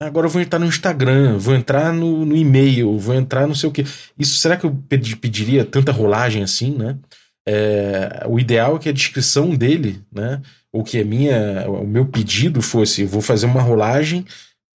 agora 0.00 0.26
eu 0.26 0.30
vou 0.30 0.40
entrar 0.40 0.58
no 0.58 0.66
Instagram, 0.66 1.36
vou 1.38 1.54
entrar 1.54 1.92
no, 1.92 2.24
no 2.24 2.36
e-mail, 2.36 2.98
vou 2.98 3.14
entrar 3.14 3.46
não 3.46 3.54
sei 3.54 3.68
o 3.68 3.72
que. 3.72 3.84
Isso 4.18 4.38
será 4.38 4.56
que 4.56 4.64
eu 4.64 4.74
pediria 4.88 5.64
tanta 5.64 5.92
rolagem 5.92 6.42
assim, 6.42 6.72
né? 6.72 6.96
É, 7.46 8.24
o 8.28 8.38
ideal 8.38 8.76
é 8.76 8.78
que 8.78 8.88
a 8.88 8.92
descrição 8.92 9.54
dele, 9.54 10.02
né? 10.12 10.40
Ou 10.72 10.84
que 10.84 11.00
a 11.00 11.04
minha, 11.04 11.66
o 11.68 11.86
meu 11.86 12.06
pedido 12.06 12.62
fosse, 12.62 13.04
vou 13.04 13.20
fazer 13.20 13.46
uma 13.46 13.60
rolagem 13.60 14.24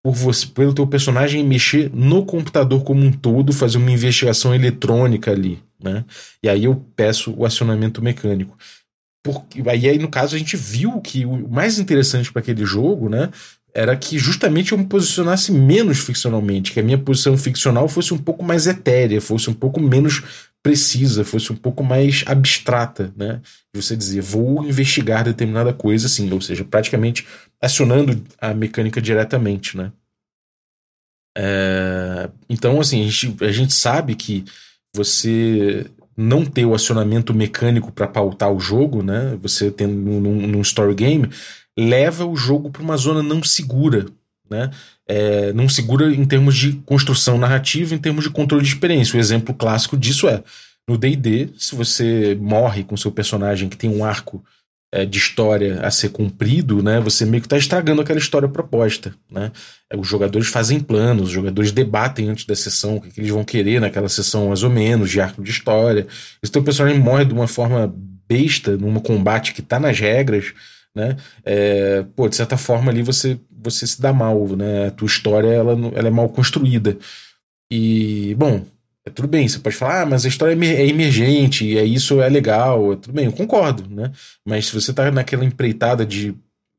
por 0.03 0.13
você, 0.13 0.47
pelo 0.47 0.75
teu 0.75 0.87
personagem 0.87 1.43
mexer 1.43 1.91
no 1.95 2.27
computador 2.27 2.83
como 2.85 3.03
um 3.03 3.13
todo, 3.13 3.53
fazer 3.53 3.79
uma 3.79 3.91
investigação 3.91 4.55
eletrônica 4.55 5.31
ali, 5.31 5.63
né? 5.83 6.05
E 6.43 6.49
aí 6.49 6.65
eu 6.65 6.85
peço 6.95 7.35
o 7.35 7.47
acionamento 7.47 8.03
mecânico. 8.03 8.57
Porque, 9.25 9.63
aí, 9.67 9.89
aí, 9.89 9.99
no 9.99 10.11
caso, 10.11 10.37
a 10.37 10.39
gente 10.39 10.55
viu 10.55 11.01
que 11.01 11.25
o 11.25 11.49
mais 11.49 11.79
interessante 11.79 12.31
para 12.31 12.41
aquele 12.41 12.67
jogo, 12.67 13.09
né? 13.09 13.31
Era 13.77 13.97
que 13.97 14.19
justamente 14.19 14.73
eu 14.73 14.79
me 14.79 14.87
posicionasse 14.87 15.51
menos 15.51 15.99
ficcionalmente, 15.99 16.73
que 16.73 16.79
a 16.79 16.83
minha 16.83 16.99
posição 16.99 17.37
ficcional 17.37 17.89
fosse 17.89 18.15
um 18.15 18.19
pouco 18.19 18.45
mais 18.45 18.67
etérea, 18.69 19.21
fosse 19.21 19.51
um 19.51 19.55
pouco 19.55 19.81
menos 19.81 20.23
precisa, 20.63 21.25
fosse 21.25 21.53
um 21.53 21.57
pouco 21.57 21.85
mais 21.85 22.25
abstrata, 22.27 23.13
né? 23.17 23.43
Você 23.75 23.95
dizer, 23.95 24.23
vou 24.23 24.65
investigar 24.65 25.23
determinada 25.23 25.75
coisa, 25.75 26.07
assim, 26.07 26.33
ou 26.33 26.41
seja, 26.41 26.65
praticamente 26.65 27.27
acionando 27.61 28.25
a 28.41 28.55
mecânica 28.55 29.03
diretamente, 29.03 29.77
né? 29.77 29.93
É, 31.37 32.31
então, 32.49 32.81
assim, 32.81 33.03
a 33.03 33.11
gente, 33.11 33.45
a 33.45 33.53
gente 33.53 33.75
sabe 33.75 34.15
que 34.15 34.45
você 34.95 35.85
não 36.17 36.47
ter 36.47 36.65
o 36.65 36.75
acionamento 36.75 37.35
mecânico 37.35 37.93
para 37.93 38.07
pautar 38.07 38.51
o 38.53 38.61
jogo, 38.61 39.03
né? 39.03 39.37
Você 39.43 39.71
tendo 39.71 39.95
num, 39.95 40.47
num 40.47 40.61
story 40.63 40.95
game, 40.95 41.29
leva 41.79 42.25
o 42.25 42.37
jogo 42.37 42.71
para 42.71 42.83
uma 42.83 42.97
zona 42.97 43.23
não 43.23 43.43
segura, 43.43 44.07
né? 44.49 44.71
É, 45.07 45.53
não 45.53 45.69
segura 45.69 46.13
em 46.15 46.25
termos 46.25 46.57
de 46.57 46.73
construção 46.87 47.37
narrativa, 47.37 47.95
em 47.95 47.99
termos 47.99 48.25
de 48.25 48.31
controle 48.31 48.65
de 48.65 48.71
experiência. 48.71 49.17
O 49.17 49.21
exemplo 49.21 49.55
clássico 49.55 49.97
disso 49.97 50.29
é 50.29 50.43
no 50.89 50.99
D&D, 50.99 51.51
se 51.59 51.75
você 51.75 52.37
morre 52.41 52.85
com 52.85 52.97
seu 52.97 53.11
personagem 53.11 53.69
que 53.69 53.77
tem 53.77 53.91
um 53.91 54.05
arco 54.05 54.45
é, 54.93 55.05
de 55.05 55.19
história 55.19 55.81
a 55.81 55.91
ser 55.91 56.11
cumprido, 56.11 56.83
né, 56.83 57.01
você 57.01 57.25
meio 57.25 57.41
que 57.41 57.47
está 57.47 57.57
estragando 57.57 58.01
aquela 58.01 58.19
história 58.19 58.49
proposta. 58.49 59.15
Né? 59.31 59.51
É, 59.91 59.97
os 59.97 60.07
jogadores 60.07 60.47
fazem 60.47 60.79
planos, 60.79 61.29
os 61.29 61.31
jogadores 61.31 61.73
debatem 61.73 62.29
antes 62.29 62.45
da 62.45 62.55
sessão 62.55 62.97
o 62.97 63.01
que, 63.01 63.19
eles 63.19 63.31
vão 63.31 63.45
querer 63.45 63.81
naquela 63.81 64.09
sessão 64.09 64.49
mais 64.49 64.63
ou 64.63 64.71
menos, 64.71 65.11
de 65.11 65.21
arco 65.21 65.43
de 65.43 65.51
história. 65.51 66.07
E 66.41 66.47
se 66.47 66.53
teu 66.53 66.63
personagem 66.63 67.01
morre 67.01 67.25
de 67.25 67.33
uma 67.33 67.49
forma 67.49 67.93
besta, 68.29 68.77
num 68.77 68.95
combate 69.01 69.53
que 69.53 69.61
está 69.61 69.81
nas 69.81 69.99
regras, 69.99 70.53
né? 70.95 71.17
É, 71.45 72.05
pô, 72.15 72.29
de 72.29 72.37
certa 72.37 72.57
forma 72.57 72.91
ali 72.91 73.03
você 73.03 73.39
você 73.65 73.87
se 73.87 74.01
dá 74.01 74.13
mal, 74.13 74.47
né? 74.57 74.89
A 74.89 74.91
tua 74.91 75.07
história 75.07 75.49
ela, 75.49 75.73
ela 75.95 76.09
é 76.09 76.11
mal 76.11 76.29
construída. 76.29 76.99
E, 77.71 78.35
bom, 78.37 78.65
é 79.07 79.11
tudo 79.11 79.27
bem, 79.27 79.49
você 79.49 79.59
pode 79.59 79.77
falar, 79.77 80.03
ah, 80.03 80.07
mas 80.07 80.25
a 80.25 80.29
história 80.29 80.53
é 80.53 80.87
emergente, 80.87 81.65
e 81.65 81.79
é 81.79 81.85
isso 81.85 82.21
é 82.21 82.29
legal, 82.29 82.93
é 82.93 82.97
tudo 82.97 83.13
bem, 83.13 83.27
eu 83.27 83.33
concordo, 83.33 83.89
né? 83.89 84.13
Mas 84.47 84.67
se 84.67 84.75
você 84.75 84.93
tá 84.93 85.11
naquela 85.11 85.45
empreitada 85.45 86.05
de, 86.07 86.35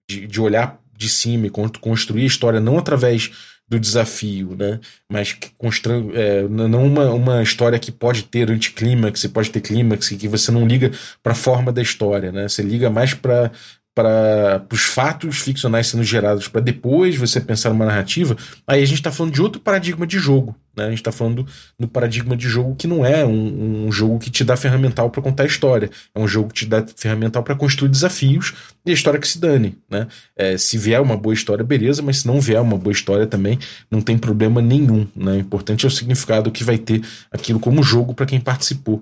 de, 0.09 0.27
de 0.27 0.41
olhar 0.41 0.79
de 0.95 1.09
cima 1.09 1.47
e 1.47 1.49
construir 1.49 2.23
a 2.23 2.27
história 2.27 2.59
não 2.59 2.77
através 2.77 3.31
do 3.67 3.79
desafio, 3.79 4.55
né? 4.55 4.79
Mas 5.11 5.35
construindo 5.57 6.15
é, 6.15 6.43
não 6.47 6.85
uma, 6.85 7.11
uma 7.11 7.43
história 7.43 7.79
que 7.79 7.91
pode 7.91 8.23
ter 8.23 8.49
anticlímax, 8.51 9.25
pode 9.27 9.49
ter 9.49 9.61
clímax, 9.61 10.09
que 10.09 10.27
você 10.27 10.51
não 10.51 10.67
liga 10.67 10.91
para 11.21 11.33
a 11.33 11.35
forma 11.35 11.71
da 11.71 11.81
história, 11.81 12.31
né? 12.31 12.47
Você 12.47 12.61
liga 12.61 12.89
mais 12.89 13.13
para 13.13 13.51
para 13.95 14.65
os 14.73 14.81
fatos 14.81 15.39
ficcionais 15.39 15.87
sendo 15.87 16.03
gerados 16.03 16.49
para 16.49 16.59
depois 16.59 17.15
você 17.15 17.39
pensar 17.39 17.69
numa 17.69 17.85
narrativa, 17.85 18.35
aí 18.67 18.83
a 18.83 18.85
gente 18.85 18.97
está 18.97 19.09
falando 19.09 19.33
de 19.33 19.41
outro 19.41 19.61
paradigma 19.61 20.05
de 20.05 20.19
jogo. 20.19 20.53
Né? 20.75 20.83
A 20.83 20.89
gente 20.89 20.97
está 20.97 21.13
falando 21.13 21.47
do 21.79 21.87
paradigma 21.87 22.35
de 22.35 22.49
jogo 22.49 22.75
que 22.75 22.87
não 22.87 23.05
é 23.05 23.25
um, 23.25 23.87
um 23.87 23.91
jogo 23.93 24.19
que 24.19 24.29
te 24.29 24.43
dá 24.43 24.57
ferramental 24.57 25.09
para 25.09 25.21
contar 25.21 25.43
a 25.43 25.45
história. 25.45 25.89
É 26.13 26.19
um 26.19 26.27
jogo 26.27 26.49
que 26.49 26.55
te 26.55 26.65
dá 26.65 26.85
ferramental 26.97 27.41
para 27.41 27.55
construir 27.55 27.87
desafios 27.87 28.53
e 28.85 28.91
a 28.91 28.93
história 28.93 29.17
que 29.17 29.27
se 29.27 29.39
dane. 29.39 29.77
Né? 29.89 30.07
É, 30.35 30.57
se 30.57 30.77
vier 30.77 31.01
uma 31.01 31.15
boa 31.15 31.33
história, 31.33 31.63
beleza, 31.63 32.01
mas 32.01 32.17
se 32.17 32.27
não 32.27 32.41
vier 32.41 32.61
uma 32.61 32.77
boa 32.77 32.91
história 32.91 33.25
também, 33.25 33.57
não 33.89 34.01
tem 34.01 34.17
problema 34.17 34.61
nenhum. 34.61 35.07
Né? 35.15 35.31
O 35.31 35.39
importante 35.39 35.85
é 35.85 35.87
o 35.87 35.91
significado 35.91 36.51
que 36.51 36.65
vai 36.65 36.77
ter 36.77 37.01
aquilo 37.31 37.61
como 37.61 37.81
jogo 37.81 38.13
para 38.13 38.25
quem 38.25 38.41
participou. 38.41 39.01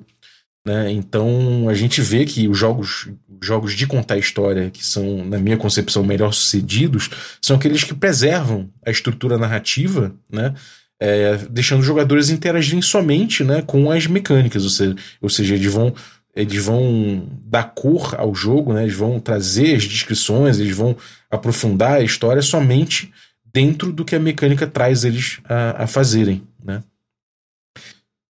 Né? 0.66 0.92
Então 0.92 1.68
a 1.68 1.74
gente 1.74 2.02
vê 2.02 2.26
que 2.26 2.48
os 2.48 2.58
jogos, 2.58 3.10
jogos 3.44 3.74
de 3.74 3.86
contar 3.86 4.18
história, 4.18 4.70
que 4.70 4.86
são, 4.86 5.26
na 5.26 5.38
minha 5.38 5.58
concepção, 5.58 6.04
melhor 6.04 6.34
sucedidos, 6.34 7.10
são 7.42 7.56
aqueles 7.56 7.84
que 7.84 7.94
preservam 7.94 8.70
a 8.86 8.92
estrutura 8.92 9.38
narrativa, 9.38 10.14
né? 10.32 10.54
É, 11.00 11.38
deixando 11.50 11.82
os 11.82 11.86
jogadores 11.86 12.30
interagirem 12.30 12.82
somente 12.82 13.44
né, 13.44 13.62
com 13.62 13.92
as 13.92 14.08
mecânicas, 14.08 14.64
ou 14.64 14.70
seja, 14.70 14.96
ou 15.22 15.28
seja, 15.28 15.56
eles 15.56 15.74
vão 15.74 15.94
eles 16.36 16.66
vão 16.66 17.28
dar 17.46 17.74
cor 17.76 18.16
ao 18.18 18.34
jogo, 18.34 18.74
né? 18.74 18.84
eles 18.84 18.96
vão 18.96 19.20
trazer 19.20 19.76
as 19.76 19.84
descrições, 19.84 20.60
eles 20.60 20.76
vão 20.76 20.98
aprofundar 21.30 21.98
a 21.98 22.04
história 22.04 22.42
somente 22.42 23.12
dentro 23.54 23.94
do 23.94 24.04
que 24.04 24.16
a 24.16 24.20
mecânica 24.20 24.66
traz 24.66 25.04
eles 25.04 25.40
a, 25.46 25.84
a 25.84 25.88
fazerem. 25.88 26.42
Né? 26.64 26.82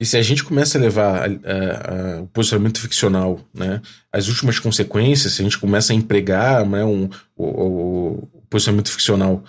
E 0.04 0.06
se 0.06 0.18
a 0.18 0.22
gente 0.22 0.44
começa 0.44 0.78
a 0.78 0.82
levar 0.82 1.22
a, 1.22 2.18
a, 2.18 2.22
o 2.24 2.28
posicionamento 2.28 2.82
ficcional, 2.82 3.40
né, 3.54 3.82
as 4.12 4.28
últimas 4.28 4.60
consequências, 4.60 5.32
se 5.32 5.42
a 5.42 5.46
gente 5.46 5.58
começa 5.58 5.94
a 5.94 5.96
empregar 5.96 6.66
né, 6.68 6.84
um, 6.84 7.10
o, 7.38 7.46
o, 7.46 8.28
posicionamento 8.50 8.92
ficcional 8.92 9.46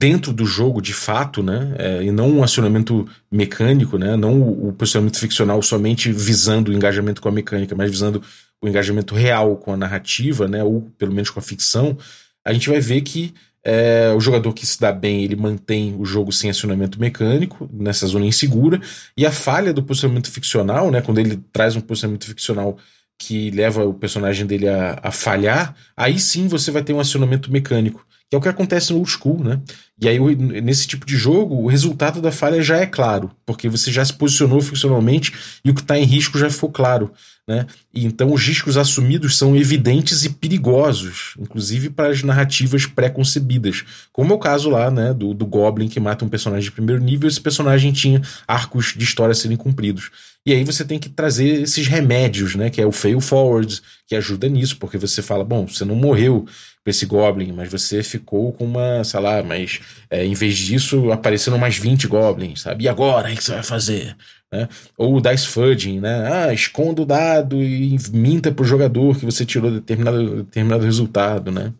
dentro 0.00 0.32
do 0.32 0.46
jogo 0.46 0.80
de 0.80 0.94
fato, 0.94 1.42
né, 1.42 1.74
é, 1.76 2.04
e 2.04 2.10
não 2.10 2.30
um 2.30 2.42
acionamento 2.42 3.06
mecânico, 3.30 3.98
né, 3.98 4.16
não 4.16 4.40
o, 4.40 4.68
o 4.68 4.72
posicionamento 4.72 5.18
ficcional 5.18 5.60
somente 5.60 6.10
visando 6.10 6.70
o 6.70 6.74
engajamento 6.74 7.20
com 7.20 7.28
a 7.28 7.32
mecânica, 7.32 7.74
mas 7.74 7.90
visando 7.90 8.22
o 8.62 8.66
engajamento 8.66 9.14
real 9.14 9.58
com 9.58 9.74
a 9.74 9.76
narrativa, 9.76 10.48
né, 10.48 10.64
ou 10.64 10.90
pelo 10.96 11.12
menos 11.12 11.28
com 11.28 11.38
a 11.38 11.42
ficção, 11.42 11.98
a 12.42 12.54
gente 12.54 12.70
vai 12.70 12.80
ver 12.80 13.02
que 13.02 13.34
é, 13.64 14.12
o 14.16 14.20
jogador 14.20 14.52
que 14.52 14.66
se 14.66 14.80
dá 14.80 14.92
bem, 14.92 15.24
ele 15.24 15.36
mantém 15.36 15.94
o 15.98 16.04
jogo 16.04 16.32
sem 16.32 16.50
acionamento 16.50 16.98
mecânico, 17.00 17.68
nessa 17.72 18.06
zona 18.06 18.26
insegura, 18.26 18.80
e 19.16 19.26
a 19.26 19.32
falha 19.32 19.72
do 19.72 19.82
posicionamento 19.82 20.30
ficcional, 20.30 20.90
né, 20.90 21.00
quando 21.02 21.18
ele 21.18 21.36
traz 21.52 21.76
um 21.76 21.80
posicionamento 21.80 22.26
ficcional 22.26 22.78
que 23.18 23.50
leva 23.50 23.84
o 23.84 23.92
personagem 23.92 24.46
dele 24.46 24.68
a, 24.68 24.98
a 25.02 25.10
falhar, 25.10 25.74
aí 25.96 26.18
sim 26.18 26.46
você 26.46 26.70
vai 26.70 26.82
ter 26.82 26.92
um 26.92 27.00
acionamento 27.00 27.50
mecânico, 27.50 28.06
que 28.28 28.36
é 28.36 28.38
o 28.38 28.42
que 28.42 28.48
acontece 28.48 28.92
no 28.92 28.98
old 28.98 29.10
school, 29.10 29.42
né? 29.42 29.60
E 30.00 30.08
aí, 30.08 30.18
nesse 30.36 30.86
tipo 30.86 31.06
de 31.06 31.16
jogo, 31.16 31.56
o 31.56 31.66
resultado 31.66 32.20
da 32.20 32.30
falha 32.30 32.62
já 32.62 32.76
é 32.76 32.86
claro, 32.86 33.30
porque 33.44 33.68
você 33.68 33.90
já 33.90 34.04
se 34.04 34.12
posicionou 34.12 34.60
funcionalmente 34.60 35.32
e 35.64 35.70
o 35.70 35.74
que 35.74 35.80
está 35.80 35.98
em 35.98 36.04
risco 36.04 36.38
já 36.38 36.50
ficou 36.50 36.70
claro. 36.70 37.10
Né? 37.48 37.66
E 37.94 38.04
então 38.04 38.30
os 38.30 38.46
riscos 38.46 38.76
assumidos 38.76 39.38
são 39.38 39.56
evidentes 39.56 40.22
e 40.22 40.28
perigosos, 40.28 41.32
inclusive 41.38 41.88
para 41.88 42.10
as 42.10 42.22
narrativas 42.22 42.84
pré-concebidas. 42.84 43.84
Como 44.12 44.34
é 44.34 44.36
o 44.36 44.38
caso 44.38 44.68
lá 44.68 44.90
né, 44.90 45.14
do, 45.14 45.32
do 45.32 45.46
Goblin 45.46 45.88
que 45.88 45.98
mata 45.98 46.26
um 46.26 46.28
personagem 46.28 46.64
de 46.64 46.72
primeiro 46.72 47.02
nível, 47.02 47.26
esse 47.26 47.40
personagem 47.40 47.90
tinha 47.90 48.20
arcos 48.46 48.92
de 48.94 49.02
história 49.02 49.34
serem 49.34 49.56
cumpridos. 49.56 50.10
E 50.44 50.52
aí 50.52 50.62
você 50.62 50.84
tem 50.84 50.98
que 50.98 51.08
trazer 51.08 51.62
esses 51.62 51.86
remédios, 51.86 52.54
né? 52.54 52.70
Que 52.70 52.80
é 52.80 52.86
o 52.86 52.92
fail 52.92 53.20
forward, 53.20 53.82
que 54.06 54.14
ajuda 54.14 54.48
nisso, 54.48 54.78
porque 54.78 54.96
você 54.96 55.20
fala, 55.20 55.44
bom, 55.44 55.66
você 55.66 55.84
não 55.84 55.94
morreu 55.94 56.46
esse 56.88 57.06
Goblin, 57.06 57.52
mas 57.52 57.70
você 57.70 58.02
ficou 58.02 58.52
com 58.52 58.64
uma, 58.64 59.02
sei 59.04 59.20
lá, 59.20 59.42
mas 59.42 59.80
é, 60.10 60.24
em 60.24 60.34
vez 60.34 60.56
disso 60.56 61.10
apareceram 61.12 61.58
mais 61.58 61.76
20 61.76 62.06
Goblins, 62.06 62.62
sabe? 62.62 62.84
E 62.84 62.88
agora, 62.88 63.30
o 63.30 63.34
que 63.34 63.42
você 63.42 63.52
vai 63.52 63.62
fazer? 63.62 64.16
Né? 64.52 64.68
Ou 64.96 65.16
o 65.16 65.20
dice 65.20 65.46
fudging, 65.46 66.00
né? 66.00 66.26
Ah, 66.32 66.54
esconda 66.54 67.02
o 67.02 67.06
dado 67.06 67.62
e 67.62 67.96
minta 68.12 68.50
pro 68.50 68.64
jogador 68.64 69.18
que 69.18 69.24
você 69.24 69.44
tirou 69.44 69.70
determinado, 69.70 70.44
determinado 70.44 70.84
resultado, 70.84 71.50
né? 71.52 71.72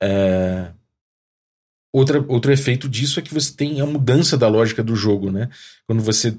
É... 0.00 0.68
Outra, 1.92 2.24
outro 2.28 2.52
efeito 2.52 2.88
disso 2.88 3.18
é 3.18 3.22
que 3.22 3.32
você 3.32 3.52
tem 3.52 3.80
a 3.80 3.86
mudança 3.86 4.36
da 4.36 4.48
lógica 4.48 4.82
do 4.82 4.94
jogo, 4.94 5.30
né? 5.30 5.48
Quando 5.86 6.02
você 6.02 6.36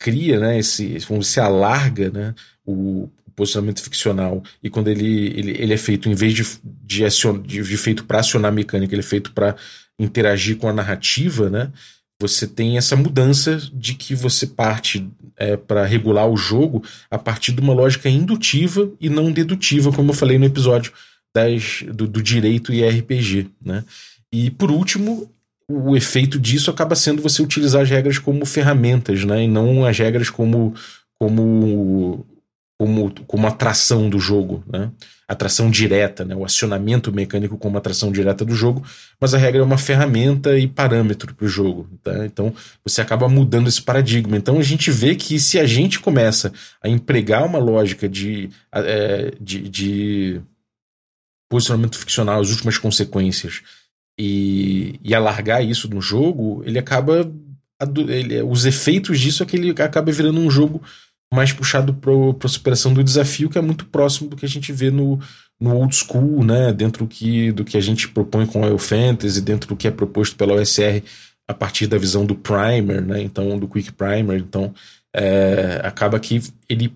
cria, 0.00 0.40
né, 0.40 0.58
esse, 0.58 0.98
você 1.00 1.38
alarga, 1.38 2.10
né, 2.10 2.34
o, 2.64 3.08
posicionamento 3.40 3.82
ficcional 3.82 4.42
e 4.62 4.68
quando 4.68 4.88
ele, 4.88 5.28
ele, 5.28 5.50
ele 5.58 5.72
é 5.72 5.76
feito 5.78 6.10
em 6.10 6.14
vez 6.14 6.34
de, 6.34 6.46
de, 6.62 7.04
acion, 7.06 7.40
de, 7.40 7.62
de 7.62 7.76
feito 7.78 8.04
para 8.04 8.20
acionar 8.20 8.50
a 8.50 8.54
mecânica, 8.54 8.94
ele 8.94 9.00
é 9.00 9.02
feito 9.02 9.32
para 9.32 9.56
interagir 9.98 10.58
com 10.58 10.68
a 10.68 10.72
narrativa, 10.74 11.48
né? 11.48 11.72
Você 12.20 12.46
tem 12.46 12.76
essa 12.76 12.96
mudança 12.96 13.56
de 13.72 13.94
que 13.94 14.14
você 14.14 14.46
parte 14.46 15.08
é, 15.38 15.56
para 15.56 15.86
regular 15.86 16.28
o 16.28 16.36
jogo 16.36 16.84
a 17.10 17.18
partir 17.18 17.52
de 17.52 17.62
uma 17.62 17.72
lógica 17.72 18.10
indutiva 18.10 18.90
e 19.00 19.08
não 19.08 19.32
dedutiva, 19.32 19.90
como 19.90 20.10
eu 20.10 20.14
falei 20.14 20.38
no 20.38 20.44
episódio 20.44 20.92
das, 21.34 21.82
do, 21.94 22.06
do 22.06 22.22
direito 22.22 22.74
e 22.74 22.86
RPG, 22.86 23.48
né? 23.64 23.84
E 24.30 24.50
por 24.50 24.70
último, 24.70 25.30
o 25.66 25.96
efeito 25.96 26.38
disso 26.38 26.70
acaba 26.70 26.94
sendo 26.94 27.22
você 27.22 27.40
utilizar 27.40 27.80
as 27.82 27.88
regras 27.88 28.18
como 28.18 28.44
ferramentas, 28.44 29.24
né? 29.24 29.44
E 29.44 29.48
não 29.48 29.86
as 29.86 29.98
regras 29.98 30.28
como, 30.28 30.74
como 31.18 32.26
como, 32.80 33.12
como 33.26 33.46
atração 33.46 34.08
do 34.08 34.18
jogo, 34.18 34.64
né? 34.66 34.90
Atração 35.28 35.70
direta, 35.70 36.24
né? 36.24 36.34
O 36.34 36.46
acionamento 36.46 37.12
mecânico 37.12 37.58
como 37.58 37.76
atração 37.76 38.10
direta 38.10 38.42
do 38.42 38.54
jogo, 38.54 38.82
mas 39.20 39.34
a 39.34 39.38
regra 39.38 39.60
é 39.60 39.62
uma 39.62 39.76
ferramenta 39.76 40.58
e 40.58 40.66
parâmetro 40.66 41.34
para 41.34 41.44
o 41.44 41.48
jogo, 41.48 41.86
tá? 42.02 42.24
Então 42.24 42.54
você 42.82 43.02
acaba 43.02 43.28
mudando 43.28 43.68
esse 43.68 43.82
paradigma. 43.82 44.34
Então 44.34 44.58
a 44.58 44.62
gente 44.62 44.90
vê 44.90 45.14
que 45.14 45.38
se 45.38 45.60
a 45.60 45.66
gente 45.66 46.00
começa 46.00 46.54
a 46.82 46.88
empregar 46.88 47.44
uma 47.44 47.58
lógica 47.58 48.08
de, 48.08 48.48
é, 48.72 49.34
de, 49.38 49.68
de 49.68 50.40
posicionamento 51.50 51.98
ficcional, 51.98 52.40
as 52.40 52.48
últimas 52.48 52.78
consequências, 52.78 53.60
e, 54.18 54.98
e 55.04 55.14
alargar 55.14 55.62
isso 55.62 55.86
no 55.86 56.00
jogo, 56.00 56.62
ele 56.64 56.78
acaba. 56.78 57.30
Ele, 58.08 58.40
os 58.40 58.64
efeitos 58.64 59.20
disso 59.20 59.42
é 59.42 59.46
que 59.46 59.56
ele 59.56 59.70
acaba 59.82 60.10
virando 60.10 60.40
um 60.40 60.50
jogo 60.50 60.82
mais 61.32 61.52
puxado 61.52 61.94
para 61.94 62.12
a 62.44 62.48
superação 62.48 62.92
do 62.92 63.04
desafio, 63.04 63.48
que 63.48 63.58
é 63.58 63.62
muito 63.62 63.86
próximo 63.86 64.28
do 64.28 64.36
que 64.36 64.44
a 64.44 64.48
gente 64.48 64.72
vê 64.72 64.90
no, 64.90 65.18
no 65.60 65.76
old 65.76 65.94
school, 65.94 66.44
né? 66.44 66.72
Dentro 66.72 67.04
do 67.04 67.08
que, 67.08 67.52
do 67.52 67.64
que 67.64 67.76
a 67.76 67.80
gente 67.80 68.08
propõe 68.08 68.46
com 68.46 68.60
o 68.72 68.78
Fantasy, 68.78 69.40
dentro 69.40 69.68
do 69.68 69.76
que 69.76 69.86
é 69.86 69.90
proposto 69.90 70.36
pela 70.36 70.54
OSR 70.54 71.02
a 71.46 71.54
partir 71.54 71.86
da 71.86 71.98
visão 71.98 72.26
do 72.26 72.34
primer, 72.34 73.02
né? 73.02 73.22
Então, 73.22 73.58
do 73.58 73.68
quick 73.68 73.92
primer. 73.92 74.40
Então, 74.40 74.74
é, 75.14 75.80
acaba 75.84 76.18
que 76.18 76.42
ele 76.68 76.94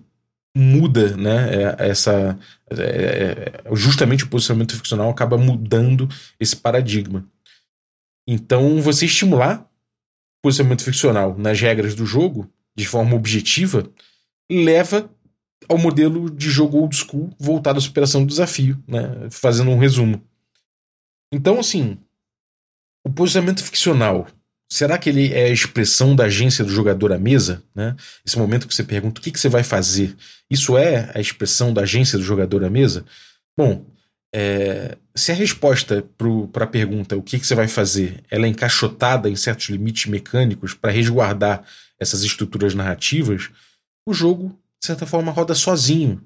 muda, 0.55 1.15
né? 1.15 1.49
É, 1.53 1.89
essa 1.89 2.37
é, 2.71 3.53
é, 3.65 3.75
justamente 3.75 4.23
o 4.23 4.27
posicionamento 4.27 4.75
ficcional 4.75 5.09
acaba 5.09 5.37
mudando 5.37 6.09
esse 6.39 6.55
paradigma. 6.55 7.25
Então, 8.27 8.81
você 8.81 9.05
estimular 9.05 9.65
posicionamento 10.41 10.83
ficcional 10.83 11.37
nas 11.37 11.59
regras 11.59 11.95
do 11.95 12.05
jogo 12.05 12.49
de 12.75 12.85
forma 12.85 13.15
objetiva 13.15 13.89
leva 14.49 15.09
ao 15.67 15.77
modelo 15.77 16.29
de 16.29 16.49
jogo 16.49 16.77
old 16.77 16.95
school 16.95 17.31
voltado 17.39 17.79
à 17.79 17.81
superação 17.81 18.21
do 18.21 18.29
desafio, 18.29 18.81
né? 18.87 19.27
Fazendo 19.31 19.71
um 19.71 19.77
resumo. 19.77 20.21
Então, 21.31 21.59
assim, 21.59 21.97
o 23.03 23.11
posicionamento 23.11 23.63
ficcional, 23.63 24.27
será 24.71 24.97
que 24.97 25.09
ele 25.09 25.33
é 25.33 25.45
a 25.45 25.49
expressão 25.49 26.15
da 26.15 26.25
agência 26.25 26.63
do 26.63 26.71
jogador 26.71 27.11
à 27.13 27.19
mesa? 27.19 27.63
Né? 27.73 27.95
Esse 28.25 28.37
momento 28.37 28.67
que 28.67 28.73
você 28.73 28.83
pergunta 28.83 29.19
o 29.19 29.23
que, 29.23 29.31
que 29.31 29.39
você 29.39 29.49
vai 29.49 29.63
fazer, 29.63 30.15
isso 30.49 30.77
é 30.77 31.11
a 31.13 31.19
expressão 31.19 31.73
da 31.73 31.81
agência 31.81 32.17
do 32.17 32.23
jogador 32.23 32.63
à 32.63 32.69
mesa? 32.69 33.05
Bom, 33.57 33.85
é, 34.33 34.97
se 35.15 35.31
a 35.31 35.35
resposta 35.35 36.05
para 36.51 36.65
a 36.65 36.67
pergunta 36.67 37.15
o 37.15 37.21
que, 37.21 37.39
que 37.39 37.47
você 37.47 37.55
vai 37.55 37.69
fazer 37.69 38.21
ela 38.29 38.45
é 38.45 38.49
encaixotada 38.49 39.29
em 39.29 39.35
certos 39.35 39.69
limites 39.69 40.07
mecânicos 40.07 40.73
para 40.73 40.91
resguardar 40.91 41.63
essas 41.97 42.21
estruturas 42.21 42.75
narrativas, 42.75 43.49
o 44.05 44.13
jogo, 44.13 44.49
de 44.79 44.87
certa 44.87 45.05
forma, 45.05 45.31
roda 45.31 45.55
sozinho, 45.55 46.21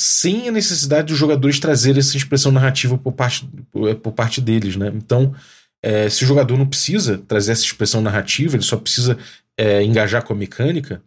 sem 0.00 0.48
a 0.48 0.52
necessidade 0.52 1.08
dos 1.08 1.18
jogadores 1.18 1.58
trazer 1.58 1.96
essa 1.98 2.16
expressão 2.16 2.52
narrativa 2.52 2.96
por 2.96 3.12
parte, 3.12 3.48
por, 3.70 3.94
por 3.96 4.12
parte 4.12 4.40
deles. 4.40 4.76
Né? 4.76 4.92
Então, 4.94 5.34
é, 5.82 6.08
se 6.08 6.24
o 6.24 6.26
jogador 6.26 6.56
não 6.56 6.66
precisa 6.66 7.18
trazer 7.18 7.52
essa 7.52 7.64
expressão 7.64 8.00
narrativa, 8.00 8.56
ele 8.56 8.62
só 8.62 8.76
precisa 8.76 9.18
é, 9.56 9.82
engajar 9.82 10.24
com 10.24 10.32
a 10.32 10.36
mecânica, 10.36 11.02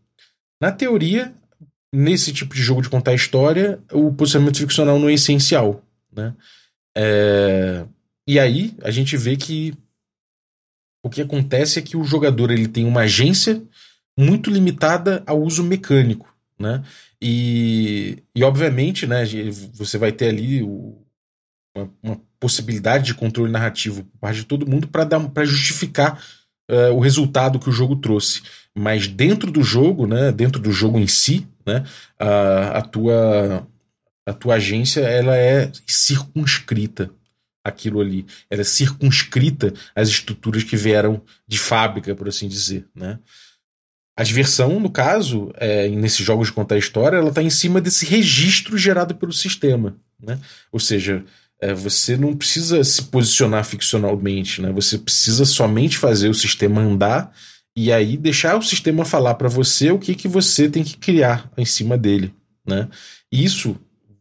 na 0.62 0.72
teoria, 0.72 1.34
nesse 1.94 2.32
tipo 2.32 2.54
de 2.54 2.62
jogo 2.62 2.82
de 2.82 2.89
contar 2.89 3.14
história, 3.14 3.80
o 3.92 4.14
posicionamento 4.14 4.58
ficcional 4.58 5.00
não 5.00 5.10
é 5.10 5.14
essencial. 5.14 5.84
Né? 6.12 6.34
É, 6.96 7.86
e 8.28 8.39
aí 8.39 8.76
a 8.84 8.92
gente 8.92 9.18
vê 9.18 9.36
que 9.36 9.74
o 11.04 11.10
que 11.10 11.22
acontece 11.22 11.80
é 11.80 11.82
que 11.82 11.98
o 11.98 12.04
jogador 12.04 12.52
ele 12.52 12.68
tem 12.68 12.86
uma 12.86 13.02
agência 13.02 13.62
muito 14.18 14.49
limitada 14.49 15.24
ao 15.26 15.41
uso 15.41 15.64
mecânico, 15.64 16.34
né? 16.59 16.84
E, 17.22 18.24
e 18.36 18.43
obviamente, 18.43 19.05
né, 19.05 19.24
você 19.74 19.97
vai 19.97 20.12
ter 20.12 20.30
ali 20.30 20.64
o, 20.64 20.97
uma, 21.76 21.89
uma, 22.01 22.22
possibilidade 22.39 23.05
de 23.05 23.14
controle 23.14 23.51
narrativo 23.51 24.03
por 24.03 24.18
parte 24.18 24.38
de 24.38 24.45
todo 24.45 24.68
mundo 24.68 24.88
para 24.88 25.45
justificar 25.45 26.20
uh, 26.72 26.91
o 26.91 26.99
resultado 26.99 27.59
que 27.59 27.70
o 27.70 27.72
jogo 27.72 27.95
trouxe. 27.95 28.41
Mas 28.76 29.07
dentro 29.07 29.51
do 29.51 29.62
jogo, 29.62 30.07
né, 30.07 30.32
dentro 30.32 30.59
do 30.59 30.72
jogo 30.72 30.97
em 30.97 31.05
si, 31.05 31.47
né, 31.64 31.84
a, 32.18 32.80
a 32.80 32.82
tua 32.82 33.68
a 34.26 34.34
tua 34.34 34.55
agência 34.55 35.01
ela 35.01 35.36
é 35.36 35.72
circunscrita 35.86 37.12
aquilo 37.64 38.01
ali. 38.01 38.26
Ela 38.49 38.62
é 38.62 38.64
circunscrita 38.66 39.74
às 39.95 40.09
estruturas 40.09 40.64
que 40.64 40.76
vieram 40.76 41.22
de 41.47 41.59
fábrica, 41.59 42.16
por 42.16 42.28
assim 42.28 42.47
dizer, 42.47 42.88
né? 42.95 43.20
A 44.22 44.24
diversão, 44.24 44.80
no 44.80 44.92
caso, 44.92 45.52
é, 45.56 45.88
nesses 45.88 46.24
jogos 46.24 46.50
de 46.50 46.54
contar 46.54 46.78
história, 46.78 47.18
ela 47.18 47.30
está 47.30 47.42
em 47.42 47.50
cima 47.50 47.82
desse 47.82 48.06
registro 48.06 48.78
gerado 48.78 49.16
pelo 49.16 49.34
sistema. 49.34 49.98
Né? 50.22 50.40
Ou 50.72 50.80
seja, 50.80 51.26
é, 51.60 51.74
você 51.74 52.16
não 52.16 52.36
precisa 52.36 52.84
se 52.84 53.02
posicionar 53.02 53.66
ficcionalmente, 53.66 54.62
né? 54.62 54.72
você 54.72 55.00
precisa 55.00 55.44
somente 55.44 55.98
fazer 55.98 56.30
o 56.30 56.36
sistema 56.36 56.82
andar 56.82 57.34
e 57.76 57.92
aí 57.92 58.16
deixar 58.16 58.56
o 58.60 58.62
sistema 58.62 59.04
falar 59.04 59.34
para 59.34 59.50
você 59.50 59.90
o 59.90 59.98
que, 59.98 60.14
que 60.14 60.28
você 60.28 60.70
tem 60.70 60.84
que 60.84 60.98
criar 60.98 61.52
em 61.58 61.66
cima 61.66 61.98
dele. 61.98 62.32
Né? 62.64 62.88
Isso 63.32 63.76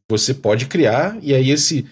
você 0.09 0.33
pode 0.33 0.65
criar, 0.65 1.19
e 1.21 1.35
aí 1.35 1.51
esse 1.51 1.85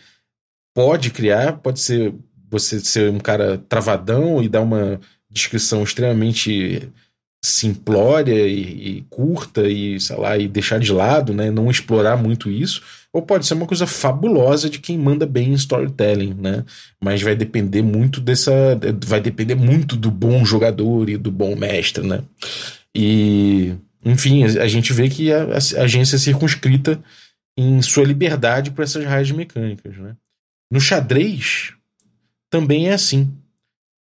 pode 0.75 1.11
criar, 1.11 1.59
pode 1.59 1.79
ser 1.79 2.15
você 2.51 2.81
ser 2.81 3.11
um 3.11 3.21
cara 3.21 3.59
travadão 3.69 4.43
e 4.43 4.49
dar 4.49 4.63
uma 4.63 4.99
descrição 5.31 5.83
extremamente 5.83 6.91
simplória 7.45 8.47
e, 8.47 8.99
e, 8.99 9.07
curta 9.09 9.69
e 9.69 9.99
sei 10.01 10.17
lá 10.17 10.37
e 10.37 10.49
deixar 10.49 10.79
de 10.81 10.93
lado, 10.93 11.33
né, 11.33 11.51
não 11.51 11.71
explorar 11.71 12.17
muito 12.17 12.51
isso, 12.51 12.83
ou 13.13 13.23
pode 13.23 13.47
ser 13.47 13.55
uma 13.55 13.67
coisa 13.67 13.87
fabulosa 13.87 14.69
de 14.69 14.79
quem 14.79 14.99
manda 14.99 15.25
bem 15.25 15.51
em 15.51 15.55
storytelling, 15.55 16.35
né? 16.35 16.65
Mas 17.01 17.23
vai 17.23 17.35
depender 17.35 17.83
muito 17.83 18.21
dessa, 18.21 18.53
vai 19.07 19.21
depender 19.21 19.55
muito 19.55 19.97
do 19.97 20.11
bom 20.11 20.45
jogador 20.45 21.09
e 21.09 21.17
do 21.17 21.31
bom 21.31 21.57
mestre, 21.57 22.07
né? 22.07 22.23
E 22.95 23.75
enfim, 24.05 24.45
a, 24.45 24.69
gente 24.69 24.93
vê 24.93 25.09
que 25.09 25.33
a, 25.33 25.45
a, 25.45 25.83
agência 25.83 26.17
é 26.17 26.19
circunscrita 26.19 27.03
em 27.57 27.81
sua 27.83 28.05
liberdade 28.05 28.71
por 28.71 28.83
essas 28.83 29.05
raias 29.05 29.31
mecânicas, 29.31 29.97
né? 29.97 30.15
No 30.71 30.81
xadrez 30.81 31.73
também 32.51 32.89
é 32.89 32.93
assim. 32.93 33.33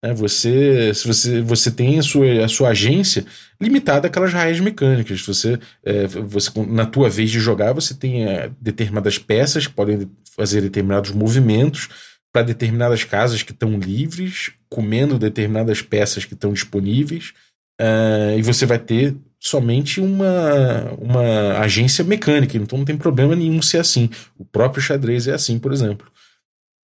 Né? 0.03 0.13
Você, 0.15 0.93
se 0.95 1.07
você, 1.07 1.41
você 1.41 1.71
tem 1.71 1.99
a 1.99 2.03
sua, 2.03 2.45
a 2.45 2.49
sua 2.49 2.69
agência 2.71 3.25
limitada 3.61 4.07
àquelas 4.07 4.33
raízes 4.33 4.61
mecânicas. 4.61 5.21
Você, 5.23 5.59
é, 5.85 6.07
você, 6.07 6.51
na 6.67 6.87
tua 6.87 7.09
vez 7.09 7.31
de 7.31 7.41
jogar, 7.41 7.73
você 7.73 7.95
tem 7.95 8.25
é, 8.25 8.51
determinadas 8.61 9.19
peças 9.19 9.67
que 9.67 9.73
podem 9.73 10.09
fazer 10.37 10.61
determinados 10.61 11.11
movimentos 11.11 11.89
para 12.33 12.43
determinadas 12.43 13.05
casas 13.05 13.43
que 13.43 13.53
estão 13.53 13.79
livres, 13.79 14.53
comendo 14.69 15.19
determinadas 15.19 15.83
peças 15.83 16.25
que 16.25 16.35
estão 16.35 16.53
disponíveis, 16.53 17.33
uh, 17.81 18.39
e 18.39 18.43
você 18.43 18.67
vai 18.67 18.79
ter 18.79 19.17
somente 19.41 20.01
uma, 20.01 20.93
uma 20.99 21.59
agência 21.59 22.05
mecânica, 22.05 22.57
então 22.57 22.79
não 22.79 22.85
tem 22.85 22.97
problema 22.97 23.35
nenhum 23.35 23.63
ser 23.63 23.79
assim. 23.79 24.11
O 24.37 24.45
próprio 24.45 24.83
xadrez 24.83 25.27
é 25.27 25.33
assim, 25.33 25.59
por 25.59 25.73
exemplo. 25.73 26.07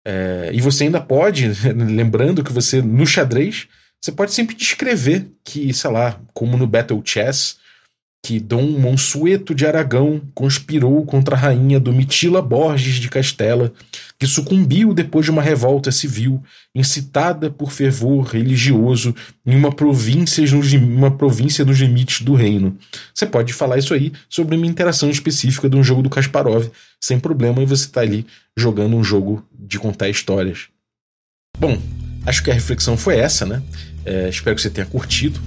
É, 0.04 0.50
e 0.52 0.60
você 0.60 0.84
ainda 0.84 1.00
pode, 1.00 1.48
lembrando 1.74 2.44
que 2.44 2.52
você, 2.52 2.82
no 2.82 3.06
xadrez, 3.06 3.66
você 4.00 4.12
pode 4.12 4.32
sempre 4.32 4.54
descrever 4.54 5.30
que, 5.42 5.72
sei 5.72 5.90
lá, 5.90 6.20
como 6.32 6.56
no 6.56 6.66
Battle 6.66 7.00
Chess, 7.04 7.56
que 8.24 8.40
Dom 8.40 8.62
Monsueto 8.62 9.54
de 9.54 9.66
Aragão 9.66 10.22
conspirou 10.34 11.04
contra 11.04 11.36
a 11.36 11.38
rainha 11.38 11.78
Domitila 11.78 12.40
Borges 12.40 12.94
de 12.94 13.10
Castela, 13.10 13.70
que 14.18 14.26
sucumbiu 14.26 14.94
depois 14.94 15.26
de 15.26 15.30
uma 15.30 15.42
revolta 15.42 15.92
civil 15.92 16.42
incitada 16.74 17.50
por 17.50 17.70
fervor 17.70 18.22
religioso 18.22 19.14
em 19.44 19.54
uma 19.54 19.70
província, 19.70 20.42
uma 20.78 21.10
província 21.10 21.66
nos 21.66 21.78
limites 21.78 22.22
do 22.22 22.32
reino. 22.32 22.78
Você 23.14 23.26
pode 23.26 23.52
falar 23.52 23.76
isso 23.76 23.92
aí 23.92 24.10
sobre 24.26 24.56
uma 24.56 24.66
interação 24.66 25.10
específica 25.10 25.68
de 25.68 25.76
um 25.76 25.84
jogo 25.84 26.00
do 26.00 26.08
Kasparov, 26.08 26.70
sem 26.98 27.20
problema, 27.20 27.62
e 27.62 27.66
você 27.66 27.84
está 27.84 28.00
ali 28.00 28.26
jogando 28.56 28.96
um 28.96 29.04
jogo 29.04 29.46
de 29.52 29.78
contar 29.78 30.08
histórias. 30.08 30.68
Bom, 31.58 31.78
acho 32.24 32.42
que 32.42 32.50
a 32.50 32.54
reflexão 32.54 32.96
foi 32.96 33.18
essa, 33.18 33.44
né? 33.44 33.62
É, 34.02 34.30
espero 34.30 34.56
que 34.56 34.62
você 34.62 34.70
tenha 34.70 34.86
curtido. 34.86 35.38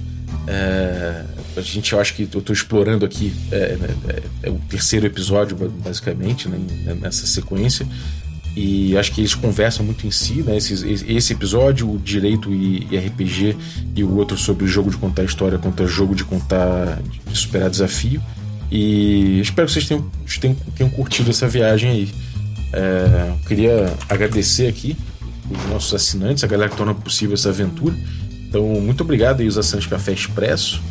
É, 0.46 1.24
a 1.58 1.62
gente, 1.62 1.92
eu 1.92 2.00
acho 2.00 2.14
que 2.14 2.22
eu 2.32 2.38
estou 2.38 2.52
explorando 2.52 3.04
aqui 3.04 3.32
é, 3.50 3.56
é, 3.56 4.22
é, 4.44 4.50
o 4.50 4.58
terceiro 4.68 5.06
episódio, 5.06 5.56
basicamente, 5.56 6.48
né, 6.48 6.58
nessa 7.00 7.26
sequência. 7.26 7.86
E 8.56 8.96
acho 8.96 9.12
que 9.12 9.20
eles 9.20 9.34
conversam 9.34 9.84
muito 9.84 10.06
em 10.06 10.10
si, 10.10 10.42
né? 10.42 10.56
Esse, 10.56 11.04
esse 11.08 11.32
episódio, 11.32 11.88
o 11.88 11.98
direito 11.98 12.52
e, 12.52 12.88
e, 12.90 12.98
RPG, 12.98 13.56
e 13.94 14.02
o 14.02 14.16
outro 14.16 14.36
sobre 14.36 14.64
o 14.64 14.66
jogo 14.66 14.90
de 14.90 14.96
contar 14.96 15.22
história 15.22 15.58
contra 15.58 15.86
jogo 15.86 16.14
de 16.14 16.24
contar, 16.24 17.00
de 17.26 17.38
superar 17.38 17.70
desafio. 17.70 18.20
E 18.70 19.40
espero 19.40 19.66
que 19.66 19.74
vocês 19.74 19.86
tenham, 19.86 20.10
tenham, 20.40 20.56
tenham 20.76 20.90
curtido 20.90 21.30
essa 21.30 21.46
viagem 21.46 21.90
aí. 21.90 22.08
É, 22.72 23.32
queria 23.46 23.94
agradecer 24.08 24.66
aqui 24.66 24.96
os 25.50 25.70
nossos 25.70 25.94
assinantes, 25.94 26.42
a 26.42 26.46
galera 26.46 26.70
que 26.70 26.76
torna 26.76 26.94
possível 26.94 27.34
essa 27.34 27.50
aventura. 27.50 27.94
Então, 28.48 28.64
muito 28.80 29.02
obrigado 29.02 29.40
aí 29.40 29.46
os 29.46 29.56
assinantes 29.56 29.88
Café 29.88 30.12
Expresso. 30.12 30.82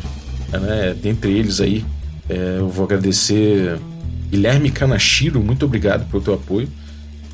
Né? 0.52 0.94
Dentre 1.00 1.30
eles 1.32 1.60
aí, 1.60 1.84
é, 2.28 2.56
eu 2.58 2.68
vou 2.68 2.84
agradecer 2.84 3.78
Guilherme 4.30 4.70
Canachiro, 4.70 5.42
muito 5.42 5.64
obrigado 5.64 6.08
pelo 6.10 6.22
teu 6.22 6.34
apoio. 6.34 6.68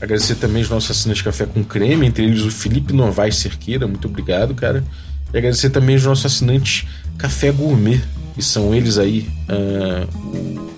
Agradecer 0.00 0.34
também 0.36 0.62
os 0.62 0.68
nossos 0.68 0.90
assinantes 0.90 1.22
Café 1.22 1.46
com 1.46 1.64
Creme, 1.64 2.06
entre 2.06 2.24
eles 2.24 2.42
o 2.42 2.50
Felipe 2.50 2.92
Novaes 2.92 3.36
Cerqueira, 3.36 3.86
muito 3.86 4.06
obrigado, 4.06 4.54
cara. 4.54 4.84
E 5.32 5.38
agradecer 5.38 5.70
também 5.70 5.96
os 5.96 6.04
nossos 6.04 6.26
assinantes 6.26 6.86
Café 7.16 7.50
Gourmet, 7.50 8.00
que 8.34 8.42
são 8.42 8.74
eles 8.74 8.98
aí, 8.98 9.28
uh, 9.48 10.26
o 10.26 10.70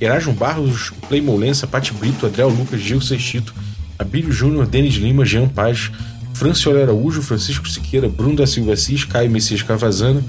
Erasmo 0.00 0.32
Barros, 0.32 0.92
Play 1.08 1.20
Molença, 1.20 1.66
Pati 1.66 1.92
Brito, 1.92 2.26
Adriel 2.26 2.48
Lucas, 2.48 2.80
Gil 2.80 3.00
Sextito, 3.00 3.54
Abílio 3.98 4.32
Júnior, 4.32 4.66
Denis 4.66 4.94
Lima, 4.94 5.24
Jean 5.24 5.48
Paz, 5.48 5.90
Franciola 6.34 6.82
Araújo, 6.82 7.22
Francisco 7.22 7.68
Siqueira, 7.68 8.08
Bruno 8.08 8.36
da 8.36 8.46
Silva 8.46 8.72
Assis, 8.72 9.04
Caio 9.04 9.30
Messias 9.30 9.62
Cavazana, 9.62 10.22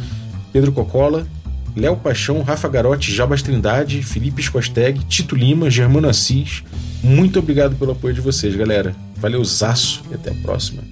Pedro 0.53 0.71
Cocola, 0.71 1.27
Léo 1.75 1.97
Paixão, 1.97 2.43
Rafa 2.43 2.69
Garotti, 2.69 3.11
Jabas 3.11 3.41
Trindade, 3.41 4.03
Felipe 4.03 4.39
Escosteg, 4.39 5.03
Tito 5.05 5.35
Lima, 5.35 5.69
Germano 5.69 6.07
Assis. 6.07 6.63
Muito 7.03 7.39
obrigado 7.39 7.75
pelo 7.75 7.91
apoio 7.91 8.13
de 8.13 8.21
vocês, 8.21 8.55
galera. 8.55 8.95
Valeu, 9.17 9.43
zaço 9.43 10.03
e 10.11 10.13
até 10.13 10.29
a 10.29 10.35
próxima. 10.35 10.83